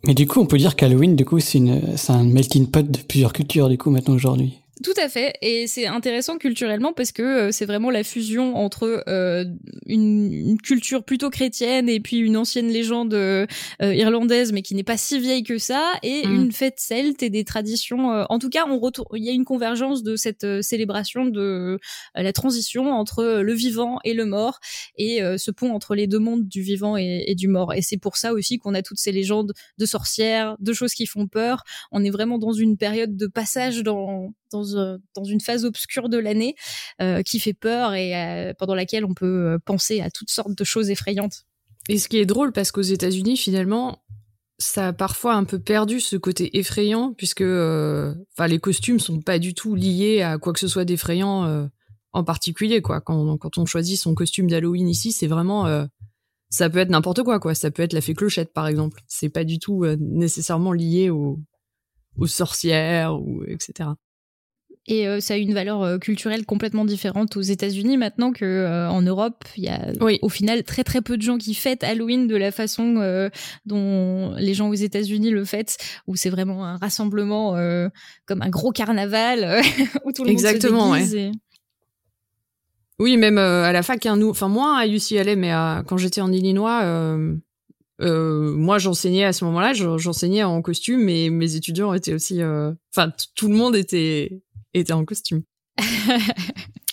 Mais 0.05 0.13
du 0.13 0.27
coup, 0.27 0.39
on 0.39 0.45
peut 0.45 0.57
dire 0.57 0.75
qu'Halloween, 0.75 1.15
du 1.15 1.25
coup, 1.25 1.39
c'est 1.39 1.57
une, 1.57 1.97
c'est 1.97 2.13
un 2.13 2.23
melting 2.23 2.69
pot 2.71 2.89
de 2.89 2.97
plusieurs 2.99 3.33
cultures, 3.33 3.67
du 3.69 3.77
coup, 3.77 3.89
maintenant 3.89 4.15
aujourd'hui. 4.15 4.57
Tout 4.81 4.93
à 4.95 5.09
fait, 5.09 5.33
et 5.41 5.67
c'est 5.67 5.87
intéressant 5.87 6.37
culturellement 6.37 6.93
parce 6.93 7.11
que 7.11 7.21
euh, 7.21 7.51
c'est 7.51 7.65
vraiment 7.65 7.89
la 7.89 8.05
fusion 8.05 8.55
entre 8.55 9.03
euh, 9.09 9.43
une, 9.85 10.31
une, 10.31 10.61
culture 10.61 11.03
plutôt 11.03 11.29
chrétienne 11.29 11.89
et 11.89 11.99
puis 11.99 12.17
une 12.19 12.37
ancienne 12.37 12.69
légende 12.69 13.13
euh, 13.13 13.45
irlandaise, 13.81 14.53
mais 14.53 14.61
qui 14.61 14.75
n'est 14.75 14.83
pas 14.85 14.95
si 14.95 15.19
vieille 15.19 15.43
que 15.43 15.57
ça, 15.57 15.91
et 16.01 16.25
Mm. 16.25 16.35
une 16.35 16.51
fête 16.53 16.79
celte 16.79 17.23
et 17.23 17.29
des 17.29 17.43
traditions. 17.43 18.13
euh, 18.13 18.23
en 18.29 18.39
tout 18.39 18.49
cas, 18.49 18.65
on 18.69 18.79
retourne. 18.79 19.07
Il 19.17 19.23
y 19.25 19.29
a 19.29 19.33
une 19.33 19.43
convergence 19.43 20.01
de 20.01 20.15
cette 20.15 20.45
célébration 20.61 21.25
de 21.25 21.77
la 22.15 22.31
transition 22.31 22.91
entre 22.93 23.41
le 23.41 23.53
vivant 23.53 23.99
et 24.05 24.13
le 24.13 24.25
mort, 24.25 24.59
et 24.97 25.21
ce 25.37 25.51
pont 25.51 25.71
entre 25.73 25.93
les 25.95 26.07
deux 26.07 26.19
mondes 26.19 26.47
du 26.47 26.61
vivant 26.61 26.95
et, 26.95 27.25
et 27.27 27.35
du 27.35 27.47
mort. 27.49 27.73
Et 27.73 27.81
c'est 27.81 27.97
pour 27.97 28.15
ça 28.17 28.33
aussi 28.33 28.57
qu'on 28.59 28.73
a 28.75 28.81
toutes 28.81 28.97
ces 28.99 29.11
légendes 29.11 29.53
de 29.77 29.85
sorcières, 29.85 30.55
de 30.59 30.71
choses 30.73 30.93
qui 30.93 31.05
font 31.05 31.27
peur. 31.27 31.63
On 31.91 32.03
est 32.03 32.09
vraiment 32.09 32.37
dans 32.37 32.53
une 32.53 32.77
période 32.77 33.17
de 33.17 33.27
passage 33.27 33.83
dans 33.83 34.31
dans, 34.51 34.75
euh, 34.75 34.97
dans 35.15 35.23
une 35.23 35.41
phase 35.41 35.65
obscure 35.65 36.09
de 36.09 36.17
l'année 36.17 36.55
euh, 37.01 37.21
qui 37.23 37.39
fait 37.39 37.53
peur 37.53 37.93
et 37.93 38.15
euh, 38.15 38.53
pendant 38.57 38.75
laquelle 38.75 39.05
on 39.05 39.13
peut 39.13 39.59
penser 39.65 40.01
à 40.01 40.09
toutes 40.09 40.31
sortes 40.31 40.57
de 40.57 40.63
choses 40.63 40.89
effrayantes. 40.89 41.45
Et 41.87 41.97
ce 41.97 42.07
qui 42.07 42.17
est 42.17 42.25
drôle, 42.25 42.51
parce 42.51 42.71
qu'aux 42.71 42.81
États-Unis, 42.81 43.37
finalement, 43.37 44.03
ça 44.57 44.89
a 44.89 44.93
parfois 44.93 45.35
un 45.35 45.43
peu 45.43 45.59
perdu 45.59 45.99
ce 45.99 46.17
côté 46.17 46.57
effrayant, 46.57 47.13
puisque 47.13 47.41
enfin 47.41 48.47
les 48.47 48.59
costumes 48.59 48.99
sont 48.99 49.21
pas 49.21 49.39
du 49.39 49.53
tout 49.53 49.73
liés 49.75 50.21
à 50.21 50.37
quoi 50.37 50.53
que 50.53 50.59
ce 50.59 50.67
soit 50.67 50.85
d'effrayant 50.85 51.69
en 52.11 52.23
particulier. 52.23 52.81
quoi. 52.81 53.01
Quand, 53.01 53.37
quand 53.37 53.57
on 53.57 53.65
choisit 53.65 53.97
son 53.97 54.13
costume 54.13 54.49
d'Halloween 54.49 54.87
ici, 54.87 55.11
c'est 55.11 55.27
vraiment... 55.27 55.87
ça 56.49 56.69
peut 56.69 56.79
être 56.79 56.89
n'importe 56.89 57.23
quoi, 57.23 57.39
quoi. 57.39 57.55
Ça 57.55 57.71
peut 57.71 57.81
être 57.81 57.93
la 57.93 58.01
fée 58.01 58.13
clochette, 58.13 58.53
par 58.53 58.67
exemple. 58.67 59.01
C'est 59.07 59.29
pas 59.29 59.45
du 59.45 59.57
tout 59.57 59.85
nécessairement 59.99 60.73
lié 60.73 61.09
aux, 61.09 61.39
aux 62.17 62.27
sorcières, 62.27 63.15
ou 63.15 63.43
etc. 63.45 63.89
Et 64.91 65.07
euh, 65.07 65.19
ça 65.19 65.35
a 65.35 65.37
une 65.37 65.53
valeur 65.53 65.83
euh, 65.83 65.97
culturelle 65.99 66.45
complètement 66.47 66.83
différente 66.83 67.37
aux 67.37 67.41
États-Unis 67.41 67.95
maintenant 67.95 68.31
que 68.31 68.43
euh, 68.43 68.89
en 68.89 69.03
Europe, 69.03 69.45
il 69.55 69.65
y 69.65 69.67
a 69.69 69.91
Oui. 70.01 70.17
au 70.23 70.29
final 70.29 70.63
très 70.63 70.83
très 70.83 71.01
peu 71.01 71.15
de 71.15 71.21
gens 71.21 71.37
qui 71.37 71.53
fêtent 71.53 71.83
Halloween 71.83 72.27
de 72.27 72.35
la 72.35 72.51
façon 72.51 72.95
euh, 72.97 73.29
dont 73.67 74.33
les 74.37 74.55
gens 74.55 74.67
aux 74.67 74.73
États-Unis 74.73 75.29
le 75.29 75.45
fêtent, 75.45 75.77
où 76.07 76.15
c'est 76.15 76.31
vraiment 76.31 76.65
un 76.65 76.77
rassemblement 76.77 77.53
comme 78.25 78.41
un 78.41 78.49
gros 78.49 78.71
carnaval 78.71 79.61
où 80.05 80.11
tout 80.11 80.23
le 80.23 80.31
Exactement, 80.31 80.87
monde 80.87 80.95
se 80.95 81.01
déguise. 81.01 81.15
et- 81.15 81.31
Oui, 82.99 83.15
même 83.15 83.37
à 83.37 83.71
la 83.71 83.83
fac, 83.83 84.05
hein, 84.07 84.17
nous, 84.17 84.29
enfin 84.29 84.47
moins 84.49 84.77
à 84.77 84.87
UCLA, 84.87 85.35
mais 85.35 85.51
à- 85.51 85.83
quand 85.87 85.97
j'étais 85.97 86.19
en 86.21 86.31
Illinois, 86.33 86.81
euh, 86.83 88.55
moi 88.55 88.77
j'enseignais 88.79 89.23
à 89.25 89.33
ce 89.33 89.45
moment-là, 89.45 89.73
j'en- 89.73 89.97
j'enseignais 89.97 90.43
en 90.43 90.61
costume, 90.61 91.07
et 91.09 91.29
mes 91.29 91.55
étudiants 91.55 91.93
étaient 91.93 92.13
aussi, 92.13 92.41
enfin 92.43 93.11
tout 93.35 93.47
le 93.47 93.55
monde 93.55 93.75
était 93.75 94.41
était 94.73 94.93
en 94.93 95.05
costume 95.05 95.41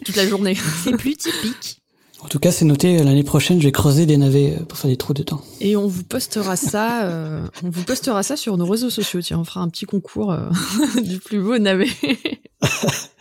toute 0.04 0.16
la 0.16 0.26
journée. 0.28 0.56
C'est 0.84 0.96
plus 0.96 1.16
typique. 1.16 1.80
En 2.20 2.28
tout 2.28 2.38
cas, 2.38 2.50
c'est 2.50 2.64
noté, 2.64 2.98
euh, 2.98 3.04
l'année 3.04 3.22
prochaine, 3.24 3.60
je 3.60 3.66
vais 3.66 3.72
creuser 3.72 4.06
des 4.06 4.16
navets 4.16 4.56
euh, 4.58 4.64
pour 4.64 4.78
faire 4.78 4.90
des 4.90 4.96
trous 4.96 5.12
dedans. 5.12 5.42
Et 5.60 5.76
on 5.76 5.86
vous 5.86 6.02
postera 6.02 6.56
ça, 6.56 7.04
euh, 7.04 7.46
on 7.62 7.68
vous 7.68 7.82
postera 7.84 8.22
ça 8.22 8.36
sur 8.38 8.56
nos 8.56 8.64
réseaux 8.66 8.88
sociaux. 8.90 9.20
Tiens, 9.20 9.38
on 9.38 9.44
fera 9.44 9.60
un 9.60 9.68
petit 9.68 9.84
concours 9.84 10.32
euh, 10.32 10.48
du 11.02 11.18
plus 11.18 11.40
beau 11.42 11.58
navet. 11.58 11.88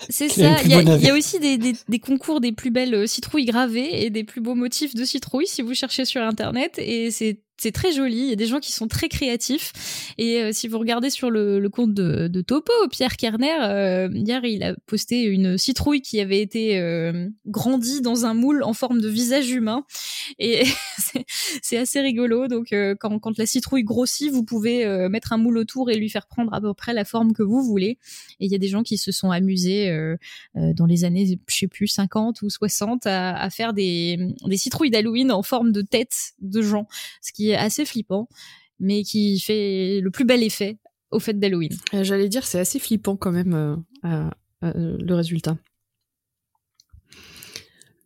C'est 0.09 0.29
ça. 0.29 0.57
Il 0.63 0.69
y, 0.71 0.73
a- 0.75 0.97
y 0.97 1.11
aussi 1.11 1.39
des, 1.39 1.57
des- 1.57 1.75
des 1.89 1.99
concours 1.99 2.39
des 2.39 2.53
plus 2.53 2.71
belles 2.71 3.07
citrouilles 3.07 3.45
gravées 3.45 4.05
et 4.05 4.09
des 4.09 4.23
plus 4.23 4.39
beaux 4.39 4.55
motifs 4.55 4.95
de 4.95 5.03
citrouilles 5.03 5.47
si 5.47 5.61
vous 5.61 5.73
cherchez 5.73 6.05
sur 6.05 6.21
internet. 6.21 6.75
Et 6.77 7.11
c'est 7.11 7.41
c'est 7.57 7.71
très 7.71 7.93
joli. 7.93 8.17
Il 8.17 8.29
y 8.29 8.33
a 8.33 8.35
des 8.35 8.47
gens 8.47 8.59
qui 8.59 8.71
sont 8.71 8.87
très 8.87 9.07
créatifs. 9.07 10.13
Et 10.17 10.41
euh, 10.41 10.51
si 10.51 10.67
vous 10.67 10.77
regardez 10.77 11.09
sur 11.09 11.29
le, 11.29 11.65
compte 11.69 11.93
de, 11.93 12.41
Topo, 12.41 12.73
Pierre 12.91 13.15
Kerner, 13.15 13.57
euh, 13.63 14.09
hier, 14.13 14.43
il 14.43 14.63
a 14.63 14.75
posté 14.85 15.23
une 15.23 15.57
citrouille 15.57 16.01
qui 16.01 16.19
avait 16.19 16.41
été 16.41 16.77
euh, 16.79 17.29
grandie 17.45 18.01
dans 18.01 18.25
un 18.25 18.33
moule 18.33 18.63
en 18.63 18.73
forme 18.73 18.99
de 18.99 19.07
visage 19.07 19.49
humain. 19.51 19.85
Et 20.37 20.63
c'est- 21.61 21.77
assez 21.77 21.99
rigolo. 21.99 22.47
Donc, 22.47 22.73
quand, 22.99 23.37
la 23.37 23.45
citrouille 23.45 23.83
grossit, 23.83 24.31
vous 24.31 24.43
pouvez 24.43 24.85
mettre 25.09 25.33
un 25.33 25.37
moule 25.37 25.57
autour 25.57 25.91
et 25.91 25.97
lui 25.97 26.09
faire 26.09 26.25
prendre 26.25 26.53
à 26.53 26.61
peu 26.61 26.73
près 26.73 26.93
la 26.93 27.03
forme 27.03 27.33
que 27.33 27.43
vous 27.43 27.61
voulez. 27.61 27.97
Et 28.39 28.45
il 28.45 28.51
y 28.51 28.55
a 28.55 28.57
des 28.57 28.69
gens 28.69 28.81
qui 28.81 28.97
se 28.97 29.11
sont 29.11 29.29
amusés 29.29 29.93
dans 30.55 30.85
les 30.85 31.03
années, 31.03 31.37
je 31.47 31.55
sais 31.55 31.67
plus, 31.67 31.87
50 31.87 32.41
ou 32.43 32.49
60 32.49 33.05
à, 33.07 33.35
à 33.35 33.49
faire 33.49 33.73
des, 33.73 34.17
des 34.45 34.57
citrouilles 34.57 34.89
d'Halloween 34.89 35.33
en 35.33 35.43
forme 35.43 35.73
de 35.73 35.81
tête 35.81 36.33
de 36.39 36.61
gens, 36.61 36.87
ce 37.21 37.33
qui 37.33 37.44
est 37.51 37.55
assez 37.55 37.85
flippant, 37.85 38.27
mais 38.79 39.03
qui 39.03 39.39
fait 39.39 39.99
le 40.01 40.11
plus 40.11 40.25
bel 40.25 40.43
effet 40.43 40.77
aux 41.11 41.19
fêtes 41.19 41.39
d'Halloween. 41.39 41.75
Euh, 41.93 42.03
J'allais 42.03 42.29
dire, 42.29 42.45
c'est 42.45 42.59
assez 42.59 42.79
flippant 42.79 43.15
quand 43.15 43.31
même 43.31 43.53
euh, 43.53 43.75
euh, 44.05 44.29
euh, 44.63 44.97
le 44.99 45.15
résultat. 45.15 45.57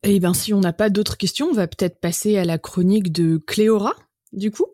Eh 0.04 0.20
bien, 0.20 0.34
si 0.34 0.54
on 0.54 0.62
n'a 0.62 0.74
pas 0.74 0.90
d'autres 0.90 1.18
questions, 1.18 1.48
on 1.48 1.54
va 1.54 1.68
peut-être 1.68 2.00
passer 2.00 2.38
à 2.38 2.46
la 2.46 2.58
chronique 2.58 3.12
de 3.12 3.38
Cléora, 3.38 3.94
du 4.32 4.50
coup, 4.50 4.66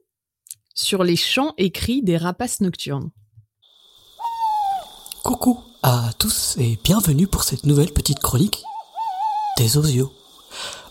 sur 0.75 1.03
les 1.03 1.15
chants 1.15 1.53
écrits 1.57 2.03
des 2.03 2.17
rapaces 2.17 2.61
nocturnes. 2.61 3.09
Coucou 5.23 5.59
à 5.81 6.11
tous 6.19 6.55
et 6.59 6.77
bienvenue 6.83 7.25
pour 7.25 7.43
cette 7.43 7.65
nouvelle 7.65 7.91
petite 7.91 8.19
chronique 8.19 8.61
des 9.57 9.77
osios. 9.77 10.13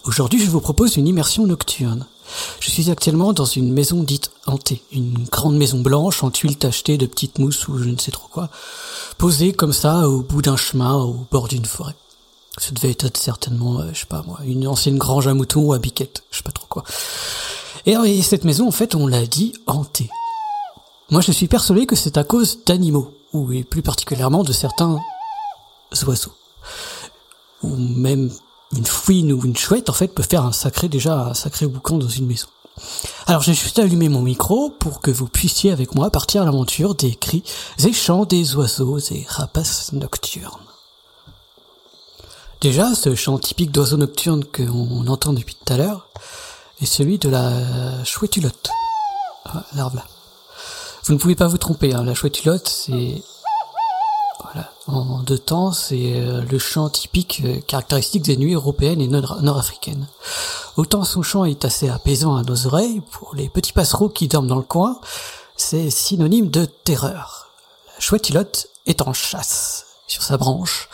Aujourd'hui, 0.05 0.41
je 0.41 0.51
vous 0.51 0.61
propose 0.61 0.97
une 0.97 1.07
immersion 1.07 1.47
nocturne. 1.47 2.07
Je 2.61 2.71
suis 2.71 2.91
actuellement 2.91 3.33
dans 3.33 3.45
une 3.45 3.73
maison 3.73 4.03
dite 4.03 4.31
hantée, 4.47 4.83
une 4.93 5.25
grande 5.31 5.57
maison 5.57 5.81
blanche 5.81 6.23
en 6.23 6.31
tuiles 6.31 6.57
tachetées 6.57 6.99
de 6.99 7.07
petites 7.07 7.39
mousses 7.39 7.69
ou 7.69 7.79
je 7.79 7.89
ne 7.89 7.99
sais 7.99 8.11
trop 8.11 8.29
quoi, 8.29 8.49
posée 9.19 9.53
comme 9.53 9.73
ça 9.73 10.09
au 10.09 10.21
bout 10.21 10.43
d'un 10.43 10.57
chemin 10.57 10.97
au 10.97 11.27
bord 11.31 11.49
d'une 11.49 11.65
forêt. 11.65 11.95
Ça 12.59 12.71
devait 12.71 12.91
être 12.91 13.17
certainement, 13.17 13.81
euh, 13.81 13.91
je 13.93 14.01
sais 14.01 14.07
pas 14.07 14.23
moi, 14.23 14.39
une 14.45 14.67
ancienne 14.67 14.99
grange 14.99 15.27
à 15.27 15.35
moutons 15.35 15.63
ou 15.63 15.73
à 15.73 15.79
biquette, 15.79 16.23
je 16.31 16.39
sais 16.39 16.43
pas 16.43 16.53
trop 16.53 16.67
quoi. 16.69 16.85
Et, 17.87 17.93
et 17.93 18.23
cette 18.23 18.45
maison, 18.45 18.69
en 18.69 18.73
fait, 18.73 18.95
on 18.95 19.07
l'a 19.07 19.27
dit 19.27 19.53
hantée. 19.67 20.09
Moi, 21.11 21.21
je 21.21 21.33
suis 21.33 21.49
persuadé 21.49 21.85
que 21.87 21.97
c'est 21.97 22.17
à 22.17 22.25
cause 22.25 22.65
d'animaux, 22.65 23.13
ou 23.33 23.53
et 23.53 23.65
plus 23.65 23.83
particulièrement 23.83 24.43
de 24.43 24.53
certains 24.53 24.99
oiseaux. 26.07 26.33
Ou 27.63 27.77
même 27.77 28.31
une 28.73 28.87
fouine 28.87 29.33
ou 29.33 29.45
une 29.45 29.57
chouette, 29.57 29.91
en 29.91 29.93
fait, 29.93 30.09
peut 30.09 30.23
faire 30.23 30.45
un 30.45 30.53
sacré, 30.53 30.89
déjà, 30.89 31.29
un 31.29 31.35
sacré 31.35 31.67
boucan 31.67 31.99
dans 31.99 32.09
une 32.09 32.27
maison. 32.27 32.47
Alors, 33.27 33.43
j'ai 33.43 33.55
juste 33.55 33.79
allumé 33.79 34.09
mon 34.09 34.23
micro 34.23 34.71
pour 34.71 35.01
que 35.01 35.11
vous 35.11 35.29
puissiez 35.29 35.71
avec 35.71 35.95
moi 35.95 36.11
partir 36.11 36.43
à 36.43 36.45
l'aventure 36.45 36.95
des 36.95 37.15
cris 37.15 37.45
et 37.85 37.93
chants 37.93 38.25
des 38.25 38.57
oiseaux 38.57 38.99
et 38.99 39.25
rapaces 39.29 39.93
nocturnes. 39.93 40.59
Déjà, 42.61 42.95
ce 42.95 43.15
chant 43.15 43.39
typique 43.39 43.71
d'oiseau 43.71 43.97
nocturne 43.97 44.45
qu'on 44.45 45.07
entend 45.07 45.33
depuis 45.33 45.55
tout 45.55 45.73
à 45.73 45.77
l'heure 45.77 46.09
est 46.81 46.87
celui 46.87 47.19
de 47.19 47.29
la 47.29 48.03
chouettulotte. 48.05 48.71
Ah, 49.45 49.65
l'arbre 49.75 49.97
là. 49.97 50.05
Vous 51.05 51.13
ne 51.13 51.19
pouvez 51.19 51.37
pas 51.37 51.47
vous 51.47 51.59
tromper, 51.59 51.93
hein, 51.93 52.03
la 52.05 52.15
chouettulotte, 52.15 52.69
c'est... 52.69 53.23
En 54.87 55.21
deux 55.21 55.39
temps, 55.39 55.73
c'est 55.73 56.15
euh, 56.15 56.43
le 56.43 56.59
chant 56.59 56.89
typique 56.89 57.43
euh, 57.45 57.61
caractéristique 57.67 58.23
des 58.23 58.37
nuits 58.37 58.55
européennes 58.55 59.01
et 59.01 59.09
nord- 59.09 59.43
nord-africaines. 59.43 60.07
Autant 60.77 61.05
son 61.05 61.23
chant 61.23 61.45
est 61.45 61.65
assez 61.65 61.89
apaisant 61.89 62.37
à 62.37 62.43
nos 62.43 62.67
oreilles, 62.67 63.01
pour 63.11 63.35
les 63.35 63.49
petits 63.49 63.73
passereaux 63.73 64.09
qui 64.09 64.29
dorment 64.29 64.49
dans 64.49 64.57
le 64.57 64.63
coin, 64.63 65.01
c'est 65.57 65.91
synonyme 65.91 66.51
de 66.51 66.65
terreur. 66.65 67.49
La 67.95 68.01
chouettulotte 68.01 68.69
est 68.87 69.03
en 69.03 69.13
chasse, 69.13 69.87
sur 70.07 70.23
sa 70.23 70.37
branche, 70.37 70.89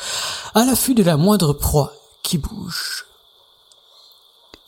à 0.55 0.65
l'affût 0.65 0.95
de 0.95 1.03
la 1.03 1.17
moindre 1.17 1.53
proie 1.53 1.93
qui 2.23 2.39
bouge. 2.39 3.07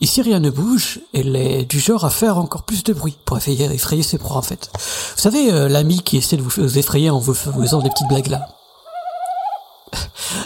Et 0.01 0.05
si 0.05 0.21
rien 0.21 0.39
ne 0.39 0.49
bouge, 0.49 0.99
elle 1.13 1.35
est 1.35 1.63
du 1.63 1.79
genre 1.79 2.03
à 2.03 2.09
faire 2.09 2.37
encore 2.37 2.63
plus 2.63 2.83
de 2.83 2.91
bruit 2.91 3.17
pour 3.23 3.37
effrayer, 3.37 4.03
ses 4.03 4.17
proies 4.17 4.35
en 4.35 4.41
fait. 4.41 4.69
Vous 5.15 5.21
savez, 5.21 5.51
euh, 5.53 5.69
l'ami 5.69 6.01
qui 6.01 6.17
essaie 6.17 6.35
de 6.35 6.41
vous 6.41 6.77
effrayer 6.77 7.09
en 7.09 7.19
vous 7.19 7.33
faisant 7.33 7.81
des 7.81 7.89
petites 7.89 8.09
blagues 8.09 8.27
là. 8.27 8.47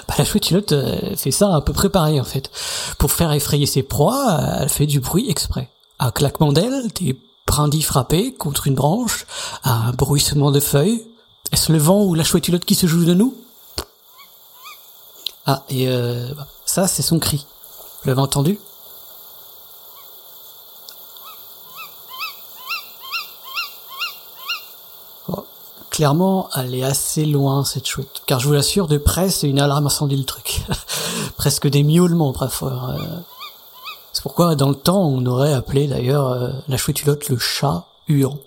Bah, 0.07 0.15
la 0.17 0.25
chouettulotte 0.25 0.71
euh, 0.71 1.15
fait 1.15 1.31
ça 1.31 1.55
à 1.55 1.61
peu 1.61 1.73
près 1.73 1.89
pareil 1.89 2.19
en 2.19 2.23
fait. 2.23 2.51
Pour 2.97 3.11
faire 3.11 3.31
effrayer 3.31 3.65
ses 3.65 3.83
proies, 3.83 4.39
euh, 4.39 4.57
elle 4.61 4.69
fait 4.69 4.85
du 4.85 4.99
bruit 4.99 5.29
exprès. 5.29 5.69
Un 5.99 6.11
claquement 6.11 6.51
d'ailes, 6.51 6.87
des 6.95 7.19
brindilles 7.45 7.81
frappées 7.81 8.33
contre 8.33 8.67
une 8.67 8.75
branche, 8.75 9.25
un 9.63 9.91
bruissement 9.91 10.51
de 10.51 10.59
feuilles. 10.59 11.05
Est-ce 11.51 11.71
le 11.71 11.77
vent 11.77 12.03
ou 12.03 12.13
la 12.13 12.23
chouettulotte 12.23 12.65
qui 12.65 12.75
se 12.75 12.87
joue 12.87 13.05
de 13.05 13.13
nous? 13.13 13.35
Ah, 15.45 15.63
et 15.69 15.87
euh, 15.87 16.33
bah, 16.35 16.47
ça 16.65 16.87
c'est 16.87 17.01
son 17.01 17.19
cri. 17.19 17.45
Vous 18.03 18.09
l'avez 18.09 18.21
entendu 18.21 18.59
Oh, 25.29 25.45
Clairement, 25.97 26.47
elle 26.55 26.75
est 26.75 26.83
assez 26.83 27.25
loin, 27.25 27.65
cette 27.65 27.87
chouette. 27.87 28.21
Car 28.27 28.39
je 28.39 28.45
vous 28.45 28.53
l'assure, 28.53 28.87
de 28.87 28.99
près, 28.99 29.31
c'est 29.31 29.49
une 29.49 29.59
alarme 29.59 29.87
incendie 29.87 30.15
le 30.15 30.25
truc. 30.25 30.63
Presque 31.37 31.67
des 31.67 31.81
miaulements, 31.81 32.33
parfois. 32.33 32.91
Euh, 32.99 33.19
C'est 34.13 34.21
pourquoi, 34.21 34.53
dans 34.53 34.69
le 34.69 34.75
temps, 34.75 35.01
on 35.01 35.25
aurait 35.25 35.53
appelé 35.53 35.87
d'ailleurs 35.87 36.27
euh, 36.27 36.51
la 36.67 36.77
chouettulotte 36.77 37.29
le 37.29 37.39
chat 37.39 37.87
huant. 38.07 38.37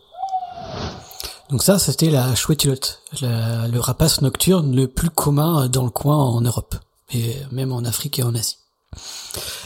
Donc 1.51 1.65
ça, 1.65 1.81
c'était 1.81 2.11
la 2.11 2.37
chouettulotte, 2.37 3.03
le 3.21 3.81
rapace 3.81 4.21
nocturne 4.21 4.73
le 4.73 4.87
plus 4.87 5.11
commun 5.11 5.67
dans 5.67 5.83
le 5.83 5.91
coin 5.91 6.19
en 6.19 6.41
Europe, 6.43 6.77
et 7.13 7.35
même 7.51 7.73
en 7.73 7.85
Afrique 7.85 8.21
et 8.21 8.23
en 8.23 8.37
Asie. 8.37 8.59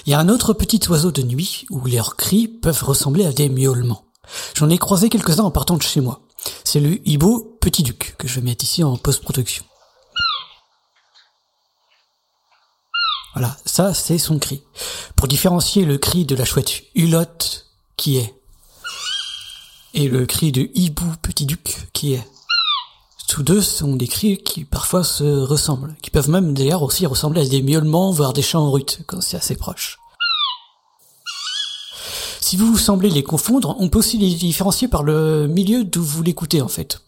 Il 0.07 0.11
y 0.11 0.15
a 0.15 0.19
un 0.19 0.31
autre 0.31 0.55
petit 0.55 0.81
oiseau 0.89 1.11
de 1.11 1.21
nuit 1.21 1.67
où 1.69 1.85
leurs 1.85 2.17
cris 2.17 2.49
peuvent 2.49 2.83
ressembler 2.83 3.27
à 3.27 3.33
des 3.33 3.51
miaulements. 3.51 4.05
J'en 4.55 4.71
ai 4.71 4.79
croisé 4.79 5.11
quelques-uns 5.11 5.45
en 5.45 5.51
partant 5.51 5.77
de 5.77 5.83
chez 5.83 6.01
moi. 6.01 6.24
C'est 6.65 6.81
le 6.81 7.07
hibou 7.09 7.57
petit 7.61 7.83
duc 7.83 8.15
que 8.19 8.29
je 8.29 8.37
vais 8.37 8.43
mettre 8.47 8.65
ici 8.65 8.83
en 8.83 8.97
post-production. 8.97 9.65
Voilà, 13.35 13.57
ça 13.65 13.95
c'est 13.95 14.19
son 14.19 14.39
cri. 14.39 14.63
Pour 15.17 15.29
différencier 15.29 15.85
le 15.85 15.99
cri 15.99 16.25
de 16.25 16.37
la 16.37 16.45
chouette 16.45 16.83
hulotte 16.95 17.67
qui 17.97 18.19
est 18.19 18.35
et 19.95 20.09
le 20.09 20.27
cri 20.27 20.53
de 20.53 20.71
hibou 20.75 21.07
petit 21.23 21.47
duc 21.47 21.89
qui 21.93 22.15
est. 22.15 22.29
Tous 23.29 23.43
deux 23.43 23.63
sont 23.63 23.97
des 23.97 24.09
cris 24.09 24.39
qui 24.39 24.65
parfois 24.65 25.03
se 25.03 25.25
ressemblent, 25.25 25.97
qui 26.03 26.11
peuvent 26.11 26.29
même 26.29 26.53
d'ailleurs 26.53 26.83
aussi 26.83 27.07
ressembler 27.07 27.41
à 27.41 27.49
des 27.49 27.63
miaulements, 27.63 28.11
voire 28.11 28.33
des 28.33 28.43
chants 28.43 28.67
en 28.67 28.71
rut, 28.71 29.01
quand 29.07 29.21
c'est 29.21 29.37
assez 29.37 29.57
proche. 29.57 29.99
Si 32.45 32.59
vous 32.59 32.77
semblez 32.77 33.09
les 33.09 33.23
confondre, 33.23 33.75
on 33.79 33.89
peut 33.89 34.01
aussi 34.01 34.19
les 34.19 34.35
différencier 34.35 34.87
par 34.87 35.03
le 35.03 35.47
milieu 35.47 35.83
d'où 35.83 36.03
vous 36.03 36.23
l'écoutez 36.23 36.61
en 36.61 36.69
fait. 36.69 37.01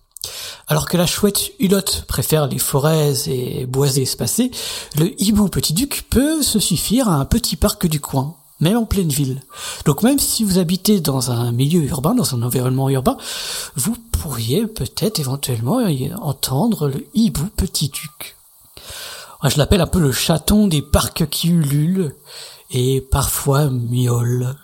Alors 0.66 0.88
que 0.88 0.96
la 0.96 1.04
chouette 1.04 1.52
hulotte 1.60 2.06
préfère 2.08 2.46
les 2.46 2.58
forêts 2.58 3.28
et 3.28 3.66
boisés 3.66 4.00
espacés, 4.00 4.50
le 4.96 5.12
hibou 5.22 5.48
petit 5.48 5.74
duc 5.74 6.06
peut 6.08 6.40
se 6.42 6.58
suffire 6.58 7.10
à 7.10 7.16
un 7.16 7.26
petit 7.26 7.56
parc 7.56 7.86
du 7.86 8.00
coin, 8.00 8.36
même 8.60 8.78
en 8.78 8.86
pleine 8.86 9.10
ville. 9.10 9.42
Donc 9.84 10.02
même 10.02 10.18
si 10.18 10.42
vous 10.42 10.56
habitez 10.56 11.00
dans 11.00 11.30
un 11.30 11.52
milieu 11.52 11.82
urbain, 11.82 12.14
dans 12.14 12.34
un 12.34 12.40
environnement 12.40 12.88
urbain, 12.88 13.18
vous 13.74 13.94
pourriez 14.12 14.66
peut-être 14.66 15.20
éventuellement 15.20 15.86
entendre 16.22 16.88
le 16.88 17.06
hibou 17.12 17.44
petit 17.54 17.90
duc. 17.90 18.36
Moi, 19.42 19.50
je 19.50 19.58
l'appelle 19.58 19.82
un 19.82 19.86
peu 19.86 20.00
le 20.00 20.12
chaton 20.12 20.66
des 20.66 20.80
parcs 20.80 21.28
qui 21.28 21.48
ululent 21.48 22.14
et 22.70 23.02
parfois 23.02 23.68
miaule. 23.68 24.56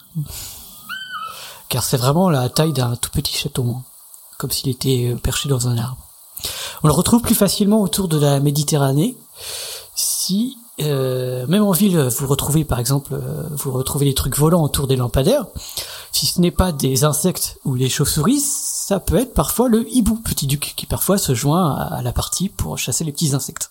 Car 1.72 1.82
c'est 1.82 1.96
vraiment 1.96 2.28
la 2.28 2.50
taille 2.50 2.74
d'un 2.74 2.96
tout 2.96 3.08
petit 3.08 3.34
chaton, 3.34 3.76
comme 4.36 4.50
s'il 4.50 4.68
était 4.68 5.16
perché 5.22 5.48
dans 5.48 5.68
un 5.68 5.78
arbre. 5.78 5.96
On 6.82 6.86
le 6.86 6.92
retrouve 6.92 7.22
plus 7.22 7.34
facilement 7.34 7.80
autour 7.80 8.08
de 8.08 8.18
la 8.18 8.40
Méditerranée. 8.40 9.16
Si 9.94 10.58
euh, 10.82 11.46
même 11.46 11.62
en 11.62 11.72
ville, 11.72 11.98
vous 11.98 12.26
retrouvez 12.26 12.66
par 12.66 12.78
exemple, 12.78 13.14
euh, 13.14 13.48
vous 13.52 13.72
retrouvez 13.72 14.04
des 14.04 14.12
trucs 14.12 14.36
volants 14.36 14.62
autour 14.62 14.86
des 14.86 14.96
lampadaires. 14.96 15.46
Si 16.12 16.26
ce 16.26 16.42
n'est 16.42 16.50
pas 16.50 16.72
des 16.72 17.04
insectes 17.04 17.58
ou 17.64 17.78
des 17.78 17.88
chauves-souris, 17.88 18.40
ça 18.40 19.00
peut 19.00 19.16
être 19.16 19.32
parfois 19.32 19.70
le 19.70 19.90
hibou 19.90 20.16
petit 20.16 20.46
duc 20.46 20.74
qui 20.76 20.84
parfois 20.84 21.16
se 21.16 21.34
joint 21.34 21.74
à 21.74 22.02
la 22.02 22.12
partie 22.12 22.50
pour 22.50 22.76
chasser 22.76 23.02
les 23.02 23.12
petits 23.12 23.34
insectes. 23.34 23.70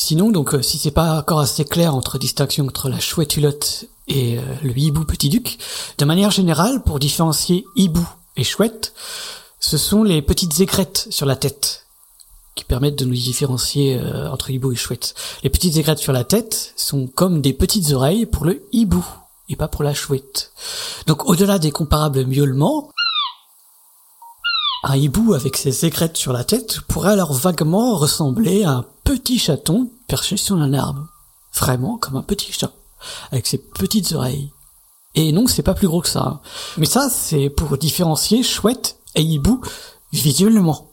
Sinon, 0.00 0.30
donc, 0.30 0.54
euh, 0.54 0.62
si 0.62 0.78
c'est 0.78 0.92
pas 0.92 1.18
encore 1.18 1.40
assez 1.40 1.64
clair 1.64 1.92
entre 1.92 2.18
distinction 2.18 2.64
entre 2.64 2.88
la 2.88 3.00
chouette 3.00 3.36
hulotte 3.36 3.86
et 4.06 4.38
euh, 4.38 4.42
le 4.62 4.78
hibou 4.78 5.04
petit 5.04 5.28
duc, 5.28 5.58
de 5.98 6.04
manière 6.04 6.30
générale, 6.30 6.84
pour 6.84 7.00
différencier 7.00 7.66
hibou 7.74 8.08
et 8.36 8.44
chouette, 8.44 8.94
ce 9.58 9.76
sont 9.76 10.04
les 10.04 10.22
petites 10.22 10.60
aigrettes 10.60 11.08
sur 11.10 11.26
la 11.26 11.34
tête 11.34 11.84
qui 12.54 12.64
permettent 12.64 12.98
de 12.98 13.04
nous 13.04 13.14
différencier 13.14 13.98
euh, 13.98 14.30
entre 14.30 14.50
hibou 14.50 14.70
et 14.70 14.76
chouette. 14.76 15.16
Les 15.42 15.50
petites 15.50 15.76
aigrettes 15.76 15.98
sur 15.98 16.12
la 16.12 16.22
tête 16.22 16.74
sont 16.76 17.08
comme 17.08 17.40
des 17.40 17.52
petites 17.52 17.90
oreilles 17.90 18.24
pour 18.24 18.44
le 18.44 18.62
hibou 18.70 19.04
et 19.48 19.56
pas 19.56 19.68
pour 19.68 19.82
la 19.82 19.94
chouette. 19.94 20.52
Donc 21.08 21.28
au-delà 21.28 21.58
des 21.58 21.72
comparables 21.72 22.24
miaulements, 22.24 22.92
un 24.84 24.96
hibou 24.96 25.34
avec 25.34 25.56
ses 25.56 25.84
aigrettes 25.84 26.16
sur 26.16 26.32
la 26.32 26.44
tête 26.44 26.80
pourrait 26.88 27.12
alors 27.12 27.32
vaguement 27.32 27.96
ressembler 27.96 28.64
à 28.64 28.72
un 28.72 28.84
petit 29.04 29.38
chaton 29.38 29.90
perché 30.06 30.36
sur 30.36 30.56
un 30.56 30.72
arbre. 30.72 31.06
Vraiment 31.54 31.98
comme 31.98 32.16
un 32.16 32.22
petit 32.22 32.52
chat, 32.52 32.72
avec 33.32 33.46
ses 33.46 33.58
petites 33.58 34.12
oreilles. 34.12 34.52
Et 35.14 35.32
non, 35.32 35.46
c'est 35.46 35.62
pas 35.62 35.74
plus 35.74 35.88
gros 35.88 36.00
que 36.00 36.08
ça. 36.08 36.22
hein. 36.22 36.40
Mais 36.76 36.86
ça, 36.86 37.08
c'est 37.10 37.50
pour 37.50 37.76
différencier 37.76 38.42
chouette 38.42 38.98
et 39.14 39.22
hibou 39.22 39.60
visuellement. 40.12 40.88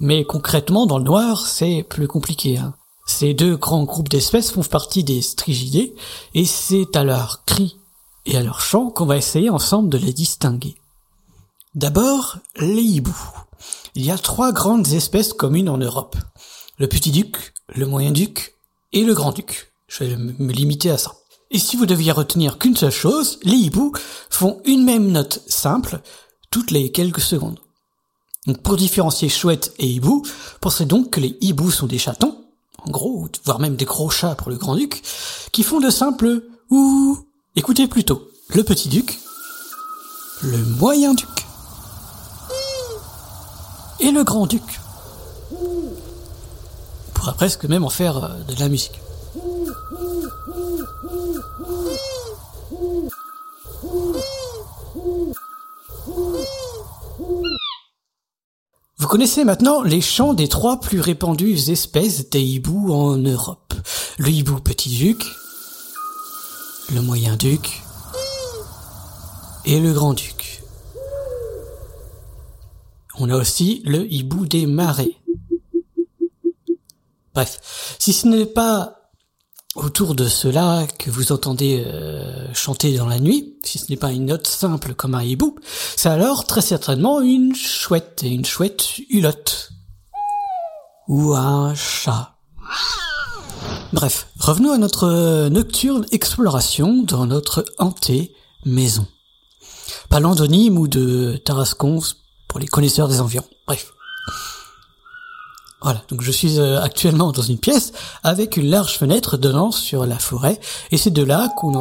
Mais 0.00 0.24
concrètement, 0.24 0.86
dans 0.86 0.98
le 0.98 1.04
noir, 1.04 1.46
c'est 1.46 1.84
plus 1.88 2.08
compliqué. 2.08 2.58
hein. 2.58 2.74
Ces 3.06 3.32
deux 3.32 3.56
grands 3.56 3.84
groupes 3.84 4.08
d'espèces 4.08 4.50
font 4.50 4.62
partie 4.62 5.04
des 5.04 5.22
strigidés, 5.22 5.94
et 6.34 6.44
c'est 6.44 6.96
à 6.96 7.04
leur 7.04 7.44
cri 7.44 7.78
et 8.26 8.36
à 8.36 8.42
leur 8.42 8.60
chant 8.60 8.90
qu'on 8.90 9.06
va 9.06 9.16
essayer 9.16 9.50
ensemble 9.50 9.88
de 9.90 9.98
les 9.98 10.12
distinguer. 10.12 10.74
D'abord, 11.74 12.38
les 12.56 12.82
hiboux. 12.82 13.18
Il 13.96 14.04
y 14.04 14.12
a 14.12 14.18
trois 14.18 14.52
grandes 14.52 14.92
espèces 14.92 15.32
communes 15.32 15.68
en 15.68 15.78
Europe. 15.78 16.16
Le 16.78 16.86
petit 16.86 17.10
duc, 17.10 17.52
le 17.74 17.84
moyen 17.84 18.12
duc 18.12 18.54
et 18.92 19.02
le 19.02 19.12
grand 19.12 19.32
duc. 19.32 19.72
Je 19.88 20.04
vais 20.04 20.16
me 20.16 20.52
limiter 20.52 20.90
à 20.90 20.98
ça. 20.98 21.16
Et 21.50 21.58
si 21.58 21.76
vous 21.76 21.86
deviez 21.86 22.12
retenir 22.12 22.58
qu'une 22.58 22.76
seule 22.76 22.92
chose, 22.92 23.40
les 23.42 23.56
hiboux 23.56 23.92
font 24.30 24.60
une 24.64 24.84
même 24.84 25.10
note 25.10 25.42
simple 25.48 26.00
toutes 26.52 26.70
les 26.70 26.92
quelques 26.92 27.20
secondes. 27.20 27.58
Donc 28.46 28.62
pour 28.62 28.76
différencier 28.76 29.28
chouette 29.28 29.74
et 29.80 29.88
hibou, 29.88 30.22
pensez 30.60 30.84
donc 30.84 31.10
que 31.10 31.20
les 31.20 31.36
hiboux 31.40 31.72
sont 31.72 31.86
des 31.86 31.98
chatons, 31.98 32.44
en 32.78 32.90
gros, 32.92 33.28
voire 33.44 33.58
même 33.58 33.74
des 33.74 33.84
gros 33.84 34.10
chats 34.10 34.36
pour 34.36 34.50
le 34.50 34.56
grand-duc, 34.56 35.02
qui 35.50 35.64
font 35.64 35.80
de 35.80 35.90
simples 35.90 36.44
ou. 36.70 37.18
Écoutez 37.56 37.88
plutôt, 37.88 38.28
le 38.50 38.62
petit 38.62 38.88
duc, 38.88 39.18
le 40.42 40.58
moyen 40.58 41.14
duc 41.14 41.43
et 44.04 44.10
le 44.10 44.22
grand-duc. 44.22 44.62
On 45.50 47.12
pourrait 47.14 47.32
presque 47.32 47.64
même 47.64 47.84
en 47.84 47.88
faire 47.88 48.22
euh, 48.22 48.28
de 48.46 48.60
la 48.60 48.68
musique. 48.68 49.00
Vous 58.98 59.08
connaissez 59.08 59.44
maintenant 59.44 59.82
les 59.82 60.02
chants 60.02 60.34
des 60.34 60.48
trois 60.48 60.80
plus 60.80 61.00
répandues 61.00 61.70
espèces 61.70 62.28
des 62.28 62.42
hiboux 62.42 62.92
en 62.92 63.16
Europe. 63.16 63.72
Le 64.18 64.28
hibou 64.28 64.60
petit 64.60 64.90
duc, 64.90 65.24
le 66.92 67.00
moyen 67.00 67.36
duc 67.36 67.82
et 69.64 69.80
le 69.80 69.94
grand 69.94 70.12
duc. 70.12 70.43
On 73.18 73.30
a 73.30 73.36
aussi 73.36 73.82
le 73.84 74.12
hibou 74.12 74.46
des 74.46 74.66
marais. 74.66 75.16
Bref, 77.34 77.96
si 77.98 78.12
ce 78.12 78.26
n'est 78.26 78.46
pas 78.46 79.10
autour 79.74 80.14
de 80.14 80.28
cela 80.28 80.86
que 80.98 81.10
vous 81.10 81.32
entendez 81.32 81.84
euh, 81.86 82.52
chanter 82.54 82.96
dans 82.96 83.06
la 83.06 83.18
nuit, 83.18 83.56
si 83.64 83.78
ce 83.78 83.90
n'est 83.90 83.96
pas 83.96 84.12
une 84.12 84.26
note 84.26 84.46
simple 84.46 84.94
comme 84.94 85.14
un 85.14 85.22
hibou, 85.22 85.56
c'est 85.96 86.08
alors 86.08 86.46
très 86.46 86.60
certainement 86.60 87.20
une 87.20 87.54
chouette 87.54 88.22
et 88.24 88.28
une 88.28 88.44
chouette 88.44 88.98
hulotte. 89.10 89.70
Ou 91.08 91.34
un 91.34 91.74
chat. 91.74 92.36
Bref, 93.92 94.28
revenons 94.38 94.72
à 94.72 94.78
notre 94.78 95.48
nocturne 95.48 96.06
exploration 96.10 97.02
dans 97.02 97.26
notre 97.26 97.64
hantée 97.78 98.34
maison. 98.64 99.06
Pas 100.08 100.20
l'endonyme 100.20 100.78
ou 100.78 100.88
de 100.88 101.36
Tarascon 101.44 102.00
pour 102.54 102.60
les 102.60 102.68
connaisseurs 102.68 103.08
des 103.08 103.20
environs. 103.20 103.48
Bref. 103.66 103.92
Voilà, 105.82 106.00
donc 106.08 106.22
je 106.22 106.30
suis 106.30 106.60
euh, 106.60 106.80
actuellement 106.80 107.32
dans 107.32 107.42
une 107.42 107.58
pièce 107.58 107.90
avec 108.22 108.56
une 108.56 108.70
large 108.70 108.96
fenêtre 108.96 109.36
donnant 109.36 109.72
sur 109.72 110.06
la 110.06 110.20
forêt, 110.20 110.60
et 110.92 110.96
c'est 110.96 111.10
de 111.10 111.24
là 111.24 111.52
qu'on 111.56 111.74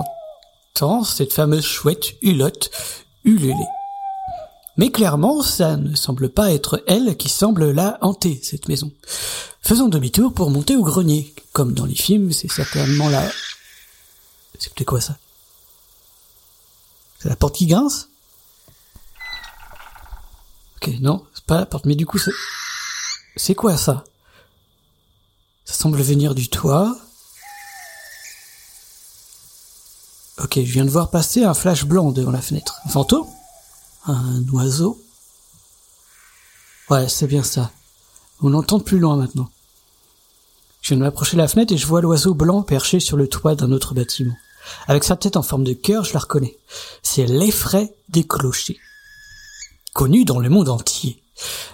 entend 0.73 1.03
cette 1.03 1.31
fameuse 1.31 1.63
chouette 1.63 2.15
hulotte 2.23 2.71
ululer. 3.23 3.67
Mais 4.75 4.89
clairement, 4.89 5.43
ça 5.43 5.77
ne 5.77 5.95
semble 5.95 6.29
pas 6.29 6.51
être 6.51 6.83
elle 6.87 7.17
qui 7.17 7.29
semble 7.29 7.69
la 7.69 7.99
hanter, 8.01 8.41
cette 8.41 8.67
maison. 8.67 8.91
Faisons 9.61 9.89
demi-tour 9.89 10.33
pour 10.33 10.49
monter 10.49 10.75
au 10.75 10.81
grenier. 10.81 11.35
Comme 11.51 11.75
dans 11.75 11.85
les 11.85 11.93
films, 11.93 12.31
c'est 12.31 12.51
certainement 12.51 13.09
la... 13.09 13.29
C'était 14.57 14.85
quoi 14.85 15.01
ça? 15.01 15.19
C'est 17.19 17.29
la 17.29 17.35
porte 17.35 17.57
qui 17.57 17.67
grince? 17.67 18.09
Ok, 20.83 20.95
non, 20.99 21.25
c'est 21.33 21.45
pas 21.45 21.59
la 21.59 21.65
porte, 21.65 21.85
mais 21.85 21.95
du 21.95 22.05
coup 22.05 22.17
c'est... 22.17 22.33
C'est 23.37 23.55
quoi 23.55 23.77
ça? 23.77 24.03
Ça 25.63 25.75
semble 25.75 26.01
venir 26.01 26.35
du 26.35 26.49
toit. 26.49 26.93
Ok, 30.39 30.55
je 30.55 30.71
viens 30.73 30.83
de 30.83 30.89
voir 30.89 31.09
passer 31.09 31.45
un 31.45 31.53
flash 31.53 31.85
blanc 31.85 32.11
devant 32.11 32.31
la 32.31 32.41
fenêtre. 32.41 32.81
Un 32.85 32.89
fantôme? 32.89 33.25
Un 34.07 34.43
oiseau? 34.51 35.01
Ouais, 36.89 37.07
c'est 37.07 37.27
bien 37.27 37.43
ça. 37.43 37.71
On 38.41 38.49
l'entend 38.49 38.81
plus 38.81 38.99
loin 38.99 39.15
maintenant. 39.15 39.49
Je 40.81 40.89
viens 40.89 40.97
de 40.97 41.03
m'approcher 41.03 41.37
de 41.37 41.41
la 41.41 41.47
fenêtre 41.47 41.71
et 41.71 41.77
je 41.77 41.87
vois 41.87 42.01
l'oiseau 42.01 42.33
blanc 42.33 42.61
perché 42.61 42.99
sur 42.99 43.15
le 43.15 43.29
toit 43.29 43.55
d'un 43.55 43.71
autre 43.71 43.93
bâtiment. 43.93 44.35
Avec 44.87 45.05
sa 45.05 45.15
tête 45.15 45.37
en 45.37 45.43
forme 45.43 45.63
de 45.63 45.73
cœur, 45.73 46.03
je 46.03 46.13
la 46.13 46.19
reconnais. 46.19 46.57
C'est 47.01 47.25
l'effraie 47.25 47.95
des 48.09 48.27
clochers. 48.27 48.79
Connu 49.93 50.25
dans 50.25 50.39
le 50.39 50.49
monde 50.49 50.69
entier. 50.69 51.23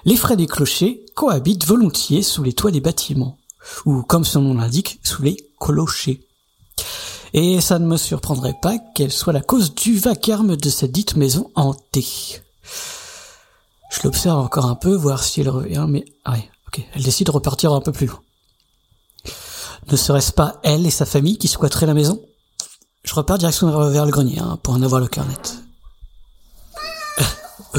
Les 0.03 0.17
frais 0.17 0.35
des 0.35 0.45
clochers 0.45 1.05
cohabitent 1.15 1.65
volontiers 1.65 2.21
sous 2.21 2.43
les 2.43 2.53
toits 2.53 2.71
des 2.71 2.81
bâtiments, 2.81 3.37
ou 3.85 4.01
comme 4.03 4.25
son 4.25 4.41
nom 4.41 4.53
l'indique, 4.55 4.99
sous 5.03 5.21
les 5.21 5.37
clochers. 5.59 6.27
Et 7.33 7.61
ça 7.61 7.79
ne 7.79 7.85
me 7.85 7.95
surprendrait 7.95 8.57
pas 8.61 8.77
qu'elle 8.93 9.11
soit 9.11 9.33
la 9.33 9.41
cause 9.41 9.73
du 9.73 9.97
vacarme 9.97 10.57
de 10.57 10.69
cette 10.69 10.91
dite 10.91 11.15
maison 11.15 11.49
hantée. 11.55 12.41
Je 13.91 14.01
l'observe 14.03 14.39
encore 14.39 14.65
un 14.65 14.75
peu, 14.75 14.95
voir 14.95 15.23
si 15.23 15.39
elle 15.39 15.49
revient, 15.49 15.85
mais 15.87 16.03
ah 16.25 16.33
ouais, 16.33 16.49
ok, 16.67 16.85
elle 16.93 17.03
décide 17.03 17.27
de 17.27 17.31
repartir 17.31 17.73
un 17.73 17.81
peu 17.81 17.91
plus 17.91 18.07
loin. 18.07 18.19
Ne 19.89 19.95
serait-ce 19.95 20.33
pas 20.33 20.59
elle 20.63 20.85
et 20.85 20.91
sa 20.91 21.05
famille 21.05 21.37
qui 21.37 21.47
squatteraient 21.47 21.85
la 21.85 21.93
maison? 21.93 22.21
Je 23.03 23.15
repars 23.15 23.37
direction 23.37 23.89
vers 23.89 24.05
le 24.05 24.11
grenier 24.11 24.39
hein, 24.39 24.59
pour 24.61 24.73
en 24.73 24.81
avoir 24.81 24.99
le 24.99 25.07
cœur 25.07 25.25
net. 25.25 25.55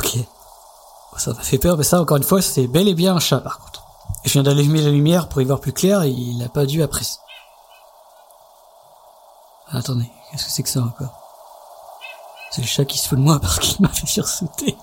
Ok. 0.01 0.19
Ça 1.17 1.33
m'a 1.33 1.43
fait 1.43 1.59
peur, 1.59 1.77
mais 1.77 1.85
ça, 1.85 2.01
encore 2.01 2.17
une 2.17 2.23
fois, 2.23 2.41
c'est 2.41 2.67
bel 2.67 2.89
et 2.89 2.95
bien 2.95 3.15
un 3.17 3.21
chat, 3.21 3.41
par 3.41 3.59
contre. 3.59 3.85
Je 4.25 4.33
viens 4.33 4.43
d'allumer 4.43 4.81
la 4.81 4.91
lumière 4.91 5.29
pour 5.29 5.41
y 5.43 5.45
voir 5.45 5.61
plus 5.61 5.73
clair 5.73 6.03
et 6.03 6.11
il 6.11 6.39
n'a 6.39 6.49
pas 6.49 6.67
dû 6.67 6.83
apprécier. 6.83 7.21
Attendez, 9.73 10.11
qu'est-ce 10.31 10.47
que 10.47 10.51
c'est 10.51 10.63
que 10.63 10.69
ça 10.69 10.81
encore? 10.81 11.15
C'est 12.51 12.63
le 12.63 12.67
chat 12.67 12.85
qui 12.85 12.99
se 12.99 13.09
fout 13.09 13.19
de 13.19 13.23
moi 13.23 13.39
parce 13.43 13.59
qu'il 13.59 13.81
m'a 13.81 13.89
fait 13.89 14.07
sursauter. 14.07 14.77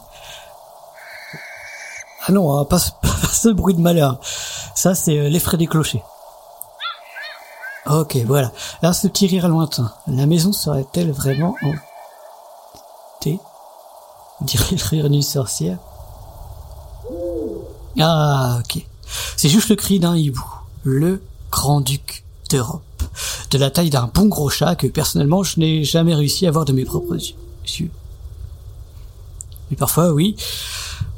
Ah 2.26 2.32
non, 2.32 2.58
hein, 2.58 2.66
pas, 2.66 2.80
ce, 2.80 3.50
bruit 3.54 3.74
de 3.74 3.82
malheur. 3.82 4.20
Ça, 4.76 4.96
c'est 4.96 5.18
euh, 5.18 5.58
des 5.58 5.68
clochers. 5.68 6.04
Ok, 7.90 8.18
voilà. 8.26 8.52
Là, 8.82 8.92
ce 8.92 9.08
petit 9.08 9.28
rire 9.28 9.48
lointain. 9.48 9.94
La 10.08 10.26
maison 10.26 10.52
serait-elle 10.52 11.12
vraiment 11.12 11.56
On 11.64 11.74
dirait 14.42 14.76
le 14.76 14.84
rire 14.84 15.10
d'une 15.10 15.22
sorcière. 15.22 15.78
Ah, 18.00 18.60
ok. 18.60 18.86
C'est 19.36 19.50
juste 19.50 19.70
le 19.70 19.76
cri 19.76 20.00
d'un 20.00 20.16
hibou. 20.16 20.46
Le 20.84 21.22
grand-duc 21.52 22.24
d'Europe. 22.50 22.82
De 23.52 23.58
la 23.58 23.72
taille 23.72 23.90
d'un 23.90 24.10
bon 24.14 24.28
gros 24.28 24.50
chat 24.50 24.76
que 24.76 24.88
personnellement 24.88 25.44
je 25.44 25.60
n'ai 25.60 25.84
jamais 25.84 26.14
réussi 26.14 26.46
à 26.48 26.52
voir 26.52 26.66
de 26.66 26.74
mes 26.74 26.86
propres 26.86 27.16
yeux. 27.16 27.92
Mais 29.70 29.78
parfois, 29.78 30.14
oui, 30.14 30.36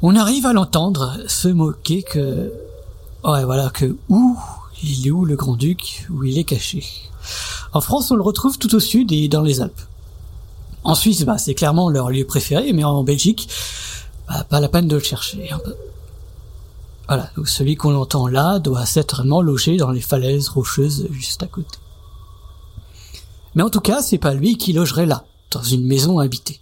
on 0.02 0.16
arrive 0.16 0.46
à 0.46 0.52
l'entendre 0.52 1.18
se 1.26 1.48
moquer 1.48 2.02
que... 2.02 2.52
Ouais, 3.22 3.44
voilà, 3.44 3.70
que 3.70 3.96
où 4.08 4.38
il 4.82 5.06
est 5.06 5.10
où 5.10 5.24
le 5.24 5.36
grand-duc 5.36 6.06
Où 6.10 6.24
il 6.24 6.38
est 6.38 6.44
caché 6.44 6.84
En 7.72 7.80
France, 7.80 8.10
on 8.10 8.16
le 8.16 8.22
retrouve 8.22 8.58
tout 8.58 8.74
au 8.74 8.80
sud 8.80 9.12
et 9.12 9.28
dans 9.28 9.42
les 9.42 9.60
Alpes. 9.60 9.82
En 10.84 10.94
Suisse, 10.94 11.24
bah, 11.24 11.38
c'est 11.38 11.54
clairement 11.54 11.90
leur 11.90 12.10
lieu 12.10 12.24
préféré, 12.26 12.72
mais 12.72 12.84
en 12.84 13.02
Belgique, 13.02 13.48
bah, 14.28 14.44
pas 14.48 14.60
la 14.60 14.68
peine 14.68 14.88
de 14.88 14.96
le 14.96 15.02
chercher. 15.02 15.50
Voilà, 17.08 17.30
donc 17.36 17.48
celui 17.48 17.76
qu'on 17.76 17.94
entend 17.96 18.28
là 18.28 18.58
doit 18.58 18.86
certainement 18.86 19.42
loger 19.42 19.76
dans 19.76 19.90
les 19.90 20.00
falaises 20.00 20.48
rocheuses 20.48 21.08
juste 21.10 21.42
à 21.42 21.46
côté. 21.46 21.78
Mais 23.54 23.62
en 23.62 23.70
tout 23.70 23.80
cas, 23.80 24.00
c'est 24.00 24.18
pas 24.18 24.32
lui 24.32 24.56
qui 24.56 24.72
logerait 24.72 25.06
là, 25.06 25.24
dans 25.50 25.62
une 25.62 25.84
maison 25.84 26.18
habitée. 26.18 26.60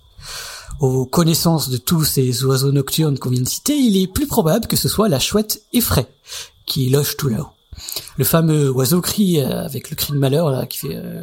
Aux 0.81 1.05
connaissances 1.07 1.69
de 1.69 1.77
tous 1.77 2.05
ces 2.05 2.45
oiseaux 2.45 2.73
nocturnes 2.73 3.19
qu'on 3.19 3.31
vient 3.31 3.43
de 3.43 3.49
citer, 3.49 3.77
il 3.77 3.97
est 3.97 4.07
plus 4.07 4.27
probable 4.27 4.67
que 4.67 4.77
ce 4.77 4.89
soit 4.89 5.09
la 5.09 5.19
chouette 5.19 5.63
effraie 5.73 6.09
qui 6.67 6.89
loge 6.89 7.17
tout 7.17 7.29
là-haut. 7.29 7.49
Le 8.17 8.25
fameux 8.25 8.71
oiseau 8.71 9.01
cri 9.01 9.41
euh, 9.41 9.65
avec 9.65 9.91
le 9.91 9.97
cri 9.97 10.13
de 10.13 10.19
malheur 10.19 10.51
là 10.51 10.67
qui 10.67 10.79
fait 10.79 10.97
euh, 10.97 11.23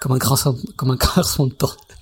comme 0.00 0.12
un 0.12 0.18
grincement, 0.18 0.54
comme 0.76 0.90
un 0.90 0.96
grincement 0.96 1.46
de 1.46 1.54
porte. 1.54 1.95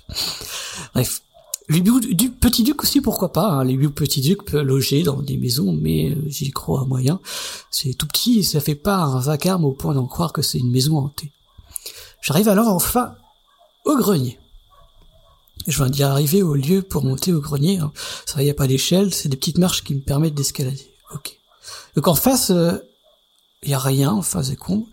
Bref, 0.93 1.21
les 1.67 1.81
du 1.81 2.29
petit 2.29 2.63
duc 2.63 2.83
aussi 2.83 3.01
pourquoi 3.01 3.33
pas. 3.33 3.47
Hein. 3.47 3.63
Les 3.63 3.73
huit 3.73 3.89
petits 3.89 4.21
ducs 4.21 4.43
peuvent 4.43 4.65
loger 4.65 5.03
dans 5.03 5.21
des 5.21 5.37
maisons, 5.37 5.73
mais 5.73 6.11
euh, 6.11 6.15
j'y 6.27 6.51
crois 6.51 6.85
moyen. 6.85 7.19
C'est 7.71 7.93
tout 7.93 8.07
petit 8.07 8.39
et 8.39 8.43
ça 8.43 8.59
fait 8.59 8.75
pas 8.75 8.97
un 8.97 9.19
vacarme 9.19 9.65
au 9.65 9.71
point 9.71 9.93
d'en 9.93 10.05
croire 10.05 10.31
que 10.31 10.41
c'est 10.41 10.59
une 10.59 10.71
maison 10.71 10.97
hantée. 10.97 11.31
J'arrive 12.21 12.49
alors 12.49 12.67
enfin 12.67 13.15
au 13.85 13.95
grenier. 13.97 14.39
Je 15.67 15.77
viens 15.77 15.89
d'y 15.89 16.03
arriver 16.03 16.43
au 16.43 16.53
lieu 16.53 16.83
pour 16.83 17.03
monter 17.03 17.33
au 17.33 17.41
grenier. 17.41 17.79
Hein. 17.79 17.91
Ça, 18.25 18.43
y 18.43 18.49
a 18.49 18.53
pas 18.53 18.67
d'échelle, 18.67 19.13
c'est 19.13 19.29
des 19.29 19.37
petites 19.37 19.57
marches 19.57 19.83
qui 19.83 19.95
me 19.95 20.01
permettent 20.01 20.35
d'escalader. 20.35 20.87
Ok. 21.13 21.39
Donc 21.95 22.07
en 22.07 22.15
face, 22.15 22.51
il 23.65 23.71
y 23.71 23.73
a 23.73 23.79
rien, 23.79 24.11
enfin 24.11 24.43
c'est 24.43 24.55
con. 24.55 24.87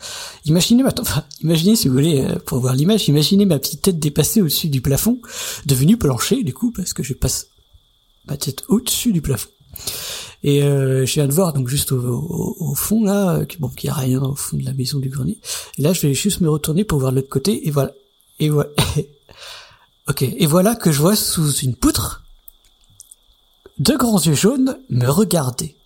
Imaginez, 0.47 0.83
enfin, 0.99 1.25
imaginez 1.43 1.77
si 1.77 1.89
vous 1.89 1.95
voulez, 1.95 2.25
euh, 2.25 2.39
pour 2.45 2.59
voir 2.59 2.75
l'image, 2.75 3.09
imaginez 3.09 3.45
ma 3.45 3.59
petite 3.59 3.83
tête 3.83 3.99
dépassée 3.99 4.41
au-dessus 4.41 4.69
du 4.69 4.81
plafond, 4.81 5.21
devenue 5.67 5.97
plancher 5.97 6.43
du 6.43 6.55
coup, 6.55 6.73
parce 6.73 6.93
que 6.93 7.03
je 7.03 7.15
passe 7.15 7.49
ma 8.27 8.37
tête 8.37 8.63
au-dessus 8.69 9.13
du 9.13 9.23
plafond. 9.23 9.51
Et 10.43 10.63
euh, 10.63 11.07
je 11.07 11.15
viens 11.15 11.29
de 11.29 11.33
voir 11.33 11.53
donc 11.53 11.69
juste 11.69 11.93
au, 11.93 12.75
fond 12.75 13.05
là, 13.05 13.37
euh, 13.37 13.47
bon, 13.61 13.69
qu'il 13.69 13.89
y 13.89 13.91
a 13.91 13.95
rien 13.95 14.21
au 14.23 14.35
fond 14.35 14.57
de 14.57 14.65
la 14.65 14.73
maison 14.73 14.99
du 14.99 15.09
grenier. 15.09 15.39
Et 15.79 15.83
là, 15.83 15.93
je 15.93 16.01
vais 16.01 16.15
juste 16.15 16.41
me 16.41 16.51
retourner 16.51 16.85
pour 16.85 16.99
voir 16.99 17.13
l'autre 17.13 17.29
côté, 17.29 17.67
et 17.69 17.71
voilà. 17.71 17.93
Et 18.41 18.49
voilà. 18.49 18.71
ok. 20.09 20.23
Et 20.23 20.47
voilà 20.47 20.75
que 20.75 20.91
je 20.91 20.99
vois 20.99 21.15
sous 21.15 21.53
une 21.59 21.77
poutre 21.77 22.23
deux 23.79 23.97
grands 23.97 24.21
yeux 24.21 24.35
jaunes 24.35 24.79
me 24.91 25.09
regarder. 25.09 25.77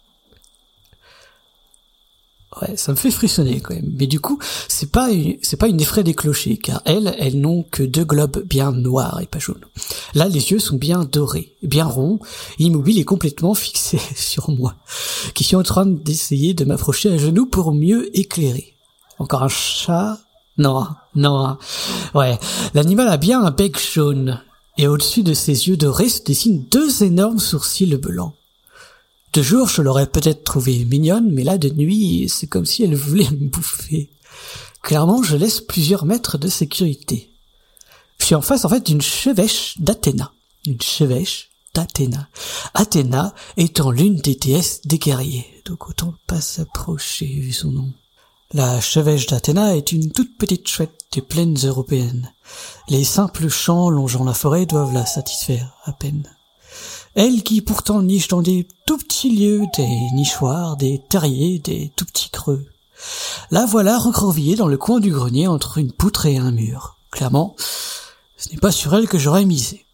Ouais, 2.63 2.77
ça 2.77 2.93
me 2.93 2.97
fait 2.97 3.11
frissonner 3.11 3.61
quand 3.61 3.75
même. 3.75 3.93
Mais 3.99 4.07
du 4.07 4.19
coup, 4.19 4.39
c'est 4.69 4.91
pas 4.91 5.11
une, 5.11 5.37
c'est 5.43 5.59
pas 5.59 5.69
une 5.69 5.81
effraie 5.81 6.05
des 6.05 6.15
clochers, 6.15 6.57
car 6.57 6.81
elles, 6.87 7.15
elles 7.19 7.39
n'ont 7.39 7.65
que 7.71 7.83
deux 7.83 8.05
globes 8.05 8.43
bien 8.47 8.73
noirs 8.73 9.21
et 9.21 9.27
pas 9.27 9.39
jaunes. 9.39 9.65
Là, 10.15 10.27
les 10.27 10.53
yeux 10.53 10.59
sont 10.59 10.77
bien 10.77 11.05
dorés, 11.05 11.55
bien 11.63 11.85
ronds, 11.85 12.19
immobiles 12.59 12.99
et 12.99 13.05
complètement 13.05 13.55
fixés 13.55 14.01
sur 14.15 14.51
moi, 14.51 14.75
qui 15.35 15.45
suis 15.45 15.57
en 15.57 15.63
train 15.63 15.85
d'essayer 15.85 16.55
de 16.55 16.65
m'approcher 16.65 17.13
à 17.13 17.19
genoux 17.19 17.47
pour 17.47 17.73
mieux 17.73 18.17
éclairer. 18.19 18.75
Encore 19.19 19.43
un 19.43 19.49
chat? 19.49 20.19
Non, 20.57 20.87
non. 21.15 21.59
Ouais, 22.15 22.39
l'animal 22.73 23.09
a 23.09 23.19
bien 23.19 23.45
un 23.45 23.51
bec 23.51 23.79
jaune, 23.79 24.41
et 24.79 24.89
au-dessus 24.89 25.23
de 25.23 25.35
ses 25.35 25.69
yeux 25.69 25.77
dorés 25.77 26.09
se 26.09 26.23
dessinent 26.23 26.65
deux 26.71 27.03
énormes 27.03 27.39
sourcils 27.39 27.97
blancs. 27.97 28.33
De 29.33 29.43
jour, 29.43 29.69
je 29.69 29.83
l'aurais 29.83 30.07
peut-être 30.07 30.45
trouvée 30.45 30.85
mignonne, 30.85 31.31
mais 31.31 31.45
là, 31.45 31.59
de 31.59 31.69
nuit, 31.69 32.29
c'est 32.29 32.47
comme 32.47 32.65
si 32.65 32.85
elle 32.85 32.95
voulait 32.95 33.31
me 33.31 33.49
bouffer. 33.49 34.11
Clairement, 34.83 35.23
je 35.23 35.37
laisse 35.37 35.61
plusieurs 35.61 36.05
mètres 36.05 36.39
de 36.39 36.49
sécurité. 36.49 37.31
Je 38.19 38.27
suis 38.27 38.35
en 38.35 38.41
face, 38.41 38.65
en 38.65 38.69
fait, 38.69 38.87
d'une 38.87 39.03
chevêche 39.03 39.75
d'Athéna. 39.79 40.33
Une 40.67 40.81
chevêche 40.81 41.51
d'Athéna. 41.75 42.29
Athéna 42.73 43.35
étant 43.57 43.91
l'une 43.91 44.17
des 44.17 44.37
déesses 44.37 44.81
des 44.85 44.99
guerriers, 44.99 45.47
donc 45.67 45.89
autant 45.89 46.15
pas 46.27 46.41
s'approcher 46.41 47.27
vu 47.27 47.53
son 47.53 47.73
nom. 47.73 47.93
La 48.53 48.81
chevêche 48.81 49.27
d'Athéna 49.27 49.77
est 49.77 49.93
une 49.93 50.13
toute 50.13 50.39
petite 50.39 50.69
chouette 50.69 50.99
des 51.13 51.21
plaines 51.21 51.59
européennes. 51.65 52.33
Les 52.89 53.05
simples 53.05 53.49
champs 53.49 53.91
longeant 53.91 54.25
la 54.25 54.35
forêt 54.35 54.67
doivent 54.67 54.95
la 54.95 55.05
satisfaire 55.05 55.75
à 55.85 55.93
peine 55.93 56.36
elle 57.17 57.43
qui 57.43 57.63
pourtant 57.63 58.03
niche 58.03 58.29
dans 58.29 58.43
des 58.43 58.69
tout 58.87 58.99
petits 58.99 59.35
lieux, 59.35 59.63
des 59.77 59.89
nichoirs, 60.15 60.77
des 60.77 61.03
terriers, 61.09 61.59
des 61.59 61.91
tout 61.97 62.05
petits 62.05 62.31
creux. 62.31 62.65
La 63.51 63.67
voilà 63.67 63.99
recroquevillée 63.99 64.55
dans 64.55 64.69
le 64.69 64.77
coin 64.77 65.01
du 65.01 65.11
grenier 65.11 65.49
entre 65.49 65.79
une 65.79 65.93
poutre 65.93 66.27
et 66.27 66.37
un 66.37 66.53
mur. 66.53 66.99
Clairement, 67.11 67.57
ce 68.37 68.51
n'est 68.51 68.59
pas 68.59 68.71
sur 68.71 68.95
elle 68.95 69.09
que 69.09 69.19
j'aurais 69.19 69.47
misé. 69.47 69.87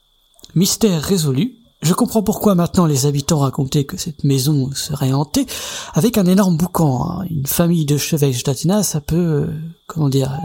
Mystère 0.57 1.01
résolu, 1.01 1.63
je 1.81 1.95
comprends 1.95 2.23
pourquoi 2.23 2.55
maintenant 2.57 2.87
les 2.87 3.07
habitants 3.07 3.39
racontaient 3.39 3.85
que 3.85 3.97
cette 3.97 4.25
maison 4.25 4.71
serait 4.75 5.13
hantée 5.13 5.47
avec 5.95 6.19
un 6.19 6.27
énorme 6.27 6.57
boucan. 6.57 7.09
Hein. 7.09 7.25
Une 7.31 7.47
famille 7.47 7.87
de 7.87 7.99
chevêches 7.99 8.43
d'Athéna, 8.43 8.83
ça 8.83 9.01
peut, 9.01 9.17
euh, 9.17 9.47
comment 9.87 10.09
dire, 10.09 10.37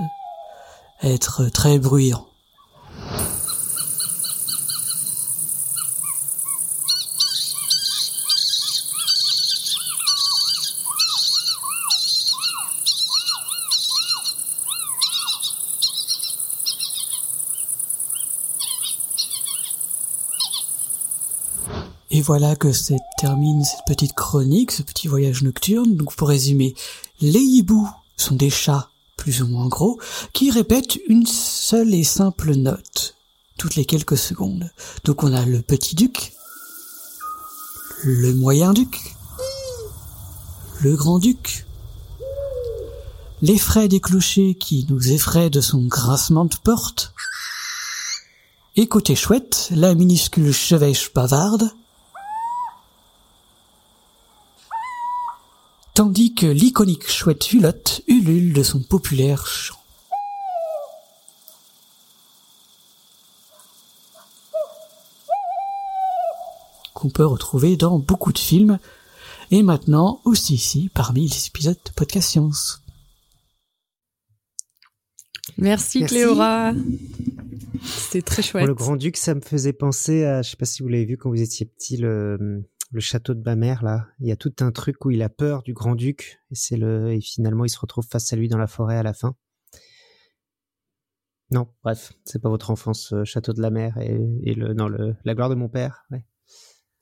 être 1.02 1.50
très 1.50 1.80
bruyant. 1.80 2.28
Et 22.18 22.22
voilà 22.22 22.56
que 22.56 22.74
se 22.74 22.96
termine 23.20 23.64
cette 23.64 23.86
petite 23.86 24.14
chronique, 24.14 24.72
ce 24.72 24.82
petit 24.82 25.08
voyage 25.08 25.44
nocturne. 25.44 25.96
Donc 25.96 26.16
pour 26.16 26.30
résumer, 26.30 26.74
les 27.22 27.44
hiboux 27.44 27.88
sont 28.16 28.34
des 28.34 28.50
chats 28.50 28.90
plus 29.18 29.44
ou 29.44 29.48
moins 29.48 29.68
gros 29.68 30.00
qui 30.34 30.50
répètent 30.50 30.98
une 31.10 31.28
seule 31.28 31.94
et 31.94 32.04
simple 32.04 32.56
note 32.56 33.14
toutes 33.60 33.76
les 33.76 33.86
quelques 33.86 34.18
secondes. 34.18 34.72
Donc 35.04 35.22
on 35.22 35.32
a 35.32 35.46
le 35.46 35.62
petit 35.62 35.94
duc, 35.94 36.34
le 38.04 38.34
moyen 38.34 38.74
duc, 38.74 39.00
le 40.82 40.96
grand 40.96 41.20
duc, 41.20 41.68
l'effraie 43.44 43.90
des 43.90 44.00
clochers 44.00 44.56
qui 44.56 44.88
nous 44.90 45.12
effraie 45.12 45.52
de 45.52 45.62
son 45.62 45.86
grincement 45.86 46.46
de 46.46 46.56
porte, 46.64 47.14
et 48.76 48.88
côté 48.88 49.16
chouette, 49.16 49.68
la 49.70 49.94
minuscule 49.94 50.52
chevêche 50.52 51.14
bavarde, 51.14 51.72
tandis 55.98 56.36
que 56.36 56.46
l'iconique 56.46 57.10
chouette 57.10 57.52
Hulotte 57.54 58.04
ulule 58.08 58.54
de 58.54 58.62
son 58.62 58.84
populaire 58.84 59.48
chant. 59.48 59.80
qu'on 66.94 67.10
peut 67.10 67.26
retrouver 67.26 67.78
dans 67.78 67.98
beaucoup 67.98 68.32
de 68.32 68.38
films, 68.38 68.78
et 69.50 69.64
maintenant 69.64 70.22
aussi 70.24 70.54
ici 70.54 70.92
parmi 70.94 71.30
les 71.30 71.48
épisodes 71.48 71.80
de 71.84 71.92
Podcast 71.92 72.30
Science. 72.30 72.84
Merci, 75.58 76.02
Merci. 76.02 76.16
Cléora. 76.16 76.74
C'était 77.84 78.22
très 78.22 78.44
chouette. 78.44 78.62
Pour 78.62 78.68
le 78.68 78.76
Grand-Duc, 78.76 79.18
ça 79.18 79.34
me 79.34 79.42
faisait 79.42 79.74
penser 79.74 80.26
à, 80.26 80.44
je 80.44 80.52
sais 80.52 80.58
pas 80.58 80.66
si 80.66 80.84
vous 80.84 80.90
l'avez 80.90 81.06
vu 81.06 81.18
quand 81.18 81.32
vous 81.32 81.42
étiez 81.42 81.66
petit, 81.66 81.98
le, 81.98 82.64
le 82.92 83.00
château 83.00 83.34
de 83.34 83.42
Bamère, 83.42 83.84
là. 83.84 84.08
Il 84.20 84.28
y 84.28 84.32
a 84.32 84.36
tout 84.36 84.54
un 84.60 84.72
truc 84.72 85.06
où 85.06 85.12
il 85.12 85.22
a 85.22 85.30
peur 85.30 85.64
du 85.64 85.74
Grand-Duc, 85.74 86.40
et 86.52 86.56
c'est 86.56 86.78
le, 86.78 87.12
et 87.12 87.22
finalement, 87.22 87.66
il 87.66 87.70
se 87.70 87.80
retrouve 87.80 88.08
face 88.08 88.32
à 88.32 88.36
lui 88.36 88.48
dans 88.48 88.58
la 88.58 88.68
forêt 88.68 88.98
à 88.98 89.04
la 89.04 89.14
fin. 89.14 89.36
Non, 91.52 91.68
bref, 91.84 92.14
c'est 92.26 92.42
pas 92.42 92.50
votre 92.50 92.72
enfance, 92.72 93.14
euh, 93.14 93.24
Château 93.24 93.54
de 93.54 93.62
la 93.62 93.70
Mer 93.70 93.98
et, 94.00 94.20
et 94.44 94.54
le, 94.54 94.74
non, 94.74 94.88
le, 94.90 95.16
la 95.24 95.34
gloire 95.34 95.50
de 95.50 95.56
mon 95.56 95.70
père, 95.70 96.06
ouais. 96.12 96.26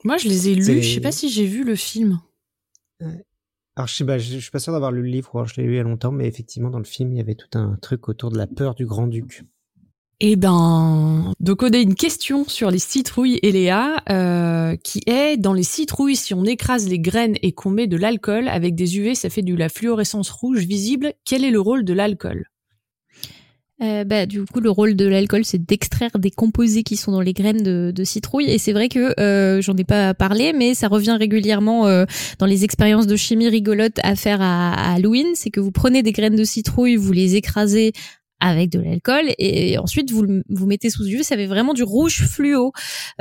Moi, 0.03 0.17
je 0.17 0.27
les 0.27 0.49
ai 0.49 0.55
lus. 0.55 0.83
Je 0.83 0.93
sais 0.93 1.01
pas 1.01 1.11
si 1.11 1.29
j'ai 1.29 1.47
vu 1.47 1.63
le 1.63 1.75
film. 1.75 2.19
Alors, 3.75 3.88
je 3.88 3.95
sais 3.95 4.05
pas, 4.05 4.19
je, 4.19 4.33
je 4.33 4.39
suis 4.39 4.51
pas 4.51 4.59
sûr 4.59 4.71
d'avoir 4.71 4.91
lu 4.91 5.01
le 5.01 5.09
livre, 5.09 5.45
je 5.45 5.55
l'ai 5.55 5.63
lu 5.63 5.73
il 5.73 5.77
y 5.77 5.79
a 5.79 5.83
longtemps, 5.83 6.11
mais 6.11 6.27
effectivement, 6.27 6.69
dans 6.69 6.77
le 6.77 6.86
film, 6.86 7.11
il 7.11 7.17
y 7.17 7.21
avait 7.21 7.36
tout 7.36 7.57
un 7.57 7.75
truc 7.77 8.07
autour 8.07 8.29
de 8.29 8.38
la 8.38 8.45
peur 8.45 8.75
du 8.75 8.86
Grand-Duc. 8.86 9.43
Eh 10.22 10.38
ben, 10.38 11.34
donc 11.41 11.61
on 11.61 11.70
a 11.70 11.78
une 11.78 11.95
question 11.95 12.45
sur 12.47 12.72
les 12.72 12.80
citrouilles 12.80 13.38
et 13.43 13.51
Léa, 13.51 14.01
euh, 14.09 14.78
qui 14.78 15.01
est 15.07 15.36
dans 15.36 15.51
les 15.51 15.63
citrouilles, 15.63 16.16
si 16.16 16.34
on 16.34 16.45
écrase 16.45 16.88
les 16.88 16.99
graines 16.99 17.36
et 17.41 17.51
qu'on 17.51 17.70
met 17.70 17.88
de 17.88 17.97
l'alcool 17.97 18.47
avec 18.47 18.76
des 18.76 18.97
UV, 18.97 19.13
ça 19.16 19.30
fait 19.30 19.41
de 19.41 19.53
la 19.53 19.68
fluorescence 19.68 20.30
rouge 20.30 20.66
visible. 20.66 21.13
Quel 21.26 21.43
est 21.43 21.51
le 21.51 21.59
rôle 21.59 21.84
de 21.84 21.93
l'alcool? 21.93 22.45
Euh, 23.82 24.05
bah, 24.05 24.26
du 24.26 24.45
coup, 24.45 24.61
le 24.61 24.70
rôle 24.70 24.95
de 24.95 25.05
l'alcool, 25.05 25.43
c'est 25.43 25.63
d'extraire 25.63 26.18
des 26.18 26.32
composés 26.32 26.84
qui 26.84 26.95
sont 26.95 27.11
dans 27.11 27.20
les 27.20 27.34
graines 27.34 27.61
de, 27.61 27.91
de 27.93 28.03
citrouille. 28.05 28.49
Et 28.49 28.57
c'est 28.57 28.72
vrai 28.72 28.88
que 28.88 29.20
euh, 29.20 29.61
j'en 29.61 29.76
ai 29.76 29.84
pas 29.84 30.13
parlé, 30.13 30.53
mais 30.53 30.76
ça 30.76 30.88
revient 30.88 31.18
régulièrement 31.20 31.88
euh, 31.88 32.05
dans 32.39 32.45
les 32.45 32.63
expériences 32.63 33.05
de 33.05 33.18
chimie 33.18 33.49
rigolotes 33.49 33.99
à 34.01 34.16
faire 34.16 34.41
à, 34.41 34.72
à 34.72 34.93
Halloween. 34.93 35.28
C'est 35.34 35.49
que 35.49 35.59
vous 35.59 35.72
prenez 35.72 36.03
des 36.03 36.13
graines 36.13 36.38
de 36.38 36.43
citrouille, 36.45 36.95
vous 36.95 37.11
les 37.11 37.36
écrasez 37.36 37.91
avec 38.39 38.69
de 38.69 38.79
l'alcool 38.79 39.33
et 39.38 39.77
ensuite 39.77 40.11
vous 40.11 40.21
le- 40.21 40.43
vous 40.49 40.65
mettez 40.67 40.89
sous 40.89 41.05
yeux 41.05 41.23
ça 41.23 41.36
fait 41.36 41.45
vraiment 41.45 41.73
du 41.73 41.83
rouge 41.83 42.25
fluo 42.27 42.71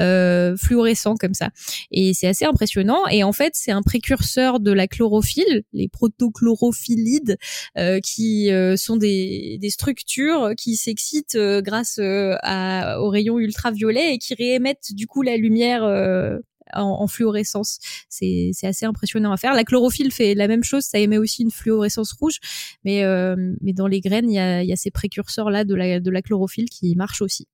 euh, 0.01 0.57
fluorescent 0.57 1.15
comme 1.17 1.35
ça. 1.35 1.51
Et 1.91 2.13
c'est 2.15 2.27
assez 2.27 2.45
impressionnant. 2.45 3.07
Et 3.11 3.23
en 3.25 3.33
fait 3.33 3.53
c'est 3.55 3.71
un 3.73 3.83
précurseur 3.83 4.59
de 4.61 4.73
la 4.73 4.87
chlorophylle 4.89 5.63
les 5.73 5.89
protochlorophylides 5.89 7.37
euh, 7.79 8.01
qui 8.01 8.51
euh, 8.51 8.77
sont 8.77 8.97
des, 8.97 9.59
des 9.61 9.71
structures 9.71 10.51
qui 10.57 10.77
s'excitent 10.77 11.37
euh, 11.37 11.63
grâce 11.63 11.99
euh, 11.99 12.35
à, 12.43 13.01
aux 13.01 13.09
rayons 13.09 13.39
ultraviolets 13.39 14.15
et 14.15 14.19
qui 14.19 14.35
réémettent 14.35 14.93
du 14.93 15.07
coup 15.07 15.23
la 15.23 15.37
lumière 15.37 15.85
euh, 15.85 16.39
en, 16.73 16.83
en 17.03 17.07
fluorescence. 17.07 17.79
C'est 18.09 18.53
assez 18.63 18.87
impressionnant 18.87 19.33
à 19.33 19.37
faire. 19.37 19.55
La 19.55 19.65
chlorophylle 19.65 20.13
fait 20.13 20.35
la 20.35 20.49
même 20.49 20.65
chose, 20.65 20.85
ça 20.85 20.99
émet 20.99 21.19
aussi 21.19 21.43
une 21.43 21.51
fluorescence 21.51 22.13
rouge, 22.13 22.39
mais 22.85 23.05
euh, 23.05 23.37
mais 23.61 23.73
dans 23.73 23.87
les 23.87 24.01
graines 24.01 24.31
il 24.31 24.35
y 24.35 24.39
a, 24.39 24.63
il 24.63 24.69
y 24.69 24.73
a 24.73 24.77
ces 24.77 24.91
précurseurs 24.91 25.51
là 25.51 25.65
de 25.65 25.75
la 25.75 26.01
de 26.01 26.11
la 26.11 26.23
chlorophylle 26.23 26.69
qui 26.71 26.95
marchent 26.97 27.23
aussi. 27.23 27.47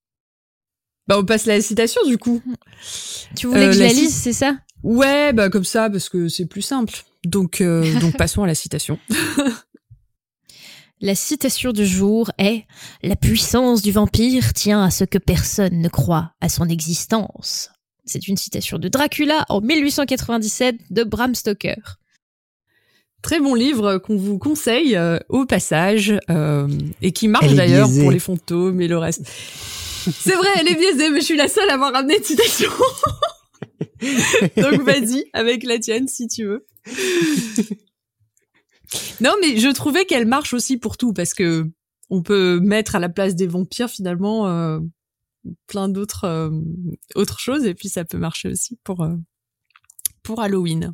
Bah, 1.09 1.19
on 1.19 1.25
passe 1.25 1.47
la 1.47 1.61
citation 1.61 2.01
du 2.07 2.19
coup. 2.19 2.41
Tu 3.37 3.47
voulais 3.49 3.65
Euh, 3.65 3.71
que 3.71 3.73
je 3.73 3.81
la 3.81 3.89
lise, 3.89 4.15
c'est 4.15 4.33
ça? 4.33 4.59
Ouais, 4.83 5.33
bah 5.33 5.51
comme 5.51 5.65
ça 5.65 5.91
parce 5.91 6.09
que 6.09 6.29
c'est 6.29 6.47
plus 6.47 6.63
simple. 6.63 6.95
Donc, 7.25 7.61
euh, 7.61 7.99
donc 8.01 8.17
passons 8.17 8.45
à 8.45 8.47
la 8.47 8.55
citation. 8.55 8.99
La 11.01 11.15
citation 11.15 11.73
du 11.73 11.87
jour 11.87 12.31
est 12.39 12.65
La 13.03 13.17
puissance 13.17 13.81
du 13.83 13.91
vampire 13.91 14.53
tient 14.53 14.83
à 14.85 14.91
ce 14.91 15.05
que 15.05 15.19
personne 15.19 15.81
ne 15.81 15.89
croit 15.89 16.33
à 16.41 16.49
son 16.49 16.69
existence. 16.69 17.71
C'est 18.05 18.29
une 18.29 18.37
citation 18.37 18.79
de 18.79 18.89
Dracula 18.89 19.45
en 19.49 19.61
1897 19.61 20.77
de 20.91 21.05
Bram 21.05 21.35
Stoker. 21.35 21.99
Très 23.23 23.39
bon 23.39 23.55
livre 23.55 23.99
qu'on 23.99 24.17
vous 24.17 24.39
conseille 24.39 24.97
euh, 24.97 25.19
au 25.29 25.45
passage 25.45 26.15
euh, 26.31 26.69
et 27.03 27.13
qui 27.13 27.29
marche 27.29 27.53
d'ailleurs 27.55 27.89
pour 27.89 28.11
les 28.11 28.19
fantômes 28.19 28.81
et 28.81 28.89
le 28.89 28.97
reste. 28.97 29.23
C'est 29.27 30.35
vrai, 30.35 30.49
elle 30.59 30.69
est 30.69 30.75
biaisée, 30.75 31.11
mais 31.11 31.21
je 31.21 31.27
suis 31.27 31.37
la 31.37 31.49
seule 31.49 31.69
à 31.69 31.75
avoir 31.75 31.93
ramené 31.93 32.19
de 32.19 32.25
citation. 32.25 32.71
Donc 34.57 34.81
vas-y 34.81 35.27
avec 35.35 35.63
la 35.65 35.79
tienne 35.79 36.09
si 36.09 36.27
tu 36.29 36.47
veux. 36.47 36.67
Non, 39.21 39.35
mais 39.41 39.59
je 39.59 39.69
trouvais 39.69 40.05
qu'elle 40.07 40.27
marche 40.27 40.55
aussi 40.55 40.79
pour 40.79 40.97
tout 40.97 41.13
parce 41.13 41.35
que 41.35 41.67
on 42.09 42.23
peut 42.23 42.59
mettre 42.61 42.97
à 42.97 42.99
la 42.99 43.09
place 43.09 43.37
des 43.37 43.47
vampires 43.47 43.91
finalement 43.91 44.49
euh, 44.49 44.81
plein 45.67 45.89
d'autres 45.89 46.25
euh, 46.25 46.51
autres 47.15 47.39
choses 47.39 47.65
et 47.65 47.75
puis 47.75 47.89
ça 47.89 48.05
peut 48.05 48.19
marcher 48.19 48.49
aussi 48.49 48.79
pour 48.85 49.03
euh, 49.03 49.17
pour 50.23 50.41
Halloween. 50.41 50.93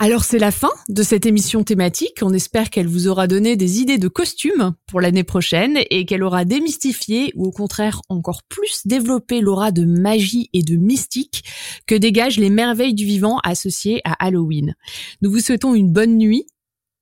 Alors 0.00 0.22
c'est 0.22 0.38
la 0.38 0.52
fin 0.52 0.70
de 0.88 1.02
cette 1.02 1.26
émission 1.26 1.64
thématique. 1.64 2.20
On 2.22 2.32
espère 2.32 2.70
qu'elle 2.70 2.86
vous 2.86 3.08
aura 3.08 3.26
donné 3.26 3.56
des 3.56 3.80
idées 3.80 3.98
de 3.98 4.06
costumes 4.06 4.74
pour 4.86 5.00
l'année 5.00 5.24
prochaine 5.24 5.76
et 5.90 6.06
qu'elle 6.06 6.22
aura 6.22 6.44
démystifié 6.44 7.32
ou 7.34 7.46
au 7.46 7.50
contraire 7.50 8.00
encore 8.08 8.44
plus 8.44 8.82
développé 8.84 9.40
l'aura 9.40 9.72
de 9.72 9.84
magie 9.84 10.50
et 10.52 10.62
de 10.62 10.76
mystique 10.76 11.42
que 11.88 11.96
dégagent 11.96 12.38
les 12.38 12.48
merveilles 12.48 12.94
du 12.94 13.04
vivant 13.04 13.38
associées 13.42 14.00
à 14.04 14.12
Halloween. 14.24 14.76
Nous 15.20 15.32
vous 15.32 15.40
souhaitons 15.40 15.74
une 15.74 15.92
bonne 15.92 16.16
nuit, 16.16 16.46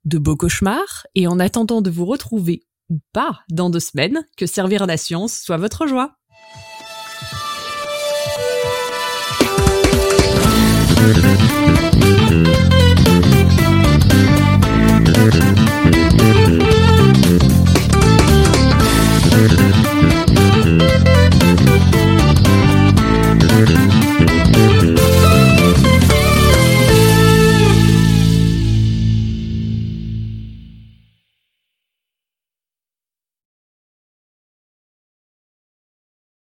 de 0.07 0.17
beaux 0.17 0.37
cauchemars 0.37 1.07
et 1.15 1.27
en 1.27 1.39
attendant 1.39 1.83
de 1.83 1.91
vous 1.91 2.07
retrouver 2.07 2.66
ou 2.91 3.01
pas 3.13 3.41
dans 3.51 3.71
deux 3.71 3.81
semaines, 3.81 4.25
que 4.37 4.47
servir 4.47 4.87
la 4.87 4.97
science 4.97 5.39
soit 5.39 5.57
votre 5.57 5.87
joie. 5.87 6.17